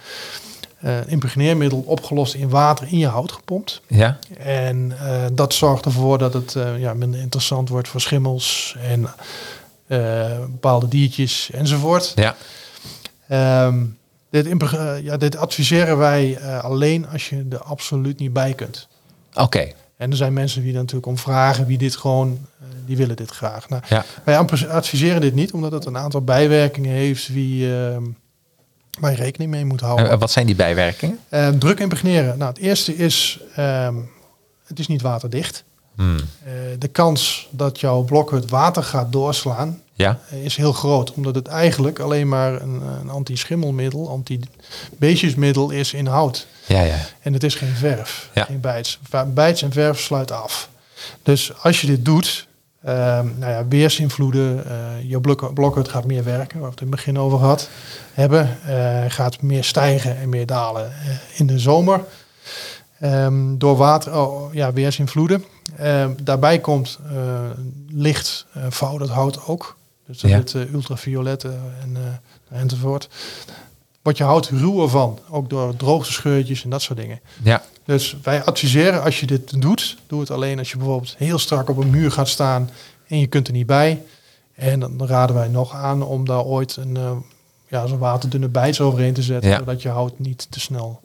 impregneermiddel 1.06 1.82
opgelost 1.86 2.34
in 2.34 2.48
water 2.48 2.86
in 2.90 2.98
je 2.98 3.06
hout 3.06 3.32
gepompt. 3.32 3.80
Ja? 3.86 4.18
En 4.38 4.92
dat 5.32 5.54
zorgt 5.54 5.84
ervoor 5.84 6.18
dat 6.18 6.32
het 6.32 6.56
ja, 6.78 6.94
minder 6.94 7.20
interessant 7.20 7.68
wordt 7.68 7.88
voor 7.88 8.00
schimmels 8.00 8.76
en 8.80 9.08
bepaalde 10.50 10.88
diertjes 10.88 11.50
enzovoort. 11.52 12.12
Ja. 12.14 12.36
Ehm, 13.28 13.84
dit, 14.30 14.46
eh, 14.46 15.02
ja, 15.02 15.16
dit 15.16 15.36
adviseren 15.36 15.98
wij 15.98 16.36
eh, 16.36 16.64
alleen 16.64 17.08
als 17.08 17.28
je 17.28 17.46
er 17.50 17.62
absoluut 17.62 18.18
niet 18.18 18.32
bij 18.32 18.54
kunt. 18.54 18.88
Oké. 19.34 19.72
En 19.96 20.10
er 20.10 20.16
zijn 20.16 20.32
mensen 20.32 20.62
die 20.62 20.72
er 20.72 20.78
natuurlijk 20.78 21.06
om 21.06 21.18
vragen, 21.18 21.66
wie 21.66 21.78
dit 21.78 21.96
gewoon, 21.96 22.46
eh, 22.60 22.66
die 22.86 22.96
willen 22.96 23.16
dit 23.16 23.30
graag. 23.30 23.68
Nou, 23.68 23.82
Ja. 23.88 24.04
wij 24.24 24.36
adviseren 24.68 25.20
dit 25.20 25.34
niet, 25.34 25.52
omdat 25.52 25.72
het 25.72 25.84
een 25.84 25.98
aantal 25.98 26.22
bijwerkingen 26.22 26.90
heeft 26.90 27.28
wie, 27.28 27.74
ehm, 27.74 28.02
waar 29.00 29.10
je 29.10 29.16
rekening 29.16 29.50
mee 29.50 29.64
moet 29.64 29.80
houden. 29.80 30.10
En 30.10 30.18
wat 30.18 30.30
zijn 30.30 30.46
die 30.46 30.54
bijwerkingen? 30.54 31.18
Ehm, 31.28 31.58
druk 31.58 31.80
impregneren. 31.80 32.38
Nou, 32.38 32.50
het 32.50 32.58
eerste 32.62 32.96
is, 32.96 33.40
ehm, 33.54 33.94
het 34.66 34.78
is 34.78 34.86
niet 34.86 35.02
waterdicht. 35.02 35.64
Hmm. 35.98 36.16
Eh, 36.44 36.52
de 36.78 36.88
kans 36.88 37.48
dat 37.50 37.80
jouw 37.80 38.02
blokhut 38.02 38.50
water 38.50 38.82
gaat 38.82 39.12
doorslaan 39.12 39.80
Ja? 39.94 40.18
eh, 40.30 40.44
is 40.44 40.56
heel 40.56 40.72
groot. 40.72 41.12
Omdat 41.12 41.34
het 41.34 41.46
eigenlijk 41.46 41.98
alleen 41.98 42.28
maar 42.28 42.60
een, 42.62 42.82
een 43.00 43.10
anti-schimmelmiddel, 43.10 44.08
anti-beestjesmiddel 44.08 45.70
is 45.70 45.92
in 45.92 46.06
hout. 46.06 46.46
Ja, 46.66 46.80
ja. 46.82 46.98
En 47.20 47.32
het 47.32 47.44
is 47.44 47.54
geen 47.54 47.74
verf, 47.74 48.30
Ja. 48.34 48.44
geen 48.44 48.60
bijts. 48.60 48.98
Bijts 49.26 49.62
en 49.62 49.72
verf 49.72 50.00
sluit 50.00 50.30
af. 50.30 50.68
Dus 51.22 51.52
als 51.62 51.80
je 51.80 51.86
dit 51.86 52.04
doet, 52.04 52.46
ehm, 52.84 53.26
nou 53.38 53.52
ja, 53.52 53.66
weersinvloeden, 53.68 54.66
eh 54.66 55.10
je 55.10 55.20
blok, 55.20 55.54
blokhut 55.54 55.88
gaat 55.88 56.04
meer 56.04 56.24
werken, 56.24 56.58
waar 56.60 56.68
we 56.68 56.74
het 56.74 56.80
in 56.80 56.86
het 56.86 56.96
begin 56.96 57.18
over 57.18 57.38
gehad 57.38 57.68
hebben. 58.12 58.58
Gaat 59.10 59.42
meer 59.42 59.64
stijgen 59.64 60.16
en 60.18 60.28
meer 60.28 60.46
dalen 60.46 60.92
in 61.34 61.46
de 61.46 61.58
zomer. 61.58 62.00
Ehm, 63.00 63.56
door 63.58 63.76
water, 63.76 64.16
oh, 64.18 64.54
ja, 64.54 64.72
weersinvloeden. 64.72 65.44
Ehm, 65.76 66.10
daarbij 66.22 66.58
komt 66.58 66.98
eh, 67.10 67.40
licht 67.88 68.46
uh, 68.56 68.62
verouderd 68.68 69.10
hout 69.10 69.46
ook. 69.46 69.76
Dus 70.06 70.20
Ja. 70.20 70.28
zit 70.36 70.54
eh, 70.54 70.72
ultraviolet 70.72 71.44
eh, 71.44 71.50
en, 71.82 72.20
enzovoort. 72.50 73.08
Wordt 74.02 74.18
je 74.18 74.24
hout 74.24 74.48
ruwer 74.48 74.88
van, 74.88 75.18
ook 75.30 75.50
door 75.50 75.76
droogtescheurtjes 75.76 76.64
en 76.64 76.70
dat 76.70 76.82
soort 76.82 76.98
dingen. 76.98 77.20
Ja. 77.42 77.62
Dus 77.84 78.16
wij 78.22 78.44
adviseren 78.44 79.02
als 79.02 79.20
je 79.20 79.26
dit 79.26 79.60
doet, 79.60 79.96
doe 80.06 80.20
het 80.20 80.30
alleen 80.30 80.58
als 80.58 80.70
je 80.70 80.76
bijvoorbeeld 80.76 81.14
heel 81.18 81.38
strak 81.38 81.68
op 81.68 81.76
een 81.76 81.90
muur 81.90 82.10
gaat 82.12 82.28
staan 82.28 82.70
en 83.06 83.18
je 83.18 83.26
kunt 83.26 83.46
er 83.46 83.52
niet 83.52 83.66
bij. 83.66 84.02
En 84.54 84.80
dan 84.80 85.06
raden 85.06 85.36
wij 85.36 85.48
nog 85.48 85.74
aan 85.74 86.02
om 86.02 86.24
daar 86.26 86.44
ooit 86.44 86.76
een 86.76 86.98
ja, 87.68 87.86
zo'n 87.86 87.98
waterdunne 87.98 88.48
bijts 88.48 88.80
overheen 88.80 89.14
te 89.14 89.22
zetten, 89.22 89.50
Ja. 89.50 89.58
zodat 89.58 89.82
je 89.82 89.88
hout 89.88 90.18
niet 90.18 90.46
te 90.50 90.60
snel 90.60 91.00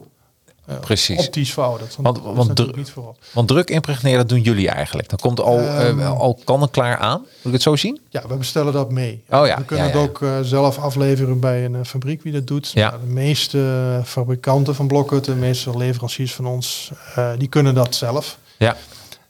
Precies. 0.82 1.20
optisch. 1.20 1.54
Want- 1.54 1.94
dat 2.02 2.20
want 2.22 2.56
dru- 2.56 2.72
niet. 2.76 2.94
Want 3.34 3.48
druk 3.48 3.70
impregneren 3.70 4.28
doen 4.28 4.42
jullie 4.42 4.70
eigenlijk. 4.70 5.10
Dan 5.10 5.20
komt 5.20 5.40
al, 5.40 5.60
eh, 5.60 5.88
Ehm. 5.88 6.02
al 6.02 6.40
kan 6.44 6.62
en 6.62 6.70
klaar 6.70 6.98
aan. 6.98 7.20
Moet 7.20 7.30
ik 7.44 7.52
het 7.52 7.62
zo 7.62 7.76
zien? 7.76 8.00
Ja, 8.10 8.28
we 8.28 8.36
bestellen 8.36 8.74
dat 8.74 8.92
mee. 8.92 9.24
Oh 9.30 9.48
ja, 9.48 9.58
we 9.58 9.64
kunnen 9.66 9.86
ja, 9.88 9.92
ja. 9.94 9.98
het 10.00 10.10
ook 10.10 10.22
eh, 10.22 10.40
zelf 10.42 10.78
afleveren 10.78 11.40
bij 11.40 11.66
een 11.66 11.76
eh, 11.76 11.82
fabriek 11.84 12.22
wie 12.24 12.34
dat 12.34 12.48
doet. 12.48 12.72
Ja. 12.72 12.90
Maar 12.90 13.00
de 13.00 13.06
meeste 13.06 14.02
fabrikanten 14.06 14.76
van 14.76 14.88
blokhutten, 14.88 15.34
de 15.34 15.40
meeste 15.40 15.78
leveranciers 15.78 16.34
van 16.34 16.46
ons, 16.46 16.92
eh, 17.16 17.30
die 17.38 17.48
kunnen 17.48 17.74
dat 17.76 17.96
zelf. 17.96 18.38
Ja. 18.58 18.76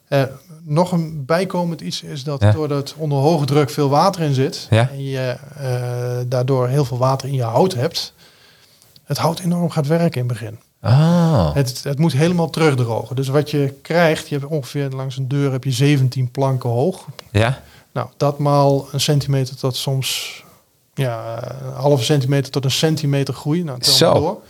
Eh, 0.07 0.23
nog 0.63 0.91
een 0.91 1.25
bijkomend 1.25 1.81
iets 1.81 2.01
is 2.03 2.23
dat 2.23 2.41
doordat 2.53 2.93
onder 2.97 3.17
hoge 3.17 3.45
druk 3.45 3.69
veel 3.69 3.89
water 3.89 4.21
in 4.21 4.33
zit 4.33 4.67
Ja. 4.69 4.89
en 4.89 5.03
je 5.03 5.35
eh, 5.57 6.17
daardoor 6.27 6.67
heel 6.67 6.85
veel 6.85 6.97
water 6.97 7.27
in 7.27 7.33
je 7.33 7.43
hout 7.43 7.73
hebt, 7.73 8.13
het 9.03 9.17
hout 9.17 9.39
enorm 9.39 9.69
gaat 9.69 9.87
werken 9.87 10.21
in 10.21 10.27
het 10.27 10.37
begin. 10.39 10.59
Ah. 10.83 11.53
Het, 11.53 11.83
het 11.83 11.99
moet 11.99 12.13
helemaal 12.13 12.49
terugdrogen. 12.49 13.15
Dus 13.15 13.27
wat 13.27 13.51
je 13.51 13.73
krijgt, 13.81 14.29
je 14.29 14.37
hebt 14.37 14.51
ongeveer 14.51 14.89
langs 14.89 15.17
een 15.17 15.27
deur 15.27 15.51
heb 15.51 15.63
je 15.63 15.71
17 15.71 16.31
planken 16.31 16.69
hoog. 16.69 17.05
Ja? 17.31 17.61
Nou, 17.91 18.07
dat 18.17 18.39
maal 18.39 18.87
een 18.91 18.99
centimeter 18.99 19.55
tot 19.55 19.75
soms 19.75 20.43
ja, 20.93 21.43
een 21.63 21.73
halve 21.73 22.03
centimeter 22.03 22.51
tot 22.51 22.65
een 22.65 22.71
centimeter 22.71 23.33
groei. 23.33 23.63
Nou, 23.63 23.79
tel 23.79 24.13
door. 24.13 24.41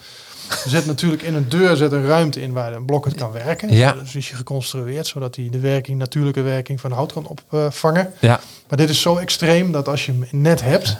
Er 0.50 0.69
zit 0.69 0.86
natuurlijk 0.86 1.22
in 1.22 1.36
een 1.36 1.50
deur 1.50 1.76
zit 1.76 1.91
een 1.91 2.06
ruimte 2.06 2.41
in 2.41 2.54
waar 2.54 2.74
een 2.74 2.86
blok 2.86 3.06
het 3.06 3.15
kan 3.15 3.32
werken. 3.32 3.74
Ja. 3.74 3.91
Dus 3.91 4.15
is 4.15 4.30
je 4.30 4.36
geconstrueerd 4.36 5.08
zodat 5.08 5.36
hij 5.36 5.48
de 5.52 5.60
werking, 5.60 5.98
natuurlijke 5.98 6.41
werking 6.41 6.82
van 6.82 6.91
hout 6.91 7.13
kan 7.13 7.28
opvangen. 7.28 8.13
Ja. 8.19 8.39
Maar 8.67 8.78
dit 8.78 8.89
is 8.89 9.02
zo 9.02 9.17
extreem 9.17 9.72
dat 9.72 9.88
als 9.88 10.06
je 10.06 10.12
hem 10.12 10.41
net 10.41 10.62
hebt, 10.62 10.98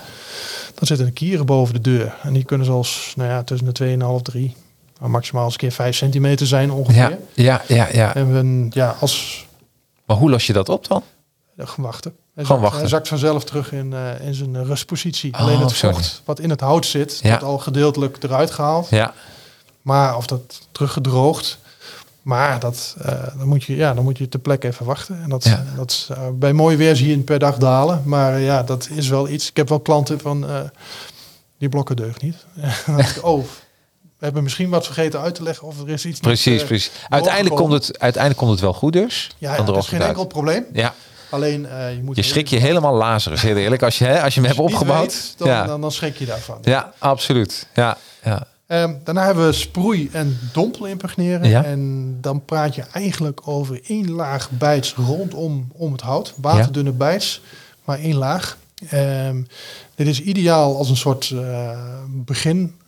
dan 0.74 0.86
zitten 0.86 1.06
er 1.06 1.12
kieren 1.12 1.46
boven 1.46 1.74
de 1.74 1.80
deur. 1.80 2.14
En 2.22 2.32
die 2.32 2.44
kunnen 2.44 2.66
zelfs 2.66 3.12
nou 3.16 3.30
ja, 3.30 3.42
tussen 3.42 3.74
de 3.74 4.18
2,5 4.18 4.22
3, 4.22 4.54
maar 4.54 4.63
maximaal 5.10 5.44
eens 5.44 5.52
een 5.52 5.58
keer 5.58 5.72
5 5.72 5.96
centimeter 5.96 6.46
zijn 6.46 6.70
ongeveer. 6.70 7.00
Ja, 7.00 7.18
ja, 7.34 7.62
ja, 7.68 7.88
ja. 7.92 8.14
En 8.14 8.32
we, 8.32 8.66
ja, 8.70 8.96
als 9.00 9.46
Maar 10.06 10.16
hoe 10.16 10.30
los 10.30 10.46
je 10.46 10.52
dat 10.52 10.68
op 10.68 10.88
dan? 10.88 11.02
Ja, 11.56 11.64
gewoon 11.66 11.86
wachten. 11.90 12.14
Hij 12.34 12.44
Gewoon 12.44 12.60
zakt, 12.60 12.60
wachten. 12.60 12.80
Hij 12.80 12.88
zakt 12.98 13.08
vanzelf 13.08 13.44
terug 13.44 13.72
in, 13.72 13.92
eh, 13.92 14.26
in 14.26 14.34
zijn 14.34 14.64
rustpositie. 14.64 15.32
Oh, 15.34 15.40
Alleen 15.40 15.60
het 15.60 15.72
vocht 15.72 16.22
wat 16.24 16.40
in 16.40 16.50
het 16.50 16.60
hout 16.60 16.86
zit, 16.86 17.18
Ja. 17.22 17.28
wordt 17.28 17.44
al 17.44 17.58
gedeeltelijk 17.58 18.22
eruit 18.22 18.50
gehaald. 18.50 18.88
Ja. 18.88 19.14
Maar 19.82 20.16
of 20.16 20.26
dat 20.26 20.68
teruggedroogd. 20.72 21.58
Maar 22.22 22.60
dat, 22.60 22.96
eh, 23.02 23.12
dan, 23.38 23.48
moet 23.48 23.64
je, 23.64 23.76
ja, 23.76 23.94
dan 23.94 24.04
moet 24.04 24.18
je 24.18 24.28
ter 24.28 24.40
plekke 24.40 24.66
even 24.66 24.86
wachten. 24.86 25.22
En 25.22 25.28
dat, 25.28 25.44
Ja. 25.44 25.64
dat 25.76 25.90
is, 25.90 26.08
eh, 26.10 26.18
bij 26.34 26.52
mooi 26.52 26.76
weer 26.76 26.96
zie 26.96 27.08
je 27.08 27.18
per 27.18 27.38
dag 27.38 27.56
dalen. 27.56 28.02
Maar 28.04 28.38
ja, 28.40 28.62
dat 28.62 28.88
is 28.94 29.08
wel 29.08 29.28
iets. 29.28 29.48
Ik 29.48 29.56
heb 29.56 29.68
wel 29.68 29.80
klanten 29.80 30.20
van 30.20 30.46
die 31.58 31.68
blokken 31.68 31.96
deugt 31.96 32.22
niet. 32.22 32.36
Oh, 33.22 33.44
we 34.24 34.30
hebben 34.30 34.42
misschien 34.42 34.70
wat 34.70 34.84
vergeten 34.84 35.20
uit 35.20 35.34
te 35.34 35.42
leggen. 35.42 35.66
Of 35.66 35.80
er 35.80 35.88
is 35.88 35.92
iets. 35.92 36.04
niet, 36.04 36.20
Precies, 36.20 36.60
eh, 36.60 36.66
precies. 36.66 36.90
Uiteindelijk 37.08 37.56
komt, 37.56 37.72
het, 37.72 37.98
uiteindelijk 37.98 38.36
komt 38.36 38.50
het 38.50 38.60
wel 38.60 38.72
goed 38.72 38.92
dus. 38.92 39.30
Ja, 39.38 39.56
ja 39.56 39.62
dat 39.62 39.76
is 39.76 39.86
geen 39.86 40.00
enkel 40.00 40.26
probleem. 40.26 40.64
Ja, 40.72 40.94
Alleen 41.30 41.66
eh, 41.66 41.94
je 41.94 42.02
moet 42.02 42.16
je 42.16 42.22
schrik 42.22 42.46
je 42.46 42.56
helemaal 42.56 42.94
Lazarus, 42.94 43.42
heel 43.42 43.56
eerlijk. 43.56 43.82
Als 43.82 43.98
je, 43.98 44.04
hè, 44.04 44.22
als 44.22 44.34
je 44.34 44.40
hem 44.40 44.48
hebt 44.48 44.60
Als 44.60 44.70
je 44.70 44.76
opgebouwd. 44.76 45.12
weet, 45.12 45.34
dan, 45.36 45.48
ja. 45.48 45.66
dan, 45.66 45.80
dan 45.80 45.92
schrik 45.92 46.16
je 46.16 46.26
daarvan. 46.26 46.58
ja, 46.62 46.92
absoluut. 46.98 47.66
Ja, 47.74 47.98
ja. 48.22 48.46
Ehm, 48.66 48.94
daarna 49.04 49.24
hebben 49.24 49.46
we 49.46 49.52
sproei 49.52 50.08
en 50.12 50.38
dompel 50.52 50.86
impregneren. 50.86 51.48
Ja. 51.48 51.64
En 51.64 52.16
dan 52.20 52.44
praat 52.44 52.74
je 52.74 52.82
eigenlijk 52.92 53.48
over 53.48 53.80
één 53.86 54.10
laag 54.10 54.50
bijts 54.50 54.94
rondom 54.94 55.68
om 55.72 55.92
het 55.92 56.00
hout. 56.00 56.34
Waterdunne 56.36 56.92
bijts, 56.92 57.40
maar 57.84 57.98
één 57.98 58.16
laag. 58.16 58.56
Ehm, 58.88 59.42
dit 59.94 60.06
is 60.06 60.20
ideaal 60.20 60.76
als 60.76 60.88
een 60.88 60.96
soort 60.96 61.30
eh, 61.30 61.78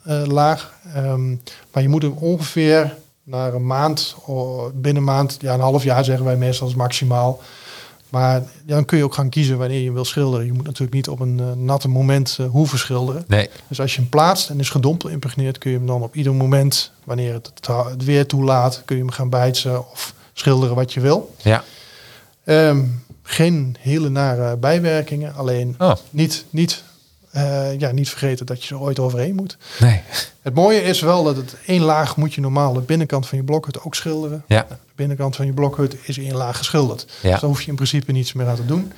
beginlaag. 0.07 0.73
Ehm, 0.95 1.29
maar 1.73 1.83
je 1.83 1.89
moet 1.89 2.03
hem 2.03 2.13
ongeveer 2.13 2.97
naar 3.23 3.55
een 3.55 3.67
maand, 3.67 4.17
binnen 4.75 4.97
een 4.97 5.05
maand, 5.05 5.37
ja 5.41 5.55
een 5.55 5.61
half 5.61 5.83
jaar 5.83 6.05
zeggen 6.05 6.25
wij 6.25 6.37
meestal 6.37 6.69
is 6.69 6.75
maximaal. 6.75 7.41
Maar 8.09 8.43
dan 8.65 8.85
kun 8.85 8.99
je 8.99 9.05
ook 9.05 9.15
gaan 9.15 9.29
kiezen 9.29 9.59
wanneer 9.59 9.81
je 9.81 9.93
wil 9.93 10.05
schilderen. 10.05 10.47
Je 10.47 10.53
moet 10.53 10.65
natuurlijk 10.65 10.93
niet 10.93 11.09
op 11.09 11.21
een 11.21 11.41
eh, 11.41 11.53
natte 11.53 11.89
moment 11.89 12.37
eh, 12.41 12.47
hoeven 12.47 12.79
schilderen. 12.79 13.25
Nee. 13.27 13.49
Dus 13.69 13.81
als 13.81 13.95
je 13.95 14.01
hem 14.01 14.09
plaatst 14.09 14.51
en 14.51 14.61
is 14.61 14.71
gedompeld 14.71 15.13
impregneerd, 15.13 15.59
kun 15.59 15.71
je 15.71 15.77
hem 15.77 15.87
dan 15.87 16.03
op 16.03 16.15
ieder 16.15 16.35
moment, 16.35 16.93
wanneer 17.05 17.33
het 17.33 17.53
het, 17.67 18.05
weer 18.05 18.27
toelaat, 18.27 18.83
kun 18.85 18.97
je 18.97 19.03
hem 19.03 19.13
gaan 19.13 19.31
bijtsen 19.31 19.91
of 19.91 20.15
schilderen 20.33 20.75
wat 20.75 20.93
je 20.93 21.01
wil. 21.01 21.35
Ja. 21.43 21.65
Ehm, 22.45 22.85
geen 23.23 23.77
hele 23.81 24.09
nare 24.09 24.57
bijwerkingen, 24.57 25.35
alleen 25.35 25.75
Oh, 25.79 25.93
niet, 26.11 26.45
niet, 26.51 26.83
eh, 27.37 27.79
ja, 27.79 27.91
niet 27.93 28.09
vergeten 28.09 28.47
dat 28.47 28.65
je 28.65 28.75
er 28.75 28.81
ooit 28.81 28.99
overheen 28.99 29.35
moet. 29.35 29.57
nee. 29.81 30.01
Het 30.43 30.55
mooie 30.55 30.83
is 30.83 31.01
wel 31.01 31.25
dat 31.25 31.37
het 31.37 31.57
één 31.67 31.83
laag 31.83 32.17
moet 32.17 32.35
je 32.35 32.41
normaal 32.41 32.73
de 32.73 32.81
binnenkant 32.81 33.27
van 33.27 33.39
je 33.39 33.45
blokhut 33.45 33.81
ook 33.83 33.95
schilderen. 33.95 34.45
Ja. 34.47 34.67
De 34.69 34.77
binnenkant 34.95 35.37
van 35.37 35.47
je 35.47 35.53
blokhut 35.53 35.97
is 36.03 36.19
één 36.19 36.35
laag 36.37 36.57
geschilderd. 36.57 37.07
Ja. 37.23 37.31
Dus 37.31 37.41
daar 37.41 37.51
hoef 37.51 37.63
je 37.63 37.69
in 37.71 37.75
principe 37.75 38.13
niets 38.13 38.33
meer 38.33 38.47
aan 38.49 38.57
te 38.57 38.67
doen. 38.67 38.93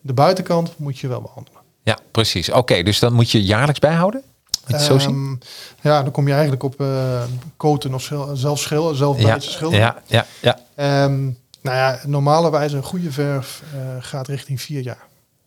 De 0.00 0.12
buitenkant 0.12 0.72
moet 0.78 0.98
je 0.98 1.08
wel 1.08 1.20
behandelen. 1.20 1.60
Ja, 1.82 1.98
precies. 2.10 2.50
Oké, 2.50 2.82
dus 2.82 2.98
dat 2.98 3.12
moet 3.12 3.30
je 3.30 3.42
jaarlijks 3.44 3.78
bijhouden? 3.80 4.22
Zo 4.78 4.98
zien? 4.98 5.38
Ehm, 5.80 5.88
Ja, 5.88 6.02
dan 6.02 6.10
kom 6.12 6.26
je 6.26 6.32
eigenlijk 6.32 6.62
op 6.62 6.80
eh 6.80 7.22
koten 7.56 7.94
of 7.94 8.12
zelf 8.34 8.58
schilderen, 8.58 8.96
zelf 8.96 9.20
Ja, 9.20 9.38
schilderen. 9.38 9.84
ja, 9.84 10.02
ja, 10.06 10.26
ja. 10.40 10.58
Ehm, 10.74 11.22
nou 11.60 11.76
ja, 11.76 11.98
normale 12.06 12.50
wijze 12.50 12.76
een 12.76 12.82
goede 12.82 13.12
verf 13.12 13.62
eh, 13.74 13.80
gaat 14.00 14.28
richting 14.28 14.60
vier 14.60 14.80
jaar. 14.82 15.04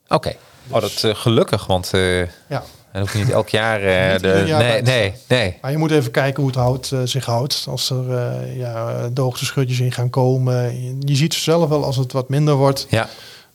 Oké. 0.07 0.35
Oh, 0.69 0.81
dat 0.81 1.03
eh, 1.03 1.15
gelukkig, 1.15 1.65
want 1.65 1.93
eh 1.93 2.19
Ja. 2.19 2.63
dan 2.91 3.01
hoef 3.01 3.13
je 3.13 3.19
niet 3.19 3.29
elk 3.31 3.49
jaar... 3.49 3.81
eh, 3.93 4.11
Niet 4.11 4.21
de, 4.21 4.43
jaar 4.47 4.63
nee, 4.63 4.81
nee, 4.81 5.13
nee. 5.27 5.57
Maar 5.61 5.71
je 5.71 5.77
moet 5.77 5.91
even 5.91 6.11
kijken 6.11 6.41
hoe 6.43 6.51
het 6.51 6.59
hout 6.59 6.91
eh, 6.91 6.99
zich 7.03 7.25
houdt. 7.25 7.65
Als 7.69 7.89
er 7.89 8.17
eh 8.17 8.57
ja, 8.57 9.09
droogteschutjes 9.13 9.79
in 9.79 9.91
gaan 9.91 10.09
komen. 10.09 10.83
Je, 10.83 10.95
je 10.99 11.15
ziet 11.15 11.33
zelf 11.33 11.69
wel 11.69 11.83
als 11.83 11.95
het 11.97 12.11
wat 12.11 12.29
minder 12.29 12.53
wordt, 12.55 12.87
Ja, 12.89 13.09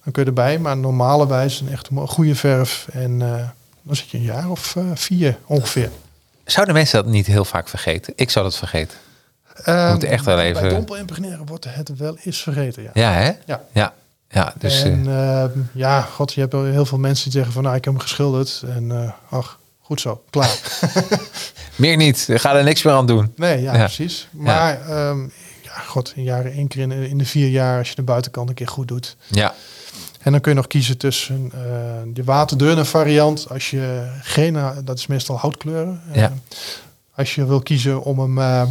dan 0.04 0.12
kun 0.12 0.22
je 0.22 0.28
erbij. 0.28 0.58
Maar 0.58 0.76
normale 0.76 1.26
wijze 1.26 1.64
een 1.64 1.72
echt 1.72 1.88
een 1.90 2.08
goede 2.08 2.34
verf. 2.34 2.86
En 2.92 3.18
dan 3.82 3.96
zit 3.96 4.10
je 4.10 4.16
een 4.16 4.24
jaar 4.24 4.50
of 4.50 4.76
vier 4.94 5.36
ongeveer. 5.46 5.90
zouden 6.44 6.74
mensen 6.74 7.02
dat 7.02 7.12
niet 7.12 7.26
heel 7.26 7.44
vaak 7.44 7.68
vergeten? 7.68 8.12
Ik 8.16 8.30
zou 8.30 8.44
dat 8.44 8.56
vergeten. 8.56 8.98
Ehm, 9.64 9.92
moet 9.92 10.04
echt 10.04 10.24
wel 10.24 10.40
even- 10.40 10.62
Bij 10.62 10.70
dompel 10.70 10.96
impregneren 10.96 11.46
wordt 11.46 11.66
het 11.68 11.96
wel 11.96 12.16
eens 12.22 12.42
vergeten, 12.42 12.82
ja. 12.82 12.90
Ja, 12.94 13.12
hè? 13.12 13.30
Ja. 13.46 13.62
Ja, 13.72 13.92
ja 14.34 14.54
dus... 14.58 14.82
en 14.82 15.06
eh, 15.06 15.44
ja, 15.72 16.00
god, 16.00 16.32
je 16.32 16.40
hebt 16.40 16.52
heel 16.52 16.86
veel 16.86 16.98
mensen 16.98 17.24
die 17.24 17.32
zeggen 17.32 17.52
van, 17.52 17.62
nou, 17.62 17.76
ik 17.76 17.84
heb 17.84 17.92
hem 17.94 18.02
geschilderd. 18.02 18.62
En 18.68 19.02
eh, 19.02 19.10
ach, 19.30 19.58
goed 19.80 20.00
zo, 20.00 20.22
klaar. 20.30 20.58
meer 21.76 21.96
niet. 21.96 22.26
Ga 22.30 22.54
er 22.56 22.64
niks 22.64 22.82
meer 22.82 22.94
aan 22.94 23.06
doen. 23.06 23.32
Nee, 23.36 23.62
ja, 23.62 23.72
Ja. 23.74 23.78
precies. 23.84 24.28
Maar 24.30 24.78
ja. 24.88 25.14
ja, 25.62 25.80
god, 25.86 26.12
in 26.16 26.22
jaren 26.22 26.52
één 26.52 26.68
keer 26.68 26.82
in, 26.82 26.88
de- 26.88 27.08
in 27.08 27.18
de 27.18 27.24
vier 27.24 27.48
jaar, 27.48 27.78
als 27.78 27.88
je 27.88 27.94
de 27.94 28.02
buitenkant 28.02 28.48
een 28.48 28.54
keer 28.54 28.68
goed 28.68 28.88
doet. 28.88 29.16
Ja, 29.28 29.54
En 30.22 30.32
dan 30.32 30.40
kun 30.40 30.50
je 30.50 30.56
nog 30.56 30.66
kiezen 30.66 30.98
tussen 30.98 31.50
eh, 31.54 31.60
de 32.06 32.24
waterdunne 32.24 32.84
variant. 32.84 33.48
Als 33.50 33.70
je 33.70 34.10
geen, 34.22 34.56
dat 34.84 34.98
is 34.98 35.06
meestal 35.06 35.38
houtkleuren. 35.38 36.00
Ja. 36.12 36.32
Als 37.14 37.34
je 37.34 37.46
wil 37.46 37.60
kiezen 37.60 38.02
om 38.02 38.18
hem 38.38 38.68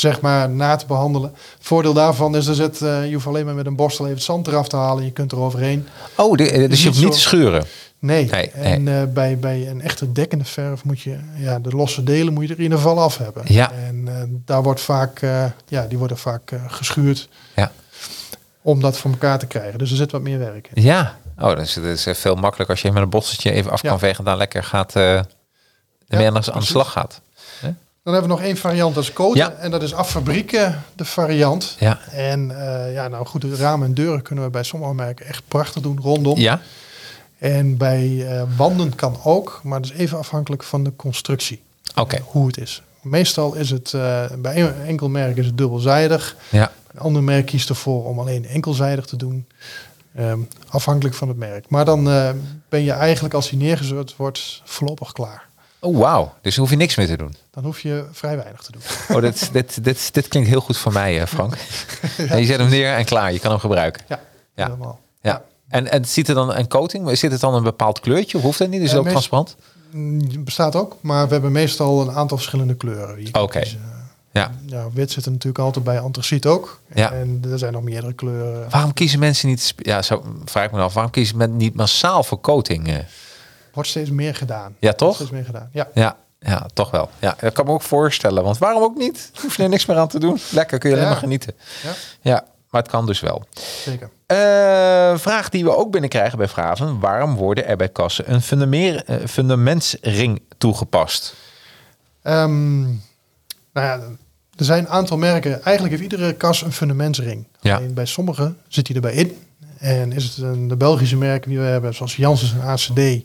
zeg 0.00 0.20
maar 0.20 0.50
na 0.50 0.76
te 0.76 0.86
behandelen. 0.86 1.34
Voordeel 1.60 1.92
daarvan 1.92 2.36
is, 2.36 2.46
er 2.46 2.54
zit, 2.54 2.82
eh, 2.82 3.06
je 3.06 3.14
hoeft 3.14 3.26
alleen 3.26 3.44
maar 3.44 3.54
met 3.54 3.66
een 3.66 3.76
borstel 3.76 4.04
even 4.04 4.16
het 4.16 4.26
zand 4.26 4.46
eraf 4.46 4.68
te 4.68 4.76
halen. 4.76 5.04
Je 5.04 5.10
kunt 5.10 5.32
er 5.32 5.38
overheen. 5.38 5.86
Oh, 6.16 6.36
de- 6.36 6.50
eh, 6.50 6.68
dus 6.70 6.82
je 6.82 6.88
hoeft 6.88 7.00
niet 7.02 7.12
te 7.12 7.20
schuren. 7.20 7.64
Nee. 7.98 8.30
Nee, 8.30 8.50
en 8.50 8.88
eh, 8.88 9.02
bij, 9.12 9.38
bij 9.38 9.68
een 9.68 9.80
echte 9.80 10.12
dekkende 10.12 10.44
verf 10.44 10.84
moet 10.84 11.00
je 11.00 11.18
ja, 11.36 11.58
de 11.58 11.70
losse 11.70 12.02
delen 12.02 12.32
moet 12.32 12.42
je 12.46 12.48
er 12.52 12.56
in 12.56 12.62
ieder 12.62 12.78
geval 12.78 13.00
af 13.00 13.18
hebben. 13.18 13.42
Ja. 13.46 13.72
En 13.72 14.42
daar 14.44 14.62
wordt 14.62 14.80
vaak, 14.80 15.20
ja, 15.68 15.86
die 15.88 15.98
worden 15.98 16.18
vaak 16.18 16.52
geschuurd 16.66 17.28
Ja. 17.56 17.72
om 18.62 18.80
dat 18.80 18.98
voor 18.98 19.10
elkaar 19.10 19.38
te 19.38 19.46
krijgen. 19.46 19.78
Dus 19.78 19.90
er 19.90 19.96
zit 19.96 20.12
wat 20.12 20.20
meer 20.22 20.38
werk 20.38 20.68
in. 20.74 20.82
Ja. 20.82 21.18
Oh, 21.38 21.48
dat 21.48 21.58
is, 21.58 21.74
dat 21.74 21.84
is 21.84 22.06
veel 22.12 22.34
makkelijker 22.34 22.74
als 22.74 22.82
je 22.82 22.92
met 22.92 23.02
een 23.02 23.08
borsteltje 23.10 23.50
even 23.52 23.70
af 23.70 23.82
Ja. 23.82 23.88
kan 23.88 23.98
vegen. 23.98 24.24
Dan 24.24 24.36
lekker 24.36 24.64
gaat... 24.64 24.96
eh 24.96 25.02
ermee 26.08 26.26
aan, 26.26 26.32
de- 26.32 26.38
aan 26.38 26.42
de 26.44 26.50
precies. 26.50 26.68
slag 26.68 26.92
gaat. 26.92 27.20
Dan 28.06 28.14
hebben 28.14 28.32
we 28.32 28.38
nog 28.38 28.46
één 28.46 28.56
variant, 28.56 29.12
coaten. 29.12 29.38
Ja. 29.38 29.52
En 29.52 29.70
dat 29.70 29.82
is 29.82 29.94
af 29.94 30.10
fabrieken 30.10 30.82
de 30.94 31.04
variant. 31.04 31.76
Ja. 31.78 31.98
En 32.10 32.50
eh, 32.50 32.92
ja, 32.92 33.08
nou 33.08 33.26
goed, 33.26 33.40
de 33.40 33.56
ramen 33.56 33.86
en 33.86 33.94
deuren 33.94 34.22
kunnen 34.22 34.44
we 34.44 34.50
bij 34.50 34.62
sommige 34.62 34.94
merken 34.94 35.26
echt 35.26 35.42
prachtig 35.48 35.82
doen 35.82 35.98
rondom. 36.02 36.38
Ja? 36.38 36.60
En 37.38 37.76
bij 37.76 38.26
eh, 38.28 38.42
wanden 38.56 38.94
kan 38.94 39.16
ook, 39.24 39.60
maar 39.62 39.80
dat 39.82 39.90
is 39.90 39.96
even 39.96 40.18
afhankelijk 40.18 40.62
van 40.62 40.84
de 40.84 40.92
constructie. 40.96 41.62
Oké. 41.94 42.18
hoe 42.24 42.46
het 42.46 42.58
is. 42.58 42.82
Meestal 43.02 43.54
is 43.54 43.70
het, 43.70 43.94
eh, 43.94 44.24
bij 44.38 44.60
een 44.60 44.82
enkel 44.86 45.08
merk 45.08 45.36
is 45.36 45.46
het 45.46 45.58
dubbelzijdig. 45.58 46.36
Ja. 46.48 46.72
Een 46.92 47.00
ander 47.00 47.22
merk 47.22 47.46
kiest 47.46 47.68
ervoor 47.68 48.04
om 48.04 48.18
alleen 48.18 48.46
enkelzijdig 48.46 49.06
te 49.06 49.16
doen. 49.16 49.46
Ehm, 50.14 50.40
afhankelijk 50.68 51.14
van 51.14 51.28
het 51.28 51.36
merk. 51.36 51.68
Maar 51.68 51.84
dan 51.84 52.04
ben 52.68 52.82
je 52.82 52.92
eigenlijk, 52.92 53.34
als 53.34 53.50
die 53.50 53.58
neergezet 53.58 54.16
wordt, 54.16 54.62
voorlopig 54.64 55.12
klaar. 55.12 55.48
Oh, 55.86 55.98
wauw. 55.98 56.34
Dus 56.42 56.54
dan 56.54 56.62
hoef 56.64 56.72
je 56.72 56.78
niks 56.78 56.94
meer 56.96 57.06
te 57.06 57.16
doen. 57.16 57.34
Dan 57.50 57.64
hoef 57.64 57.80
je 57.80 58.04
vrij 58.12 58.36
weinig 58.36 58.60
te 58.62 58.72
doen. 58.72 58.82
Oh, 59.16 59.22
dit, 59.22 59.48
dit, 59.52 59.84
dit, 59.84 60.14
dit 60.14 60.28
klinkt 60.28 60.48
heel 60.48 60.60
goed 60.60 60.76
voor 60.76 60.92
mij, 60.92 61.20
eh, 61.20 61.26
Frank. 61.26 61.54
En 62.28 62.38
je 62.40 62.46
zet 62.46 62.58
hem 62.58 62.68
neer 62.68 62.94
en 62.94 63.04
klaar. 63.04 63.32
Je 63.32 63.38
kan 63.38 63.50
hem 63.50 63.60
gebruiken. 63.60 64.02
Ja, 64.08 64.20
Ja. 64.54 64.64
helemaal. 64.64 65.00
Ja. 65.22 65.42
En, 65.68 65.90
en 65.90 66.04
ziet 66.04 66.28
er 66.28 66.34
dan 66.34 66.54
een 66.54 66.68
coating? 66.68 67.18
Zit 67.18 67.32
het 67.32 67.40
dan 67.40 67.54
een 67.54 67.62
bepaald 67.62 68.00
kleurtje? 68.00 68.36
Of 68.38 68.42
hoeft 68.44 68.58
dat 68.58 68.68
niet? 68.68 68.80
Is 68.82 68.86
het 68.90 68.98
Eh, 68.98 69.04
ook 69.04 69.08
transparant? 69.10 69.56
Mm, 69.90 70.44
bestaat 70.44 70.76
ook, 70.76 70.96
maar 71.00 71.26
we 71.26 71.32
hebben 71.32 71.52
meestal 71.52 72.00
een 72.00 72.10
aantal 72.10 72.36
verschillende 72.36 72.74
kleuren. 72.74 73.28
Oké. 73.32 73.58
kiezen. 73.58 73.80
Ja. 74.32 74.50
Ja, 74.66 74.86
wit 74.92 75.10
zit 75.10 75.24
er 75.24 75.30
natuurlijk 75.30 75.64
altijd 75.64 75.84
bij, 75.84 76.00
antraciet 76.00 76.46
ook. 76.46 76.80
Ja. 76.94 77.12
En 77.12 77.42
er 77.50 77.58
zijn 77.58 77.72
nog 77.72 77.82
meerdere 77.82 78.12
kleuren. 78.12 78.70
Waarom 78.70 78.92
kiezen 78.92 79.18
mensen 79.18 79.48
niet... 79.48 79.74
Ja, 79.76 80.02
zo 80.02 80.22
vraag 80.44 80.64
ik 80.64 80.72
me 80.72 80.80
af. 80.80 80.94
Waarom 80.94 81.12
kiezen 81.12 81.36
mensen 81.36 81.56
niet 81.56 81.74
massaal 81.74 82.22
voor 82.22 82.40
coating? 82.40 83.04
Wordt 83.76 83.90
steeds 83.90 84.10
meer 84.10 84.34
gedaan. 84.34 84.70
Ja, 84.72 84.76
Wordt 84.80 84.98
toch? 84.98 85.14
Steeds 85.14 85.30
meer 85.30 85.44
gedaan. 85.44 85.68
Ja. 85.72 85.88
Ja, 85.94 86.16
ja, 86.40 86.66
toch 86.74 86.90
wel. 86.90 87.10
Ja, 87.18 87.36
dat 87.40 87.52
kan 87.52 87.64
me 87.66 87.72
ook 87.72 87.82
voorstellen. 87.82 88.42
Want 88.44 88.58
waarom 88.58 88.82
ook 88.82 88.96
niet? 88.96 89.30
Hoef 89.42 89.56
je 89.56 89.62
er 89.62 89.68
niks 89.68 89.86
meer 89.86 89.96
aan 89.96 90.08
te 90.08 90.18
doen. 90.18 90.38
Lekker, 90.50 90.78
kun 90.78 90.88
je 90.90 90.94
alleen 90.96 91.08
Ja. 91.08 91.12
maar 91.14 91.22
genieten. 91.22 91.54
Ja. 91.82 91.92
Ja, 92.20 92.44
maar 92.70 92.82
het 92.82 92.90
kan 92.90 93.06
dus 93.06 93.20
wel. 93.20 93.44
Zeker. 93.84 94.10
Eh, 94.26 94.36
vraag 95.18 95.48
die 95.48 95.64
we 95.64 95.76
ook 95.76 95.90
binnenkrijgen 95.90 96.38
bij 96.38 96.48
Vraven. 96.48 97.00
Waarom 97.00 97.34
worden 97.34 97.66
er 97.66 97.76
bij 97.76 97.88
kassen 97.88 98.32
een 98.32 98.72
eh, 99.06 99.26
fundamentsring 99.26 100.42
toegepast? 100.58 101.34
Ehm, 102.22 102.80
nou 102.82 102.92
ja, 103.72 103.92
er 104.56 104.64
zijn 104.64 104.84
een 104.84 104.90
aantal 104.90 105.16
merken. 105.16 105.52
Eigenlijk 105.64 105.90
heeft 106.00 106.12
iedere 106.12 106.32
kas 106.34 106.62
een 106.62 106.72
fundamentsring. 106.72 107.46
Ja. 107.60 107.76
Alleen 107.76 107.94
bij 107.94 108.06
sommige 108.06 108.54
zit 108.68 108.86
hij 108.86 108.96
erbij 108.96 109.12
in. 109.12 109.38
En 109.78 110.12
is 110.12 110.24
het 110.24 110.36
een, 110.38 110.68
de 110.68 110.76
Belgische 110.76 111.16
merken 111.16 111.50
die 111.50 111.58
we 111.58 111.64
hebben, 111.64 111.94
zoals 111.94 112.16
Janssens 112.16 112.52
en 112.52 112.60
ACD, 112.60 113.24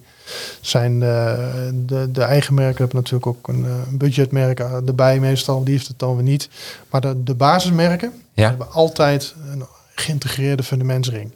zijn 0.62 1.00
de, 1.00 1.84
de, 1.86 2.12
de 2.12 2.24
eigen 2.24 2.54
merken 2.54 2.78
hebben 2.78 2.96
natuurlijk 2.96 3.26
ook 3.28 3.48
een, 3.48 3.66
eh, 3.66 3.72
budgetmerk 3.90 4.60
erbij 4.60 5.20
meestal. 5.20 5.64
Die 5.64 5.74
heeft 5.74 5.88
het 5.88 6.00
dan 6.00 6.16
weer 6.16 6.24
niet. 6.24 6.50
Maar 6.90 7.02
de, 7.02 7.24
de 7.24 7.34
basismerken 7.36 8.14
Ja. 8.34 8.48
hebben 8.50 8.72
altijd 8.72 9.34
een 9.52 9.66
geïntegreerde 9.96 10.64
fundamentsring. 10.64 11.32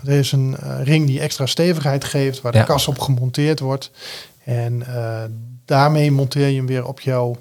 Dat 0.00 0.14
is 0.14 0.32
een 0.32 0.56
eh, 0.56 0.82
ring 0.84 1.06
die 1.06 1.20
extra 1.20 1.46
stevigheid 1.46 2.04
geeft, 2.04 2.40
waar 2.40 2.52
de 2.52 2.58
Ja. 2.58 2.64
kas 2.64 2.88
op 2.88 2.98
gemonteerd 2.98 3.60
wordt. 3.60 3.90
En 4.44 4.86
eh, 4.86 5.22
daarmee 5.64 6.10
monteer 6.12 6.48
je 6.48 6.56
hem 6.56 6.66
weer 6.66 6.86
op 6.86 7.00
jouw 7.00 7.36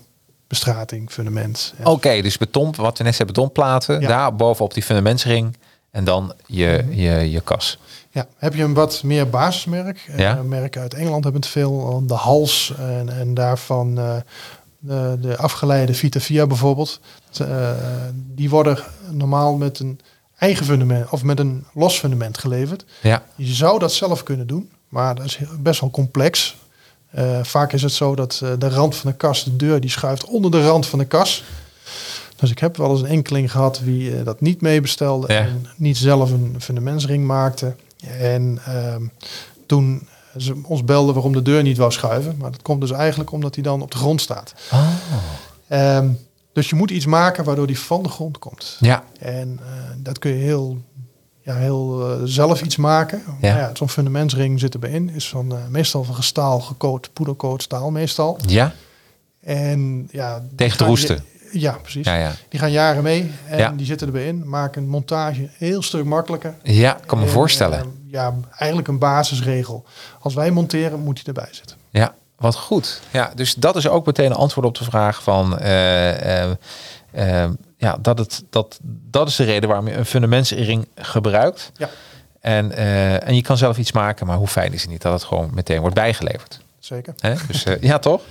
bestrating, 0.48 1.12
fundament. 1.12 1.74
En 1.78 1.86
Oké, 1.86 2.22
dus 2.22 2.38
beton, 2.38 2.74
wat 2.76 2.98
we 2.98 3.04
net 3.04 3.18
hebben, 3.18 3.36
betonplaten. 3.36 4.02
Ja. 4.02 4.08
Daar 4.08 4.36
bovenop 4.36 4.74
die 4.74 4.84
fundamentsring. 4.84 5.58
En 5.92 6.04
dan 6.04 6.34
je, 6.46 6.86
je, 6.90 7.32
je 7.32 7.42
kas. 7.42 7.80
Ja, 8.12 8.28
heb 8.38 8.54
je 8.54 8.64
een 8.64 8.74
wat 8.74 9.04
meer 9.04 9.30
basismerk? 9.30 10.06
Eh, 10.08 10.18
Ja. 10.20 10.34
merken 10.44 10.82
uit 10.82 10.94
Engeland 10.94 11.24
hebben 11.24 11.42
het 11.42 11.50
veel. 11.50 12.04
De 12.08 12.14
hals 12.14 12.74
en, 12.78 13.10
en 13.10 13.34
daarvan 13.34 13.98
eh, 14.00 14.16
de, 14.80 15.18
de 15.22 15.38
afgeleide 15.38 15.94
Vita 15.94 16.20
Via 16.20 16.48
bijvoorbeeld. 16.48 17.00
Eh, 17.40 17.72
die 18.14 18.50
worden 18.50 18.80
normaal 19.12 19.56
met 19.56 19.80
een 19.80 20.00
eigen 20.38 20.66
fundament 20.66 21.10
of 21.10 21.24
met 21.24 21.40
een 21.40 21.66
los 21.74 22.00
fundament 22.00 22.38
geleverd. 22.38 22.86
Ja, 23.02 23.24
Je 23.36 23.54
zou 23.54 23.80
dat 23.80 23.94
zelf 23.94 24.24
kunnen 24.24 24.48
doen, 24.48 24.70
maar 24.90 25.16
dat 25.16 25.26
is 25.26 25.40
best 25.60 25.80
wel 25.82 25.90
complex. 25.90 26.56
Eh, 27.12 27.40
vaak 27.44 27.74
is 27.74 27.82
het 27.82 27.92
zo 27.92 28.16
dat 28.16 28.40
eh, 28.44 28.50
de 28.60 28.70
rand 28.70 28.96
van 28.96 29.12
de 29.12 29.18
kas, 29.18 29.44
de 29.44 29.56
deur, 29.56 29.80
die 29.80 29.90
schuift 29.90 30.26
onder 30.26 30.52
de 30.52 30.66
rand 30.68 30.86
van 30.86 31.00
de 31.00 31.06
kas. 31.06 31.44
Dus 32.38 32.52
ik 32.52 32.60
heb 32.60 32.78
wel 32.78 32.90
eens 32.92 33.02
een 33.02 33.08
enkeling 33.08 33.52
gehad 33.52 33.80
wie 33.80 34.18
eh, 34.18 34.26
dat 34.26 34.42
niet 34.42 34.62
mee 34.62 34.82
bestelde 34.82 35.34
Ja. 35.34 35.40
en 35.40 35.66
niet 35.76 35.98
zelf 35.98 36.32
een 36.32 36.56
fundamentsring 36.60 37.26
maakte. 37.26 37.76
En 38.20 38.60
ehm, 38.66 39.02
toen 39.66 40.08
ze 40.38 40.60
ons 40.64 40.84
belden 40.84 41.14
waarom 41.14 41.34
de 41.34 41.42
deur 41.42 41.64
niet 41.64 41.78
wou 41.78 41.92
schuiven. 41.92 42.36
Maar 42.38 42.52
dat 42.52 42.62
komt 42.62 42.82
dus 42.82 42.92
eigenlijk 42.92 43.32
omdat 43.32 43.54
hij 43.56 43.64
dan 43.64 43.82
op 43.82 43.92
de 43.92 43.98
grond 43.98 44.22
staat. 44.22 44.54
Oh. 44.72 44.88
Ehm, 45.68 46.10
dus 46.54 46.70
je 46.70 46.76
moet 46.76 46.92
iets 46.92 47.06
maken 47.06 47.44
waardoor 47.44 47.68
die 47.68 47.80
van 47.80 48.04
de 48.04 48.10
grond 48.10 48.40
komt. 48.40 48.78
Ja, 48.80 49.04
En 49.20 49.60
eh, 49.62 49.68
dat 49.98 50.20
kun 50.20 50.32
je 50.32 50.38
heel, 50.44 50.78
ja, 51.42 51.56
heel 51.56 52.10
eh, 52.12 52.18
zelf 52.24 52.62
iets 52.62 52.76
maken. 52.76 53.22
Ja. 53.42 53.58
Ja. 53.58 53.70
Zo'n 53.74 53.90
fundamentsring 53.90 54.60
zit 54.60 54.74
erbij 54.74 54.90
in. 54.92 55.10
Is 55.10 55.30
van, 55.30 55.54
meestal 55.70 56.04
van 56.04 56.24
staal 56.24 56.60
gecoat, 56.60 57.10
poedercoat 57.14 57.62
staal 57.62 57.92
meestal. 57.92 58.38
ja, 58.48 58.74
En 59.42 60.08
ja, 60.12 60.44
Tegen 60.56 60.78
gaan 60.78 60.88
roesten. 60.88 61.16
je- 61.16 61.37
Ja, 61.60 61.72
precies. 61.82 62.06
ja, 62.06 62.16
ja. 62.16 62.32
Die 62.50 62.60
gaan 62.60 62.72
jaren 62.72 63.04
mee 63.04 63.32
en 63.48 63.58
Ja. 63.58 63.72
die 63.72 63.86
zitten 63.86 64.08
erbij 64.08 64.26
in. 64.28 64.50
Maken 64.50 64.82
een 64.84 64.90
montage 64.90 65.42
een 65.42 65.50
heel 65.58 65.82
stuk 65.82 66.06
makkelijker. 66.06 66.54
Ja, 66.64 66.98
ik 66.98 67.04
kan 67.08 67.18
me 67.18 67.24
En, 67.26 67.30
voorstellen. 67.32 67.80
eh, 67.80 67.86
ja, 68.08 68.34
eigenlijk 68.58 68.88
een 68.88 69.00
basisregel. 69.00 69.86
Als 70.20 70.34
wij 70.34 70.52
monteren, 70.52 71.00
moet 71.00 71.16
hij 71.18 71.26
erbij 71.26 71.50
zitten. 71.52 71.78
Ja, 71.90 72.14
wat 72.38 72.56
goed. 72.56 73.02
Ja, 73.12 73.32
dus 73.36 73.54
dat 73.54 73.76
is 73.76 73.88
ook 73.88 74.06
meteen 74.06 74.26
een 74.26 74.34
antwoord 74.38 74.68
op 74.68 74.78
de 74.78 74.84
vraag 74.84 75.24
van... 75.24 75.60
eh, 75.60 76.42
eh, 76.44 76.52
eh, 77.12 77.50
ja, 77.78 77.98
dat, 78.02 78.18
het, 78.18 78.44
dat, 78.50 78.80
dat 78.84 79.28
is 79.28 79.36
de 79.36 79.44
reden 79.44 79.70
waarom 79.70 79.88
je 79.88 79.94
een 79.96 80.06
fundamentsring 80.06 80.88
gebruikt. 80.96 81.72
Ja. 81.78 81.90
En, 82.42 82.72
eh, 82.72 83.28
en 83.28 83.36
je 83.36 83.42
kan 83.42 83.58
zelf 83.58 83.78
iets 83.78 83.92
maken, 83.92 84.28
maar 84.28 84.38
hoe 84.38 84.48
fijn 84.48 84.74
is 84.74 84.82
het 84.82 84.90
niet 84.90 85.02
dat 85.02 85.14
het 85.14 85.24
gewoon 85.24 85.50
meteen 85.54 85.80
wordt 85.80 85.96
bijgeleverd. 85.96 86.60
Zeker. 86.88 87.14
Hè? 87.20 87.34
Dus 87.48 87.64
eh, 87.64 87.82
ja, 87.82 88.00
toch? 88.00 88.22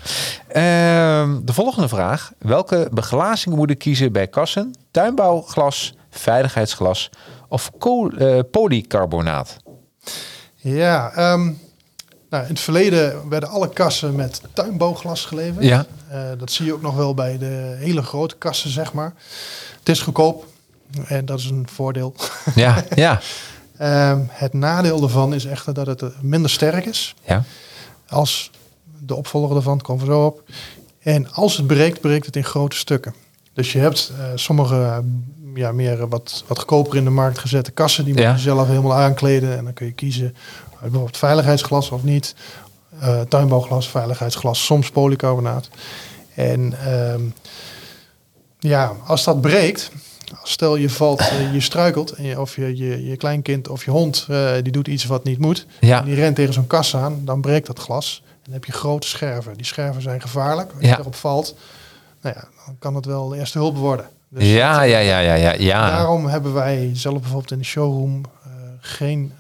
Ehm, 0.48 1.38
de 1.42 1.52
volgende 1.52 1.88
vraag. 1.88 2.32
Welke 2.38 2.88
beglazing 2.92 3.54
moet 3.54 3.70
ik 3.70 3.78
kiezen 3.78 4.12
bij 4.12 4.26
kassen? 4.26 4.74
Tuinbouwglas, 4.90 5.94
veiligheidsglas 6.10 7.10
of 7.48 7.70
eh, 8.18 8.38
polycarbonaat? 8.50 9.56
Ja, 10.56 11.10
ehm, 11.10 11.52
nou, 12.30 12.42
in 12.42 12.48
het 12.48 12.60
verleden 12.60 13.28
werden 13.28 13.48
alle 13.48 13.68
kassen 13.68 14.14
met 14.14 14.40
tuinbouwglas 14.52 15.24
geleverd. 15.24 15.64
Ja. 15.64 15.86
Eh, 16.08 16.20
dat 16.38 16.50
zie 16.50 16.66
je 16.66 16.74
ook 16.74 16.82
nog 16.82 16.96
wel 16.96 17.14
bij 17.14 17.38
de 17.38 17.76
hele 17.78 18.02
grote 18.02 18.36
kassen, 18.36 18.70
zeg 18.70 18.92
maar. 18.92 19.12
Het 19.78 19.88
is 19.88 20.00
goedkoop 20.00 20.46
en 21.06 21.24
dat 21.24 21.38
is 21.38 21.44
een 21.44 21.68
voordeel. 21.72 22.14
Ja, 22.54 22.84
ja, 22.94 23.20
Ehm, 23.76 24.20
het 24.28 24.52
nadeel 24.52 25.02
ervan 25.02 25.34
is 25.34 25.44
echter 25.44 25.74
dat 25.74 25.86
het 25.86 26.22
minder 26.22 26.50
sterk 26.50 26.86
is 26.86 27.14
ja. 27.24 27.44
Als 28.08 28.50
de 28.98 29.14
opvolger 29.14 29.56
ervan, 29.56 29.80
komen 29.80 30.06
we 30.06 30.12
zo 30.12 30.24
op. 30.26 30.42
En 30.98 31.32
als 31.32 31.56
het 31.56 31.66
breekt, 31.66 32.00
breekt 32.00 32.26
het 32.26 32.36
in 32.36 32.44
grote 32.44 32.76
stukken. 32.76 33.14
Dus 33.52 33.72
je 33.72 33.78
hebt 33.78 34.12
eh, 34.18 34.24
sommige 34.34 34.74
eh, 34.74 34.98
ja, 35.54 35.72
meer 35.72 36.00
eh, 36.00 36.06
wat, 36.08 36.44
wat 36.46 36.58
goedkoper 36.58 36.96
in 36.96 37.04
de 37.04 37.10
markt 37.10 37.38
gezette 37.38 37.70
kassen. 37.70 38.04
Die 38.04 38.14
moet 38.14 38.22
Ja. 38.22 38.32
je 38.32 38.38
zelf 38.38 38.68
helemaal 38.68 38.94
aankleden. 38.94 39.56
En 39.58 39.64
dan 39.64 39.72
kun 39.72 39.86
je 39.86 39.92
kiezen 39.92 40.24
uit 40.70 40.80
bijvoorbeeld 40.80 41.16
veiligheidsglas 41.16 41.90
of 41.90 42.02
niet. 42.02 42.34
Eh, 43.00 43.20
tuinbouwglas, 43.20 43.88
veiligheidsglas, 43.88 44.64
soms 44.64 44.90
polycarbonaat. 44.90 45.68
En 46.34 46.78
ehm, 46.86 47.20
ja, 48.58 48.92
als 49.06 49.24
dat 49.24 49.40
breekt, 49.40 49.90
stel 50.42 50.76
je 50.76 50.90
valt, 50.90 51.20
eh, 51.20 51.52
je 51.52 51.60
struikelt, 51.60 52.10
en 52.12 52.24
je, 52.24 52.40
of 52.40 52.56
je, 52.56 52.76
je, 52.76 53.06
je 53.06 53.16
kleinkind 53.16 53.68
of 53.68 53.84
je 53.84 53.90
hond, 53.90 54.26
eh, 54.30 54.52
die 54.62 54.72
doet 54.72 54.88
iets 54.88 55.04
wat 55.04 55.24
niet 55.24 55.38
moet. 55.38 55.66
Ja. 55.80 56.00
Die 56.02 56.14
rent 56.14 56.36
tegen 56.36 56.52
zo'n 56.54 56.66
kas 56.66 56.96
aan, 56.96 57.20
dan 57.24 57.40
breekt 57.40 57.66
dat 57.66 57.78
glas. 57.78 58.22
En 58.26 58.42
dan 58.42 58.52
heb 58.52 58.64
je 58.64 58.72
grote 58.72 59.08
scherven. 59.08 59.56
Die 59.56 59.66
scherven 59.66 60.02
zijn 60.02 60.20
gevaarlijk. 60.20 60.72
Als 60.72 60.82
Ja. 60.84 60.90
je 60.90 60.98
erop 61.00 61.14
valt, 61.14 61.54
nou 62.20 62.34
ja, 62.38 62.44
dan 62.66 62.76
kan 62.78 62.94
het 62.94 63.04
wel 63.06 63.28
de 63.28 63.38
eerste 63.38 63.58
hulp 63.58 63.76
worden. 63.76 64.06
Dus 64.28 64.44
Ja, 64.50 64.82
ja, 64.82 64.98
ja, 64.98 65.18
ja, 65.18 65.34
ja, 65.34 65.52
ja. 65.52 65.90
Daarom 65.90 66.26
hebben 66.26 66.52
wij 66.54 66.90
zelf 66.92 67.20
bijvoorbeeld 67.20 67.50
in 67.52 67.58
de 67.58 67.64
showroom 67.64 68.20
eh, 68.44 68.50
geen 68.80 69.32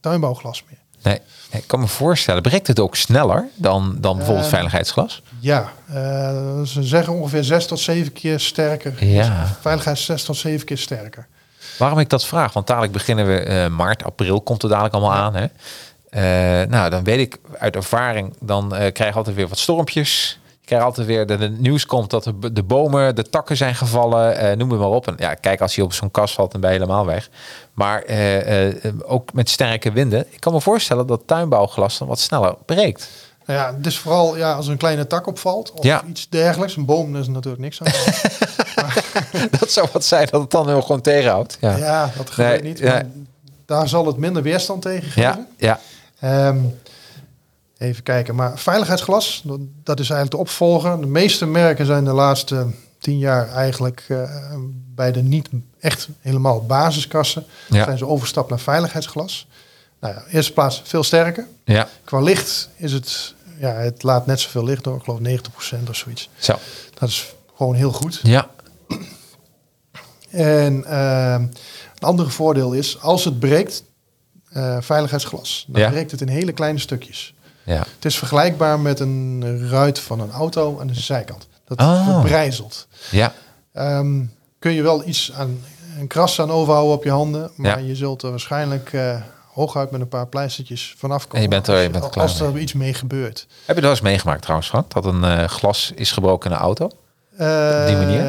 tuinbouwglas 0.00 0.64
meer. 0.68 0.78
Nee, 1.02 1.18
ik 1.58 1.66
kan 1.66 1.80
me 1.80 1.86
voorstellen. 1.86 2.42
Breekt 2.42 2.66
het 2.66 2.80
ook 2.80 2.96
sneller 2.96 3.48
dan, 3.54 3.96
dan 3.98 4.16
bijvoorbeeld 4.16 4.46
Eh, 4.46 4.52
veiligheidsglas? 4.52 5.22
Ja, 5.38 5.72
eh, 5.86 6.62
ze 6.62 6.82
zeggen 6.82 7.12
ongeveer 7.12 7.44
zes 7.44 7.66
tot 7.66 7.80
zeven 7.80 8.12
keer 8.12 8.40
sterker. 8.40 9.04
Ja. 9.04 9.56
Veiligheid 9.60 9.98
zes 9.98 10.24
tot 10.24 10.36
zeven 10.36 10.66
keer 10.66 10.78
sterker. 10.78 11.26
Waarom 11.78 11.98
ik 11.98 12.08
dat 12.08 12.24
vraag? 12.26 12.52
Want 12.52 12.66
dadelijk 12.66 12.92
beginnen 12.92 13.26
we 13.26 13.38
eh, 13.38 13.68
maart, 13.68 14.04
april 14.04 14.40
komt 14.40 14.62
er 14.62 14.68
dadelijk 14.68 14.94
allemaal 14.94 15.14
aan. 15.14 15.34
Hè? 15.34 15.46
Nou, 16.66 16.90
dan 16.90 17.04
weet 17.04 17.18
ik 17.18 17.38
uit 17.58 17.76
ervaring, 17.76 18.36
dan 18.40 18.68
krijg 18.68 19.10
je 19.10 19.12
altijd 19.12 19.36
weer 19.36 19.48
wat 19.48 19.58
stormpjes. 19.58 20.38
Je 20.72 20.78
krijgt 20.78 20.96
altijd 20.98 21.06
weer, 21.16 21.26
dat 21.26 21.40
het 21.40 21.60
nieuws 21.60 21.86
komt 21.86 22.10
dat 22.10 22.24
de, 22.24 22.52
de 22.52 22.62
bomen, 22.62 23.14
de 23.14 23.22
takken 23.22 23.56
zijn 23.56 23.74
gevallen, 23.74 24.36
eh, 24.36 24.56
noem 24.56 24.70
het 24.70 24.80
maar 24.80 24.88
op. 24.88 25.06
En 25.08 25.14
ja, 25.18 25.34
kijk, 25.34 25.60
als 25.60 25.74
je 25.74 25.82
op 25.82 25.92
zo'n 25.92 26.10
kas 26.10 26.32
valt, 26.34 26.52
dan 26.52 26.60
ben 26.60 26.72
je 26.72 26.78
helemaal 26.78 27.06
weg. 27.06 27.28
Maar 27.74 28.02
eh, 28.02 28.68
eh, 28.68 28.74
ook 29.04 29.32
met 29.32 29.50
sterke 29.50 29.92
winden. 29.92 30.26
Ik 30.30 30.40
kan 30.40 30.52
me 30.52 30.60
voorstellen 30.60 31.06
dat 31.06 31.22
tuinbouwglas 31.26 31.98
dan 31.98 32.08
wat 32.08 32.18
sneller 32.20 32.54
breekt. 32.66 33.08
Nou 33.46 33.58
ja, 33.58 33.72
dus 33.78 33.98
vooral 33.98 34.36
ja, 34.36 34.52
als 34.52 34.66
er 34.66 34.72
een 34.72 34.78
kleine 34.78 35.06
tak 35.06 35.26
opvalt 35.26 35.72
of 35.72 35.84
Ja. 35.84 36.02
iets 36.08 36.28
dergelijks. 36.28 36.76
Een 36.76 36.84
boom, 36.84 37.16
is 37.16 37.28
natuurlijk 37.28 37.62
niks 37.62 37.82
aan. 37.82 37.92
dat 39.60 39.70
zou 39.70 39.88
wat 39.92 40.04
zijn 40.04 40.28
dat 40.30 40.40
het 40.40 40.50
dan 40.50 40.68
heel 40.68 40.82
gewoon 40.82 41.00
tegenhoudt. 41.00 41.56
Ja, 41.60 41.76
ja, 41.76 42.10
dat 42.16 42.30
gebeurt 42.30 42.62
Nee, 42.62 42.70
niet. 42.70 42.78
ja. 42.78 43.02
Daar 43.66 43.88
zal 43.88 44.06
het 44.06 44.16
minder 44.16 44.42
weerstand 44.42 44.82
tegen 44.82 45.10
geven. 45.10 45.20
ja, 45.22 45.46
ja. 45.56 45.80
Ehm, 46.20 46.56
even 47.82 48.02
kijken, 48.02 48.34
maar 48.34 48.58
veiligheidsglas, 48.58 49.42
dat- 49.44 50.00
is 50.00 50.10
eigenlijk 50.10 50.30
de 50.30 50.36
opvolger. 50.36 51.00
De 51.00 51.06
meeste 51.06 51.46
merken 51.46 51.86
zijn 51.86 52.04
de 52.04 52.12
laatste 52.12 52.66
tien 52.98 53.18
jaar 53.18 53.48
eigenlijk 53.48 54.04
eh, 54.08 54.54
bij 54.94 55.12
de 55.12 55.22
niet 55.22 55.48
echt 55.80 56.08
helemaal 56.20 56.66
basiskassen. 56.66 57.44
Ja. 57.68 57.84
Zijn 57.84 57.98
ze 57.98 58.06
overgestapt 58.06 58.50
naar 58.50 58.60
veiligheidsglas. 58.60 59.46
Nou 60.00 60.14
ja, 60.14 60.22
eerste 60.30 60.52
plaats 60.52 60.82
veel 60.84 61.02
sterker. 61.02 61.46
ja. 61.64 61.88
Qua 62.04 62.20
licht 62.20 62.68
is 62.76 62.92
het, 62.92 63.34
ja, 63.58 63.72
het 63.72 64.02
laat 64.02 64.26
net 64.26 64.40
zoveel 64.40 64.64
licht 64.64 64.84
door. 64.84 64.96
Ik 64.96 65.02
geloof 65.04 65.20
90% 65.20 65.88
of 65.88 65.96
zoiets. 65.96 66.28
Zo. 66.38 66.54
Dat 66.98 67.08
is 67.08 67.34
gewoon 67.56 67.74
heel 67.74 67.92
goed. 67.92 68.20
Ja, 68.22 68.48
En 70.30 70.84
ehm, 70.84 71.42
een 71.42 71.52
andere 72.00 72.30
voordeel 72.30 72.72
is, 72.72 73.00
als 73.00 73.24
het 73.24 73.38
breekt, 73.38 73.84
eh, 74.50 74.76
veiligheidsglas, 74.80 75.64
dan 75.68 75.80
Ja. 75.80 75.90
breekt 75.90 76.10
het 76.10 76.20
in 76.20 76.28
hele 76.28 76.52
kleine 76.52 76.78
stukjes. 76.78 77.34
Ja. 77.64 77.78
Het 77.94 78.04
is 78.04 78.18
vergelijkbaar 78.18 78.80
met 78.80 79.00
een 79.00 79.68
ruit 79.68 79.98
van 79.98 80.20
een 80.20 80.30
auto 80.30 80.80
aan 80.80 80.86
de 80.86 80.94
zijkant. 80.94 81.46
Dat 81.64 81.80
Oh. 81.80 82.04
verbrijzelt. 82.12 82.86
ja. 83.10 83.32
Ehm, 83.72 84.20
kun 84.58 84.72
je 84.72 84.82
wel 84.82 85.06
iets 85.08 85.32
aan 85.36 85.60
een 85.98 86.06
kras 86.06 86.40
aan 86.40 86.50
overhouden 86.50 86.94
op 86.94 87.04
je 87.04 87.10
handen, 87.10 87.50
maar 87.56 87.80
Ja. 87.80 87.86
je 87.86 87.94
zult 87.96 88.22
er 88.22 88.30
waarschijnlijk 88.30 88.92
eh, 88.92 89.20
hooguit 89.52 89.90
met 89.90 90.00
een 90.00 90.08
paar 90.08 90.26
pleistertjes 90.26 90.94
vanaf 90.98 91.22
komen. 91.22 91.36
En 91.36 91.42
je 91.42 91.48
bent 91.48 91.66
er- 91.66 91.74
als, 91.74 91.82
je 91.82 91.90
bent 91.90 92.04
er 92.04 92.10
klaar 92.10 92.24
als 92.24 92.40
er 92.40 92.58
iets 92.58 92.72
mee 92.72 92.94
gebeurt. 92.94 93.46
Heb 93.66 93.76
je 93.76 93.82
dat 93.82 93.90
eens 93.90 94.00
meegemaakt 94.00 94.40
trouwens, 94.42 94.68
Frank? 94.68 94.90
Dat 94.92 95.04
een 95.04 95.24
eh, 95.24 95.44
glas 95.48 95.92
is 95.94 96.10
gebroken 96.12 96.50
in 96.50 96.56
een 96.56 96.62
auto? 96.62 96.90
Eh, 97.36 97.86
die 97.86 97.96
manier? 97.96 98.24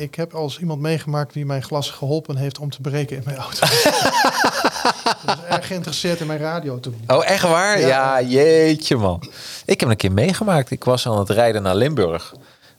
Ik 0.00 0.14
heb 0.14 0.34
als 0.34 0.58
iemand 0.58 0.80
meegemaakt 0.80 1.32
die 1.32 1.46
mijn 1.46 1.62
glas 1.62 1.90
geholpen 1.90 2.36
heeft 2.36 2.58
om 2.58 2.70
te 2.70 2.80
breken 2.80 3.16
in 3.16 3.22
mijn 3.24 3.36
auto. 3.36 3.66
Is 5.26 5.34
erg 5.48 5.66
geïnteresseerd 5.66 6.20
in 6.20 6.26
mijn 6.26 6.38
radio 6.38 6.80
toen. 6.80 7.00
Oh, 7.06 7.28
echt 7.28 7.42
waar? 7.42 7.80
Ja. 7.80 8.18
Ja. 8.18 8.28
jeetje 8.28 8.96
man. 8.96 9.22
Ik 9.64 9.80
heb 9.80 9.88
een 9.88 9.96
keer 9.96 10.12
meegemaakt. 10.12 10.70
Ik 10.70 10.84
was 10.84 11.06
aan 11.06 11.18
het 11.18 11.30
rijden 11.30 11.62
naar 11.62 11.74
Limburg 11.74 12.34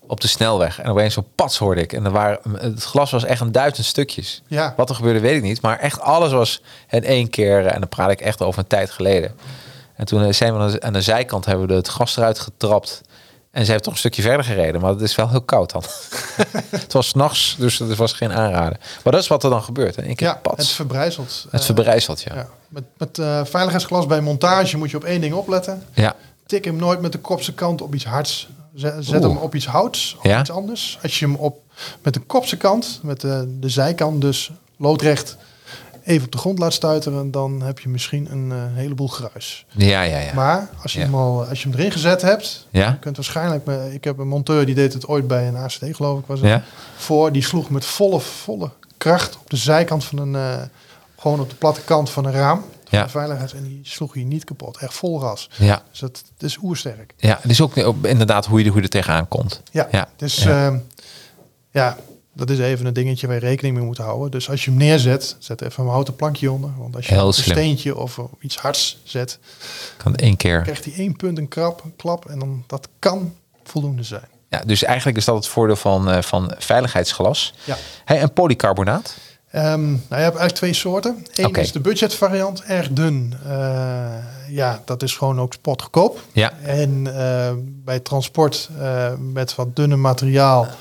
op 0.08 0.22
de 0.22 0.28
snelweg. 0.28 0.80
En 0.80 0.90
opeens 0.90 1.14
zo'n 1.14 1.28
pats 1.36 1.58
hoorde 1.58 1.82
ik. 1.82 1.94
En 1.94 2.06
er 2.06 2.12
waren, 2.12 2.40
het 2.60 2.84
glas 2.84 3.12
was 3.12 3.24
echt 3.24 3.42
een 3.42 3.52
duizend 3.52 3.86
stukjes. 3.86 4.42
Ja. 4.48 4.74
Wat 4.78 4.90
er 4.90 4.96
gebeurde 4.96 5.20
weet 5.20 5.36
ik 5.36 5.42
niet. 5.42 5.62
Maar 5.62 5.80
echt 5.80 6.00
alles 6.00 6.32
was 6.32 6.62
in 6.90 7.04
één 7.04 7.30
keer. 7.30 7.66
En 7.66 7.80
dan 7.80 7.90
praat 7.90 8.12
ik 8.12 8.22
echt 8.22 8.42
over 8.42 8.60
een 8.60 8.68
tijd 8.68 8.90
geleden. 8.90 9.36
En 9.96 10.06
toen 10.06 10.34
zijn 10.34 10.58
we 10.58 10.82
aan 10.82 10.94
de 10.94 11.02
zijkant 11.02 11.46
hebben 11.46 11.68
we 11.68 11.74
het 11.74 11.90
gas 11.90 12.18
eruit 12.18 12.40
getrapt. 12.40 13.02
En 13.52 13.66
ze 13.66 13.72
heeft 13.72 13.84
toch 13.84 13.94
een 13.94 14.00
stukje 14.00 14.22
verder 14.22 14.46
gereden. 14.46 14.82
Maar 14.82 14.90
het 14.92 15.02
is 15.02 15.16
wel 15.16 15.30
heel 15.30 15.42
koud 15.42 15.72
dan. 15.72 15.84
het 16.70 16.94
was 16.94 17.08
's 17.08 17.14
nachts, 17.14 17.56
dus 17.60 17.80
het 17.80 17.96
was 17.96 18.14
geen 18.14 18.32
aanrader. 18.34 18.78
Maar 19.04 19.14
dat 19.14 19.22
is 19.22 19.28
wat 19.28 19.44
er 19.44 19.50
dan 19.50 19.64
gebeurt. 19.64 19.96
En 19.96 20.04
ik 20.10 20.20
heb 20.20 20.40
Ja, 20.46 20.52
het 20.56 20.68
verbrijzelt. 20.68 21.46
het 21.50 21.60
Eh, 21.60 21.66
verbrijzelt, 21.66 22.22
ja. 22.22 22.36
ja. 22.36 22.48
Met, 22.68 22.84
met 22.98 23.20
eh, 23.20 23.42
veiligheidsglas 23.46 24.06
bij 24.06 24.22
montage 24.22 24.78
moet 24.78 24.90
je 24.92 24.98
op 24.98 25.04
één 25.04 25.22
ding 25.22 25.34
opletten. 25.34 25.84
Ja, 25.94 26.16
Tik 26.46 26.66
hem 26.66 26.76
nooit 26.76 27.02
met 27.02 27.12
de 27.12 27.18
kopse 27.18 27.54
kant 27.54 27.82
op 27.82 27.96
iets 27.96 28.06
hards. 28.06 28.48
Zet, 28.76 29.08
hem 29.10 29.38
op 29.38 29.56
iets 29.56 29.66
houts 29.68 30.16
of 30.18 30.24
Ja. 30.24 30.40
iets 30.40 30.52
anders. 30.52 31.00
Als 31.04 31.20
je 31.20 31.26
hem 31.26 31.36
op 31.36 31.62
met 32.02 32.14
de 32.14 32.20
kopse 32.20 32.58
kant, 32.58 33.00
met 33.04 33.22
de, 33.22 33.58
de 33.60 33.70
zijkant 33.70 34.22
dus 34.22 34.52
loodrecht, 34.78 35.38
even 36.10 36.26
op 36.26 36.32
de 36.32 36.38
grond 36.38 36.60
laat 36.60 36.74
stuiteren, 36.74 37.32
dan 37.32 37.62
heb 37.62 37.80
je 37.80 37.90
misschien 37.90 38.32
een 38.32 38.52
eh, 38.52 38.58
heleboel 38.74 39.08
gruis. 39.08 39.66
ja, 39.76 40.02
ja. 40.02 40.18
ja. 40.20 40.34
Maar 40.34 40.70
als 40.84 40.94
je, 40.94 41.00
Ja. 41.00 41.06
hem 41.06 41.16
al, 41.16 41.46
als 41.46 41.62
je 41.64 41.70
hem 41.70 41.78
erin 41.78 41.92
gezet 41.92 42.22
hebt, 42.22 42.68
Ja? 42.72 42.88
je 42.90 43.00
kunt 43.00 43.16
waarschijnlijk... 43.16 43.66
met- 43.66 43.94
Ik 43.94 44.04
heb 44.04 44.18
een 44.18 44.28
monteur 44.28 44.66
die 44.66 44.76
deed 44.76 44.94
het 44.94 45.08
ooit 45.08 45.28
bij 45.28 45.48
een 45.48 45.56
ACD, 45.56 45.84
geloof 45.96 46.20
ik, 46.20 46.26
was 46.26 46.40
het. 46.40 46.50
Ja? 46.50 46.64
Voor, 46.98 47.32
die 47.32 47.44
sloeg 47.44 47.70
met 47.70 47.86
volle, 47.86 48.20
volle 48.20 48.70
kracht 48.98 49.38
op 49.38 49.50
de 49.50 49.58
zijkant 49.58 50.04
van 50.06 50.18
een... 50.18 50.36
eh, 50.36 50.62
gewoon 51.18 51.40
op 51.40 51.50
de 51.50 51.56
platte 51.56 51.82
kant 51.82 52.10
van 52.10 52.26
een 52.26 52.32
raam. 52.34 52.60
Van 52.60 52.98
Ja. 53.00 53.04
de 53.04 53.10
veiligheids. 53.10 53.54
En 53.54 53.64
die 53.64 53.80
sloeg 53.84 54.14
hier 54.14 54.26
niet 54.26 54.44
kapot. 54.44 54.78
Echt 54.78 54.94
vol 54.94 55.20
gas. 55.20 55.50
Ja. 55.58 55.82
Dus 55.90 56.00
dat, 56.00 56.24
is 56.40 56.58
oersterk. 56.62 57.14
Ja, 57.18 57.38
het 57.42 57.52
is 57.52 57.62
ook 57.62 57.76
inderdaad 58.02 58.46
hoe 58.46 58.64
je, 58.64 58.68
hoe 58.70 58.78
je 58.78 58.84
er 58.84 58.90
tegenaan 58.90 59.28
komt. 59.28 59.62
Ja, 59.72 59.88
Ja, 59.92 60.10
dus 60.16 60.44
ja. 60.44 60.80
ja, 61.72 61.98
Dat 62.34 62.50
is 62.50 62.60
even 62.60 62.86
een 62.86 62.94
dingetje 62.94 63.28
waar 63.28 63.36
je 63.36 63.42
rekening 63.42 63.76
mee 63.76 63.86
moet 63.86 63.98
houden. 63.98 64.32
Dus 64.32 64.50
als 64.50 64.66
je 64.66 64.70
hem 64.72 64.80
neerzet, 64.80 65.36
zet 65.40 65.62
even 65.62 65.84
een 65.84 65.90
houten 65.90 66.16
plankje 66.16 66.52
onder. 66.52 66.70
Want 66.78 66.96
als 66.96 67.08
je 67.08 67.14
Heel 67.14 67.28
een 67.28 67.34
slim. 67.34 67.56
steentje 67.56 67.98
of 67.98 68.20
iets 68.40 68.58
hards 68.58 68.98
zet, 69.04 69.40
Kan 69.98 70.16
één 70.16 70.38
keer. 70.38 70.62
krijgt 70.62 70.86
hij 70.86 70.94
één 70.94 71.16
punt 71.16 71.38
een 71.38 71.48
krap, 71.48 71.82
een 71.84 71.96
klap. 71.96 72.26
En 72.26 72.40
dan, 72.40 72.64
dat 72.68 72.88
kan 73.00 73.34
voldoende 73.64 74.04
zijn. 74.04 74.28
Ja, 74.50 74.62
dus 74.66 74.84
eigenlijk 74.84 75.18
is 75.18 75.26
dat 75.26 75.36
het 75.36 75.48
voordeel 75.48 75.76
van, 75.76 76.10
eh, 76.10 76.22
van 76.22 76.54
veiligheidsglas. 76.58 77.54
Ja. 77.64 77.78
Hey, 78.06 78.20
en 78.20 78.34
polycarbonaat? 78.34 79.16
Ehm, 79.52 79.82
nou, 79.90 79.92
je 79.92 80.16
hebt 80.16 80.16
eigenlijk 80.16 80.56
twee 80.56 80.74
soorten. 80.74 81.26
Eén 81.34 81.54
is 81.54 81.72
de 81.72 81.80
budgetvariant, 81.80 82.62
erg 82.64 82.90
dun. 82.90 83.34
Eh, 83.46 83.50
ja, 84.48 84.82
dat 84.86 85.04
is 85.04 85.16
gewoon 85.16 85.40
ook 85.40 85.54
spotgoedkoop. 85.54 86.22
Ja. 86.32 86.54
En 86.64 87.08
eh, 87.16 87.52
bij 87.60 88.00
transport 88.00 88.70
met 89.20 89.56
wat 89.56 89.76
dunner 89.76 90.00
materiaal, 90.00 90.64
ja, 90.66 90.76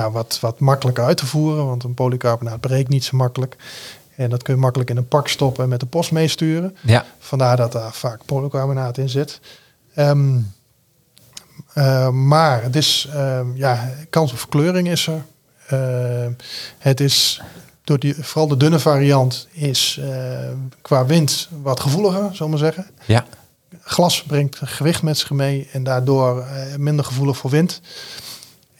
wat, 0.00 0.38
wat 0.40 0.60
makkelijker 0.60 1.04
uit 1.04 1.16
te 1.16 1.26
voeren. 1.26 1.66
Want 1.66 1.84
een 1.84 1.94
polycarbonaat 1.94 2.60
breekt 2.60 2.88
niet 2.88 3.04
zo 3.04 3.16
makkelijk. 3.16 3.56
En 4.16 4.30
dat 4.30 4.42
kun 4.42 4.54
je 4.54 4.60
makkelijk 4.60 4.90
in 4.90 4.96
een 4.96 5.08
pak 5.08 5.28
stoppen 5.28 5.62
en 5.62 5.68
met 5.68 5.80
de 5.80 5.86
post 5.86 6.12
meesturen. 6.12 6.76
Ja. 6.80 7.04
Vandaar 7.18 7.56
dat 7.56 7.72
daar 7.72 7.92
vaak 7.92 8.24
polycarbonaat 8.24 8.98
in 8.98 9.08
zit. 9.08 9.40
Ehm, 9.94 10.38
eh, 11.72 12.08
maar 12.08 12.62
het 12.62 12.76
is, 12.76 13.08
ehm, 13.12 13.46
ja, 13.56 13.90
kans 14.10 14.32
op 14.32 14.38
verkleuring 14.38 14.88
is 14.88 15.06
er. 15.06 15.22
Eh, 15.66 16.32
het 16.78 17.00
is, 17.00 17.42
door 17.84 17.98
die, 17.98 18.14
vooral 18.24 18.48
de 18.48 18.56
dunne 18.56 18.78
variant 18.78 19.48
is 19.50 20.00
eh, 20.00 20.48
qua 20.82 21.06
wind 21.06 21.48
wat 21.62 21.80
gevoeliger, 21.80 22.34
zal 22.34 22.46
ik 22.46 22.52
maar 22.52 22.60
zeggen. 22.60 22.86
Ja. 23.06 23.24
Glas 23.82 24.22
brengt 24.22 24.58
gewicht 24.62 25.02
met 25.02 25.18
zich 25.18 25.30
mee 25.30 25.68
en 25.72 25.82
daardoor 25.82 26.46
minder 26.76 27.04
gevoelig 27.04 27.36
voor 27.36 27.50
wind. 27.50 27.80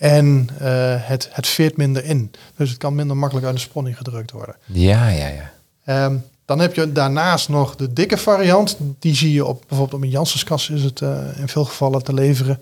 En 0.02 0.48
eh, 0.58 0.94
het, 0.98 1.28
het 1.32 1.46
veert 1.46 1.76
minder 1.76 2.04
in. 2.04 2.30
Dus 2.56 2.68
het 2.68 2.78
kan 2.78 2.94
minder 2.94 3.16
makkelijk 3.16 3.46
uit 3.46 3.54
de 3.54 3.60
sponning 3.60 3.96
gedrukt 3.96 4.30
worden. 4.30 4.56
Ja, 4.66 5.08
ja, 5.08 5.26
ja. 5.28 5.50
Ehm, 5.84 6.16
dan 6.44 6.58
heb 6.58 6.74
je 6.74 6.92
daarnaast 6.92 7.48
nog 7.48 7.76
de 7.76 7.92
dikke 7.92 8.16
variant. 8.18 8.76
Die 8.98 9.14
zie 9.14 9.32
je 9.32 9.44
op 9.44 9.58
bijvoorbeeld 9.68 9.94
op 9.94 10.02
een 10.02 10.10
Janssenskas 10.10 10.70
is 10.70 10.82
het 10.82 11.00
eh, 11.00 11.38
in 11.38 11.48
veel 11.48 11.64
gevallen 11.64 12.02
te 12.04 12.14
leveren. 12.14 12.60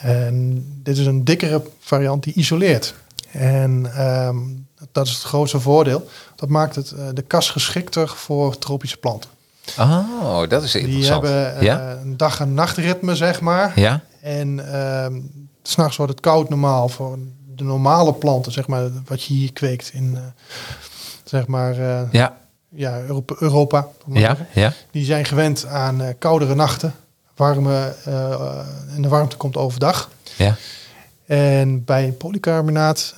En 0.00 0.64
dit 0.82 0.98
is 0.98 1.06
een 1.06 1.24
dikkere 1.24 1.62
variant 1.80 2.22
die 2.22 2.34
isoleert. 2.34 2.94
En 3.32 3.90
ehm, 3.94 4.36
dat 4.92 5.06
is 5.06 5.12
het 5.12 5.22
grootste 5.22 5.60
voordeel. 5.60 6.08
Dat 6.36 6.48
maakt 6.48 6.74
het, 6.74 6.90
eh, 6.90 7.04
de 7.14 7.22
kas 7.22 7.50
geschikter 7.50 8.08
voor 8.08 8.58
tropische 8.58 8.96
planten. 8.96 9.30
Oh, 9.78 10.48
dat 10.48 10.62
is 10.62 10.72
Die 10.72 10.80
interessant. 10.82 11.22
hebben 11.22 11.56
eh, 11.56 11.62
ja? 11.62 11.98
een 12.02 12.16
dag- 12.16 12.40
en 12.40 12.54
nachtritme, 12.54 13.14
zeg 13.16 13.40
maar. 13.40 13.80
Ja? 13.80 14.00
En 14.20 14.60
s 14.60 15.49
s'nachts 15.62 15.96
wordt 15.96 16.12
het 16.12 16.20
koud 16.20 16.48
normaal 16.48 16.88
voor 16.88 17.18
de 17.60 17.64
normale 17.64 18.14
planten, 18.14 18.52
zeg 18.52 18.66
maar, 18.66 18.90
wat 19.06 19.22
je 19.22 19.34
hier 19.34 19.52
kweekt 19.52 19.90
in, 19.92 20.16
eh, 20.16 20.22
zeg 21.24 21.46
maar, 21.46 21.78
eh, 21.78 22.12
Ja? 22.12 22.36
ja, 22.68 23.00
Europa. 23.00 23.34
Europa 23.38 23.88
Ja? 24.12 24.36
Ja? 24.54 24.72
Die 24.90 25.04
zijn 25.04 25.24
gewend 25.24 25.66
aan 25.66 26.00
eh, 26.02 26.08
koudere 26.18 26.54
nachten. 26.54 26.94
Warme, 27.36 27.94
en 28.94 29.02
de 29.02 29.08
warmte 29.08 29.36
komt 29.36 29.56
overdag. 29.56 30.10
Ja? 30.36 30.56
En 31.26 31.84
bij 31.84 32.04
een 32.04 32.16
polycarbonaat, 32.16 33.14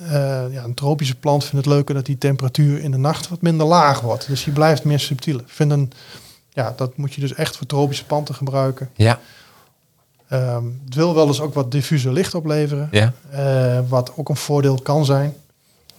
ja, 0.50 0.64
een 0.64 0.74
tropische 0.74 1.14
plant 1.14 1.44
vindt 1.44 1.64
het 1.64 1.74
leuker 1.74 1.94
dat 1.94 2.06
die 2.06 2.18
temperatuur 2.18 2.80
in 2.80 2.90
de 2.90 2.96
nacht 2.96 3.28
wat 3.28 3.40
minder 3.40 3.66
laag 3.66 4.00
wordt. 4.00 4.26
Dus 4.26 4.44
die 4.44 4.52
blijft 4.52 4.84
meer 4.84 5.00
subtiel. 5.00 5.38
Ik 5.38 5.44
vind 5.46 5.70
een, 5.70 5.92
ja, 6.48 6.72
dat 6.76 6.96
moet 6.96 7.14
je 7.14 7.20
dus 7.20 7.34
echt 7.34 7.56
voor 7.56 7.66
tropische 7.66 8.04
planten 8.04 8.34
gebruiken. 8.34 8.90
Ja? 8.94 9.20
Ehm, 10.32 10.64
het 10.84 10.94
wil 10.94 11.14
wel 11.14 11.26
eens 11.26 11.40
ook 11.40 11.54
wat 11.54 11.70
diffuser 11.70 12.12
licht 12.12 12.34
opleveren. 12.34 12.88
Ja? 12.90 13.12
Eh, 13.30 13.78
wat 13.88 14.12
ook 14.16 14.28
een 14.28 14.36
voordeel 14.36 14.78
kan 14.82 15.04
zijn. 15.04 15.34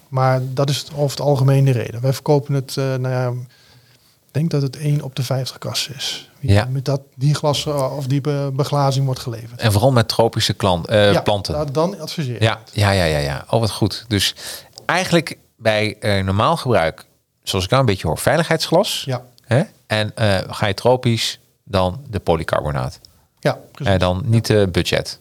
Maar 0.08 0.42
dat 0.44 0.70
is 0.70 0.86
over 0.96 1.10
het 1.18 1.26
algemeen 1.26 1.66
de 1.66 1.72
reden. 1.72 2.02
Wij 2.02 2.14
verkopen 2.14 2.54
het, 2.54 2.78
eh, 2.78 2.84
nou 2.84 3.10
ja, 3.10 3.28
ik 4.28 4.32
denk 4.32 4.52
dat 4.52 4.62
het 4.62 4.76
1 4.78 5.02
op 5.02 5.16
de 5.16 5.24
50 5.24 5.58
kassen 5.58 5.96
is. 5.96 6.30
Ja. 6.40 6.66
Met 6.72 6.86
dat 6.86 7.02
die 7.16 7.34
glas 7.36 7.66
eh, 7.66 7.96
of 7.98 8.08
die 8.08 8.22
be- 8.22 8.50
beglazing 8.54 9.06
wordt 9.06 9.20
geleverd. 9.20 9.62
En 9.62 9.72
vooral 9.72 9.92
met 9.92 10.08
tropische 10.08 10.54
klant, 10.54 10.88
Ja, 10.90 11.22
planten. 11.22 11.54
da- 11.54 11.66
dan 11.66 12.00
adviseer 12.00 12.36
ik 12.36 12.42
Ja, 12.42 12.60
ja, 12.72 12.92
ja, 12.92 13.04
ja, 13.04 13.18
ja. 13.18 13.46
Oh, 13.50 13.60
wat 13.60 13.72
goed. 13.72 14.06
Dus 14.08 14.36
eigenlijk 14.86 15.38
bij 15.58 15.98
normaal 16.26 16.58
gebruik, 16.58 17.06
zoals 17.44 17.64
ik 17.66 17.70
nou 17.72 17.82
een 17.82 17.90
beetje 17.90 18.08
hoor, 18.08 18.18
veiligheidsglas. 18.18 19.04
Ja, 19.06 19.22
Hè? 19.44 19.62
En 19.88 20.12
ga 20.50 20.68
je 20.68 20.74
tropisch, 20.74 21.40
dan 21.64 22.02
de 22.10 22.20
polycarbonaat. 22.20 23.00
Ja 23.44 23.60
precies. 23.72 23.94
En 23.94 24.00
dan 24.00 24.24
niet 24.26 24.46
de 24.48 24.68
budget. 24.72 25.18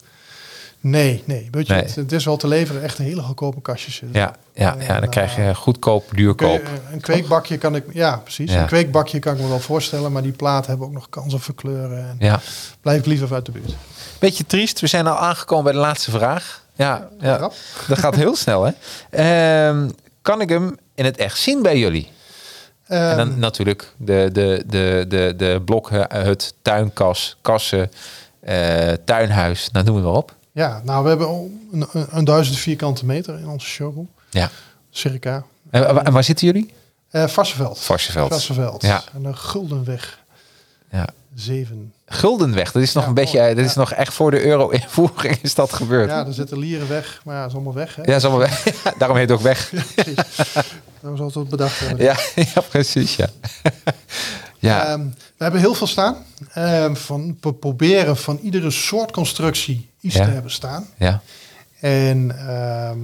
Nee, 0.80 1.22
nee, 1.26 1.48
budget. 1.50 1.96
Nee. 1.96 2.04
Het 2.04 2.12
is 2.12 2.24
wel 2.24 2.36
te 2.36 2.46
leveren. 2.48 2.82
Echt 2.82 2.98
een 2.98 3.04
hele 3.04 3.22
goedkope 3.22 3.60
kastjes. 3.60 4.02
Ja, 4.12 4.34
ja, 4.54 4.76
ja, 4.78 4.92
dan 4.94 5.02
En, 5.02 5.08
krijg 5.08 5.36
je 5.36 5.42
eh, 5.42 5.54
goedkoop, 5.54 6.04
duurkoop. 6.14 6.62
eh, 6.62 6.92
een 6.92 7.00
kweekbakje 7.00 7.58
kan 7.58 7.74
ik, 7.74 7.84
ja 7.92 8.16
precies. 8.16 8.52
Ja. 8.52 8.60
Een 8.60 8.66
kweekbakje 8.66 9.18
kan 9.18 9.34
ik 9.34 9.40
me 9.40 9.48
wel 9.48 9.60
voorstellen, 9.60 10.12
maar 10.12 10.22
die 10.22 10.32
platen 10.32 10.70
hebben 10.70 10.86
ook 10.86 10.92
nog 10.92 11.08
kans 11.08 11.34
op 11.34 11.42
verkleuren. 11.42 11.98
En 12.08 12.16
Ja. 12.18 12.40
Blijf 12.80 12.98
ik 12.98 13.06
liever 13.06 13.32
uit 13.34 13.46
de 13.46 13.52
buurt. 13.52 13.72
Beetje 14.18 14.46
triest, 14.46 14.80
we 14.80 14.86
zijn 14.86 15.06
al 15.06 15.16
aangekomen 15.18 15.64
bij 15.64 15.72
de 15.72 15.78
laatste 15.78 16.10
vraag. 16.10 16.62
Ja, 16.74 17.08
ja. 17.20 17.50
Dat 17.88 17.98
gaat 17.98 18.14
heel 18.14 18.36
snel, 18.36 18.64
hè? 18.64 18.72
Ehm, 19.68 19.88
kan 20.22 20.40
ik 20.40 20.48
hem 20.48 20.76
in 20.94 21.04
het 21.04 21.16
echt 21.16 21.38
zien 21.38 21.62
bij 21.62 21.78
jullie? 21.78 22.08
En 22.92 23.16
dan 23.16 23.30
Ehm, 23.30 23.38
natuurlijk 23.38 23.92
de, 23.96 24.28
de, 24.32 24.64
de, 24.66 25.04
de, 25.08 25.34
de 25.36 25.62
blokhut, 25.64 26.54
tuinkas, 26.62 27.36
kassen, 27.40 27.90
eh, 28.40 28.92
tuinhuis, 29.04 29.68
nou 29.72 29.84
noem 29.84 29.94
het 29.96 30.04
maar 30.04 30.14
op. 30.14 30.34
Ja, 30.52 30.80
nou, 30.84 31.02
we 31.02 31.08
hebben 31.08 31.50
een, 31.72 31.86
een, 32.10 32.24
duizend 32.24 32.58
vierkante 32.58 33.06
meter 33.06 33.38
in 33.38 33.48
onze 33.48 33.66
showroom. 33.66 34.08
Ja. 34.30 34.50
Circa. 34.90 35.44
En, 35.70 35.94
wa- 35.94 36.04
en 36.04 36.12
waar 36.12 36.24
zitten 36.24 36.46
jullie? 36.46 36.72
Eh 37.10 37.26
Varsseveld. 37.26 37.78
Varsseveld. 37.78 38.28
Varsseveld. 38.32 38.82
Ja. 38.82 39.02
En 39.14 39.24
een 39.24 39.36
Guldenweg 39.36 40.18
Ja. 40.90 41.06
7. 41.34 41.92
Guldenweg, 42.06 42.72
dat 42.72 42.82
is 42.82 42.92
nog 42.92 43.02
Ja, 43.02 43.08
een 43.08 43.14
beetje, 43.14 43.38
eh, 43.40 43.56
dat 43.56 43.64
is 43.64 43.74
ja. 43.74 43.78
nog 43.80 43.92
echt 43.92 44.12
voor 44.14 44.30
de 44.30 44.44
euro-invoering 44.44 45.38
is 45.42 45.54
dat 45.54 45.72
gebeurd. 45.72 46.10
Ja, 46.10 46.18
Ja, 46.18 46.26
er 46.26 46.32
zitten 46.34 46.58
lieren 46.58 46.88
weg. 46.88 47.20
Maar 47.24 47.34
ja, 47.34 47.40
dat 47.40 47.48
is 47.50 47.54
allemaal 47.56 47.74
weg. 47.74 47.96
Hè? 47.96 48.02
dat 48.02 48.16
is 48.16 48.24
allemaal 48.24 48.40
weg. 48.48 48.62
Daarom 48.98 49.16
heet 49.16 49.28
het 49.28 49.38
ook 49.38 49.44
weg. 49.44 49.72
Dat 51.02 51.10
was 51.10 51.20
altijd 51.20 51.48
bedacht. 51.48 51.78
hebben. 51.78 52.04
Ja, 52.04 52.16
ja 52.54 52.60
precies, 52.68 53.16
ja. 53.16 53.28
ja, 54.58 54.86
Ehm, 54.86 55.00
we 55.36 55.42
hebben 55.44 55.60
heel 55.60 55.74
veel 55.74 55.86
staan. 55.86 56.16
Ehm, 56.52 56.94
van, 56.94 57.36
we 57.40 57.52
proberen 57.54 58.16
van 58.16 58.38
iedere 58.42 58.70
soort 58.70 59.10
constructie 59.10 59.88
iets 60.00 60.14
Ja. 60.14 60.24
te 60.24 60.30
hebben 60.30 60.50
staan. 60.50 60.86
ja, 60.98 61.20
En, 61.80 62.34
ehm, 62.38 62.98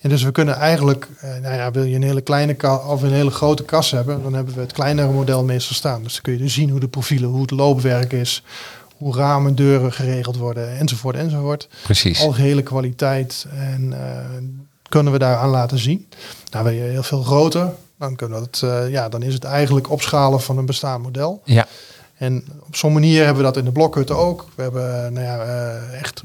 en 0.00 0.08
dus 0.08 0.22
we 0.22 0.32
kunnen 0.32 0.54
eigenlijk, 0.54 1.08
eh, 1.20 1.30
nou 1.42 1.54
ja, 1.54 1.70
wil 1.70 1.82
je 1.82 1.94
een 1.96 2.02
hele 2.02 2.20
kleine 2.20 2.56
of 2.86 3.02
een 3.02 3.12
hele 3.12 3.30
grote 3.30 3.62
kas 3.64 3.90
hebben, 3.90 4.22
dan 4.22 4.32
hebben 4.34 4.54
we 4.54 4.60
het 4.60 4.72
kleinere 4.72 5.12
model 5.12 5.44
meestal 5.44 5.74
staan. 5.76 6.02
Dus 6.02 6.12
dan 6.12 6.22
kun 6.22 6.32
je 6.32 6.38
dus 6.38 6.54
zien 6.54 6.70
hoe 6.70 6.80
de 6.80 6.88
profielen, 6.88 7.28
hoe 7.28 7.40
het 7.40 7.50
loopwerk 7.50 8.12
is, 8.12 8.42
hoe 8.96 9.16
ramen, 9.16 9.54
deuren 9.54 9.92
geregeld 9.92 10.36
worden, 10.36 10.78
enzovoort, 10.78 11.16
enzovoort. 11.16 11.68
precies. 11.82 12.20
Algehele 12.20 12.62
kwaliteit 12.62 13.46
en 13.50 13.92
eh, 13.92 14.36
kunnen 14.90 15.12
we 15.12 15.18
daar 15.18 15.36
aan 15.36 15.48
laten 15.48 15.78
zien. 15.78 16.08
Nou, 16.50 16.64
wil 16.64 16.72
je 16.72 16.80
heel 16.80 17.02
veel 17.02 17.22
groter, 17.22 17.72
dan, 17.98 18.16
kunnen 18.16 18.38
we 18.38 18.44
het, 18.44 18.62
eh, 18.62 18.90
ja, 18.90 19.08
dan 19.08 19.22
is 19.22 19.34
het 19.34 19.44
eigenlijk 19.44 19.90
opschalen 19.90 20.40
van 20.40 20.58
een 20.58 20.66
bestaand 20.66 21.02
model. 21.02 21.40
Ja, 21.44 21.66
En 22.16 22.44
op 22.66 22.76
zo'n 22.76 22.92
manier 22.92 23.24
hebben 23.24 23.36
we 23.36 23.48
dat 23.48 23.56
in 23.56 23.64
de 23.64 23.72
blokhutten 23.72 24.16
ook. 24.16 24.46
We 24.54 24.62
hebben 24.62 25.04
eh, 25.04 25.10
nou 25.10 25.26
ja, 25.26 25.38
eh, 25.38 25.98
echt 26.00 26.22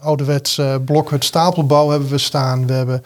ouderwets 0.00 0.58
eh, 0.58 0.74
blokhut 0.84 1.24
stapelbouw 1.24 1.90
hebben 1.90 2.08
we 2.08 2.18
staan. 2.18 2.66
We 2.66 2.72
hebben 2.72 3.04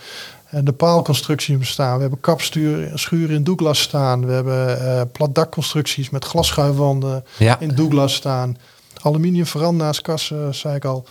de 0.51 0.73
paalconstructie 0.73 1.49
hebben 1.49 1.67
we 1.67 1.73
staan. 1.73 1.95
We 1.95 2.01
hebben 2.01 2.21
kapstuur, 2.21 2.91
schuren 2.95 3.37
in 3.37 3.45
Douglas 3.45 3.81
staan. 3.81 4.27
We 4.27 4.33
hebben 4.33 5.11
platdakconstructies 5.11 6.11
met 6.11 6.25
glasschuifwanden 6.25 7.25
ja, 7.39 7.61
in 7.61 7.75
Douglas 7.75 8.15
staan. 8.15 8.57
Aluminium 9.03 9.47
veranda's, 9.47 10.01
kassen, 10.01 10.55
zei 10.55 10.75
ik 10.75 10.85
al. 10.85 11.05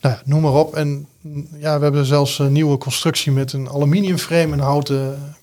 Nou, 0.00 0.16
noem 0.24 0.40
maar 0.40 0.54
op. 0.54 0.74
En 0.74 1.06
ja, 1.58 1.76
we 1.76 1.82
hebben 1.82 2.04
zelfs 2.04 2.38
een 2.38 2.52
nieuwe 2.52 2.78
constructie 2.78 3.32
met 3.32 3.52
een 3.52 3.68
aluminiumframe 3.68 4.52
en 4.52 4.58
houten 4.58 5.36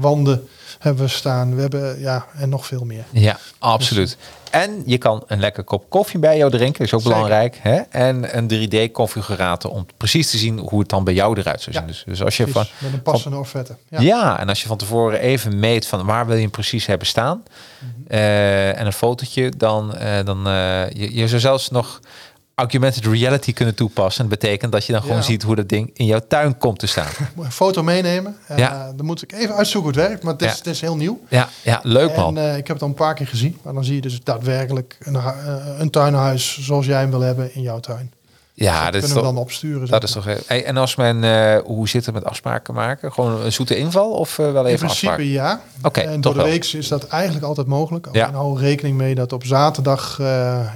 wanden 0.00 0.48
hebben 0.78 1.02
we 1.04 1.08
staan. 1.10 1.54
We 1.54 1.60
hebben, 1.60 2.00
ja, 2.00 2.26
en 2.36 2.48
nog 2.48 2.66
veel 2.66 2.84
meer. 2.84 3.04
ja, 3.10 3.38
absoluut. 3.58 4.16
En 4.50 4.82
je 4.86 4.98
kan 4.98 5.22
een 5.26 5.40
lekker 5.40 5.64
kop 5.64 5.84
koffie 5.90 6.18
bij 6.20 6.36
jou 6.36 6.50
drinken, 6.50 6.84
is 6.84 6.92
ook 6.94 7.00
Zeker. 7.00 7.14
belangrijk. 7.16 7.58
Hè? 7.62 7.74
En 7.90 8.36
een 8.36 8.48
3D-configurator 8.48 9.70
om 9.70 9.86
precies 9.96 10.30
te 10.30 10.38
zien 10.38 10.58
hoe 10.58 10.78
het 10.80 10.88
dan 10.88 11.04
bij 11.04 11.14
jou 11.14 11.38
eruit 11.38 11.60
zou 11.62 11.72
zien. 11.76 11.82
Ja, 11.84 11.88
Dus, 11.88 12.02
dus 12.06 12.22
als 12.22 12.36
je 12.36 12.48
van, 12.48 12.66
met 12.78 12.92
een 12.92 13.02
passende 13.02 13.36
offerte. 13.38 13.76
Ja. 13.88 14.00
Ja. 14.00 14.38
en 14.38 14.48
als 14.48 14.60
je 14.62 14.68
van 14.68 14.76
tevoren 14.76 15.20
even 15.20 15.58
meet 15.58 15.86
van 15.86 16.06
waar 16.06 16.26
wil 16.26 16.34
je 16.36 16.42
hem 16.42 16.50
precies 16.50 16.86
hebben 16.86 17.06
staan 17.06 17.42
Mhm. 17.80 17.90
eh, 18.12 18.78
en 18.80 18.86
een 18.86 18.92
fotootje, 18.92 19.52
dan, 19.56 19.94
eh, 19.96 20.24
dan 20.24 20.46
eh, 20.46 20.90
je, 20.90 21.14
je 21.14 21.28
zou 21.28 21.40
zelfs 21.40 21.70
nog 21.70 22.00
augmented 22.58 23.06
reality 23.06 23.52
kunnen 23.52 23.74
toepassen. 23.74 24.28
Dat 24.28 24.40
betekent 24.40 24.72
dat 24.72 24.84
je 24.86 24.92
dan 24.92 25.00
gewoon 25.02 25.16
Ja. 25.16 25.22
ziet 25.22 25.42
hoe 25.42 25.54
dat 25.56 25.68
ding 25.68 25.90
in 25.94 26.06
jouw 26.06 26.20
tuin 26.28 26.58
komt 26.58 26.78
te 26.78 26.86
staan. 26.86 27.06
Een 27.36 27.52
foto 27.52 27.82
meenemen. 27.82 28.36
Eh, 28.46 28.58
Ja. 28.58 28.92
Dan 28.96 29.06
moet 29.06 29.22
ik 29.22 29.32
even 29.32 29.54
uitzoeken 29.54 29.90
hoe 29.92 30.00
het 30.00 30.08
werkt, 30.08 30.22
maar 30.24 30.32
het 30.32 30.42
is, 30.42 30.48
Ja. 30.50 30.56
het 30.56 30.66
is 30.66 30.80
heel 30.80 30.96
nieuw. 30.96 31.20
Ja, 31.28 31.48
ja 31.62 31.80
leuk 31.82 32.16
man. 32.16 32.38
En 32.38 32.50
eh, 32.50 32.56
ik 32.56 32.66
heb 32.66 32.76
het 32.76 32.82
al 32.82 32.88
een 32.88 32.94
paar 32.94 33.14
keer 33.14 33.26
gezien. 33.26 33.58
Maar 33.62 33.72
dan 33.74 33.84
zie 33.84 33.94
je 33.94 34.00
dus 34.00 34.20
daadwerkelijk 34.22 34.96
een, 35.02 35.16
eh, 35.16 35.26
een 35.78 35.90
tuinhuis 35.90 36.58
zoals 36.60 36.86
jij 36.86 37.00
hem 37.00 37.10
wil 37.10 37.20
hebben 37.20 37.54
in 37.54 37.62
jouw 37.62 37.80
tuin. 37.80 38.12
Ja, 38.60 38.84
dat 38.84 38.92
dat 38.92 38.94
is 38.94 39.00
kunnen 39.00 39.16
we 39.16 39.22
toch, 39.24 39.32
dan 39.34 39.42
opsturen. 39.42 39.88
dat 39.88 40.02
is 40.02 40.10
toch 40.10 40.24
hey, 40.46 40.64
En 40.64 40.76
als 40.76 40.96
men, 40.96 41.24
eh, 41.24 41.58
hoe 41.64 41.88
zit 41.88 42.04
het 42.06 42.14
met 42.14 42.24
afspraken 42.24 42.74
maken? 42.74 43.12
Gewoon 43.12 43.40
een 43.40 43.52
zoete 43.52 43.76
inval 43.76 44.10
of 44.10 44.38
eh, 44.38 44.52
wel 44.52 44.62
In 44.62 44.66
even 44.72 44.78
principe 44.78 45.06
afspraken? 45.06 45.24
ja. 45.32 45.60
Oké, 45.82 46.00
en 46.00 46.20
door 46.20 46.34
de 46.34 46.42
week 46.42 46.64
is 46.64 46.88
dat 46.88 47.06
eigenlijk 47.06 47.44
altijd 47.44 47.66
mogelijk. 47.66 48.08
Ja. 48.12 48.22
Alleen 48.24 48.34
hou 48.36 48.58
rekening 48.60 48.96
mee 48.96 49.14
dat 49.14 49.32
op 49.32 49.44
zaterdag... 49.44 50.16
eh, 50.20 50.26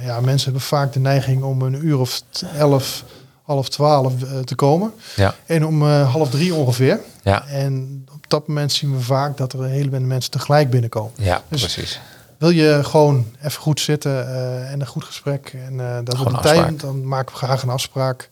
ja, 0.05 0.19
mensen 0.21 0.43
hebben 0.51 0.61
vaak 0.67 0.93
de 0.93 0.99
neiging 0.99 1.43
om 1.43 1.61
een 1.61 1.85
uur 1.85 1.99
of 1.99 2.21
elf, 2.57 3.03
half 3.43 3.69
twaalf 3.69 4.13
te 4.43 4.55
komen. 4.55 4.93
Ja, 5.15 5.35
En 5.45 5.65
om 5.65 5.83
half 5.91 6.29
drie 6.29 6.53
ongeveer. 6.53 6.99
ja, 7.23 7.47
En 7.47 8.05
op 8.13 8.29
dat 8.29 8.47
moment 8.47 8.71
zien 8.71 8.95
we 8.95 9.01
vaak 9.01 9.37
dat 9.37 9.53
er 9.53 9.59
een 9.63 9.69
hele 9.69 9.89
bende 9.89 10.07
mensen 10.07 10.31
tegelijk 10.31 10.69
binnenkomen. 10.69 11.11
ja 11.15 11.41
Dus- 11.47 11.61
precies. 11.61 11.99
Wil 12.43 12.51
je 12.51 12.79
gewoon 12.83 13.25
even 13.41 13.61
goed 13.61 13.79
zitten 13.79 14.27
eh, 14.27 14.71
en 14.71 14.81
een 14.81 14.87
goed 14.87 15.03
gesprek 15.03 15.55
en 15.67 15.79
eh, 15.79 15.97
dat 16.03 16.17
we 16.17 16.25
een 16.25 16.41
tijd, 16.41 16.79
dan 16.79 17.07
maken 17.07 17.31
we 17.31 17.37
graag 17.37 17.63
een 17.63 17.69
afspraak. 17.69 18.29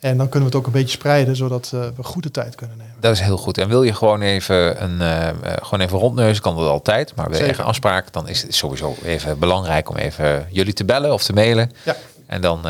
En 0.00 0.16
dan 0.16 0.28
kunnen 0.28 0.48
we 0.48 0.56
het 0.56 0.64
ook 0.64 0.66
een 0.66 0.80
beetje 0.80 0.96
spreiden, 0.96 1.36
zodat 1.36 1.70
eh, 1.74 1.80
we 1.96 2.02
goed 2.02 2.22
de 2.22 2.30
tijd 2.30 2.54
kunnen 2.54 2.76
nemen. 2.76 2.94
Dat 3.00 3.12
is 3.12 3.20
heel 3.20 3.36
goed. 3.36 3.58
En 3.58 3.68
wil 3.68 3.82
je 3.82 3.94
gewoon 3.94 4.20
even, 4.20 4.82
een, 4.82 5.00
gewoon 5.62 5.80
even 5.80 5.98
rondneuzen, 5.98 6.42
kan 6.42 6.56
dat 6.56 6.68
altijd. 6.68 7.14
Maar 7.14 7.30
wil 7.30 7.38
je 7.44 7.58
een 7.58 7.64
afspraak, 7.64 8.12
dan 8.12 8.28
is 8.28 8.42
het 8.42 8.54
sowieso 8.54 8.96
even 9.04 9.38
belangrijk 9.38 9.90
om 9.90 9.96
even 9.96 10.46
jullie 10.50 10.72
te 10.72 10.84
bellen 10.84 11.12
of 11.12 11.22
te 11.22 11.32
mailen. 11.32 11.70
Ja. 11.84 11.96
En 12.26 12.40
dan, 12.40 12.66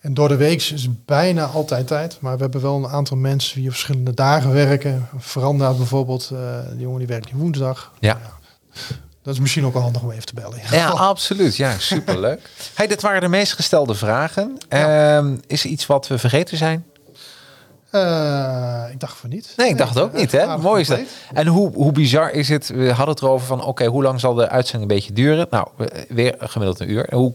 En 0.00 0.14
door 0.14 0.28
de 0.28 0.36
week 0.36 0.62
is 0.62 0.88
bijna 1.04 1.44
altijd 1.44 1.86
tijd. 1.86 2.16
Maar 2.20 2.36
we 2.36 2.42
hebben 2.42 2.60
wel 2.60 2.76
een 2.76 2.88
aantal 2.88 3.16
mensen 3.16 3.56
die 3.56 3.66
op 3.66 3.72
verschillende 3.72 4.14
dagen 4.14 4.52
werken. 4.52 5.08
Veranda 5.16 5.72
bijvoorbeeld, 5.72 6.28
de 6.28 6.74
jongen 6.76 6.98
die 6.98 7.08
werkt 7.08 7.26
die 7.26 7.36
woensdag. 7.36 7.92
ja. 7.98 8.18
Dat 9.28 9.36
is 9.36 9.42
misschien 9.42 9.66
ook 9.66 9.72
wel 9.72 9.82
handig 9.82 10.02
om 10.02 10.10
even 10.10 10.26
te 10.26 10.34
bellen. 10.34 10.60
Ja, 10.70 10.88
absoluut. 10.88 11.56
Ja, 11.56 11.78
superleuk. 11.78 12.50
hey, 12.74 12.86
dit 12.86 13.02
waren 13.02 13.20
de 13.20 13.28
meest 13.28 13.52
gestelde 13.52 13.94
vragen. 13.94 14.56
Ehm, 14.68 15.36
is 15.46 15.64
er 15.64 15.70
iets 15.70 15.86
wat 15.86 16.08
we 16.08 16.18
vergeten 16.18 16.56
zijn? 16.56 16.84
Eh, 17.90 18.84
ik 18.90 19.00
dacht 19.00 19.16
van 19.18 19.28
niet. 19.30 19.52
Nee, 19.56 19.68
ik 19.68 19.78
dacht 19.78 19.94
het 19.94 20.02
ook 20.02 20.12
niet. 20.12 20.32
Hè? 20.32 20.46
aardig 20.46 20.64
Mooi 20.64 20.80
is 20.80 20.88
dat. 20.88 20.98
En 21.34 21.46
hoe, 21.46 21.72
hoe 21.74 21.92
bizar 21.92 22.30
is 22.30 22.48
het? 22.48 22.68
We 22.68 22.88
hadden 22.88 23.14
het 23.14 23.22
erover 23.22 23.46
van, 23.46 23.64
oké, 23.64 23.86
hoe 23.86 24.02
lang 24.02 24.20
zal 24.20 24.34
de 24.34 24.48
uitzending 24.48 24.90
een 24.90 24.96
beetje 24.96 25.12
duren? 25.12 25.46
Nou, 25.50 25.68
eh, 25.78 25.86
weer 26.08 26.34
gemiddeld 26.38 26.80
een 26.80 26.90
uur. 26.90 27.04
En 27.08 27.16
hoe, 27.16 27.32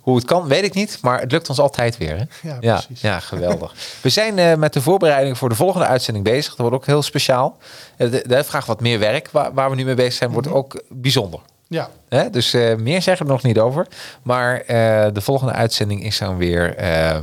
hoe 0.00 0.16
het 0.16 0.24
kan, 0.24 0.46
weet 0.46 0.64
ik 0.64 0.74
niet. 0.74 0.98
Maar 1.02 1.20
het 1.20 1.32
lukt 1.32 1.48
ons 1.48 1.58
altijd 1.58 1.96
weer. 1.98 2.16
Hè? 2.16 2.48
Ja, 2.48 2.56
Ja, 2.60 2.72
precies. 2.84 3.00
ja, 3.00 3.20
geweldig. 3.20 3.74
We 4.02 4.08
zijn 4.08 4.38
eh, 4.38 4.54
met 4.54 4.72
de 4.72 4.80
voorbereiding 4.82 5.38
voor 5.38 5.48
de 5.48 5.54
volgende 5.54 5.86
uitzending 5.86 6.24
bezig. 6.24 6.48
Dat 6.54 6.58
wordt 6.58 6.74
ook 6.76 6.86
heel 6.86 7.02
speciaal. 7.02 7.56
Eh, 7.96 8.10
de, 8.10 8.24
de 8.26 8.44
vraag 8.44 8.66
wat 8.66 8.80
meer 8.80 8.98
werk, 8.98 9.28
waar, 9.30 9.54
waar 9.54 9.70
we 9.70 9.76
nu 9.76 9.84
mee 9.84 9.94
bezig 9.94 10.12
zijn, 10.14 10.30
wordt 10.30 10.48
ook 10.48 10.82
bijzonder. 10.88 11.40
Ja, 11.68 11.88
Hè? 12.08 12.30
Dus 12.30 12.54
eh, 12.54 12.74
meer 12.76 13.02
zeggen 13.02 13.26
we 13.26 13.32
nog 13.32 13.42
niet 13.42 13.58
over. 13.58 13.86
Maar 14.22 14.60
eh, 14.60 14.66
de 15.12 15.20
volgende 15.20 15.52
uitzending 15.52 16.04
is 16.04 16.18
dan 16.18 16.36
weer 16.36 16.76
eh, 16.76 17.16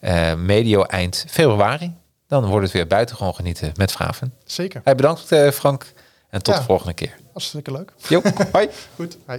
eh, 0.00 0.38
medio 0.38 0.82
eind 0.82 1.24
februari. 1.28 1.92
Dan 2.32 2.46
wordt 2.46 2.64
het 2.64 2.72
weer 2.72 2.86
buitengewoon 2.86 3.34
genieten 3.34 3.72
met 3.76 3.92
Vraven. 3.92 4.34
zeker. 4.44 4.80
Hey, 4.84 4.94
bedankt 4.94 5.32
eh, 5.32 5.50
Frank. 5.50 5.92
En 6.30 6.42
tot 6.42 6.54
Ja. 6.54 6.60
de 6.60 6.66
volgende 6.66 6.94
keer. 6.94 7.16
Hartstikke 7.32 7.72
leuk. 7.72 7.92
Jo, 8.08 8.22
hoi. 8.52 8.68
Goed. 8.96 9.16
Hi. 9.26 9.36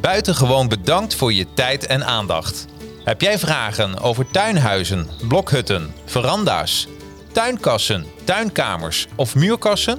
Buitengewoon 0.00 0.68
bedankt 0.68 1.14
voor 1.14 1.32
je 1.32 1.46
tijd 1.54 1.86
en 1.86 2.04
aandacht. 2.04 2.66
Heb 3.04 3.20
jij 3.20 3.38
vragen 3.38 3.98
over 3.98 4.30
tuinhuizen, 4.30 5.08
blokhutten, 5.28 5.92
veranda's, 6.04 6.88
tuinkassen, 7.32 8.04
tuinkamers 8.24 9.06
of 9.16 9.34
muurkassen? 9.34 9.98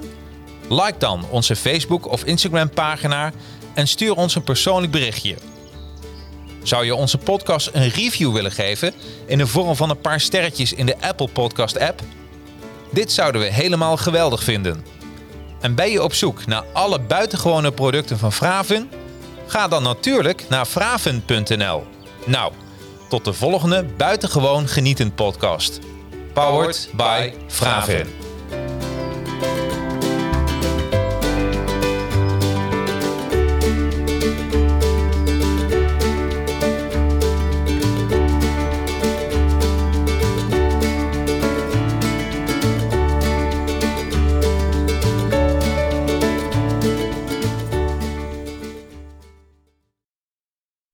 Like 0.70 0.98
dan 0.98 1.24
onze 1.30 1.56
Facebook 1.56 2.06
of 2.10 2.24
Instagram 2.24 2.70
pagina 2.70 3.32
en 3.74 3.88
stuur 3.88 4.14
ons 4.14 4.34
een 4.34 4.42
persoonlijk 4.42 4.92
berichtje. 4.92 5.36
Zou 6.62 6.84
je 6.84 6.94
onze 6.94 7.18
podcast 7.18 7.70
een 7.72 7.88
review 7.88 8.32
willen 8.32 8.52
geven 8.52 8.92
in 9.26 9.38
de 9.38 9.46
vorm 9.46 9.76
van 9.76 9.90
een 9.90 10.00
paar 10.00 10.20
sterretjes 10.20 10.72
in 10.72 10.86
de 10.86 11.00
Apple 11.00 11.28
Podcast 11.28 11.78
app? 11.78 12.00
Dit 12.90 13.12
zouden 13.12 13.40
we 13.40 13.46
helemaal 13.46 13.96
geweldig 13.96 14.42
vinden. 14.42 14.84
En 15.60 15.74
ben 15.74 15.90
je 15.90 16.02
op 16.02 16.14
zoek 16.14 16.46
naar 16.46 16.64
alle 16.72 17.00
buitengewone 17.00 17.72
producten 17.72 18.18
van 18.18 18.32
Fraven? 18.32 18.90
Ga 19.46 19.68
dan 19.68 19.82
natuurlijk 19.82 20.44
naar 20.48 20.64
fraven.nl. 20.66 21.86
Nou, 22.26 22.52
tot 23.08 23.24
de 23.24 23.32
volgende 23.32 23.84
buitengewoon 23.96 24.68
genietend 24.68 25.14
podcast. 25.14 25.78
Powered 26.32 26.88
by 26.96 27.32
Fraven. 27.46 28.19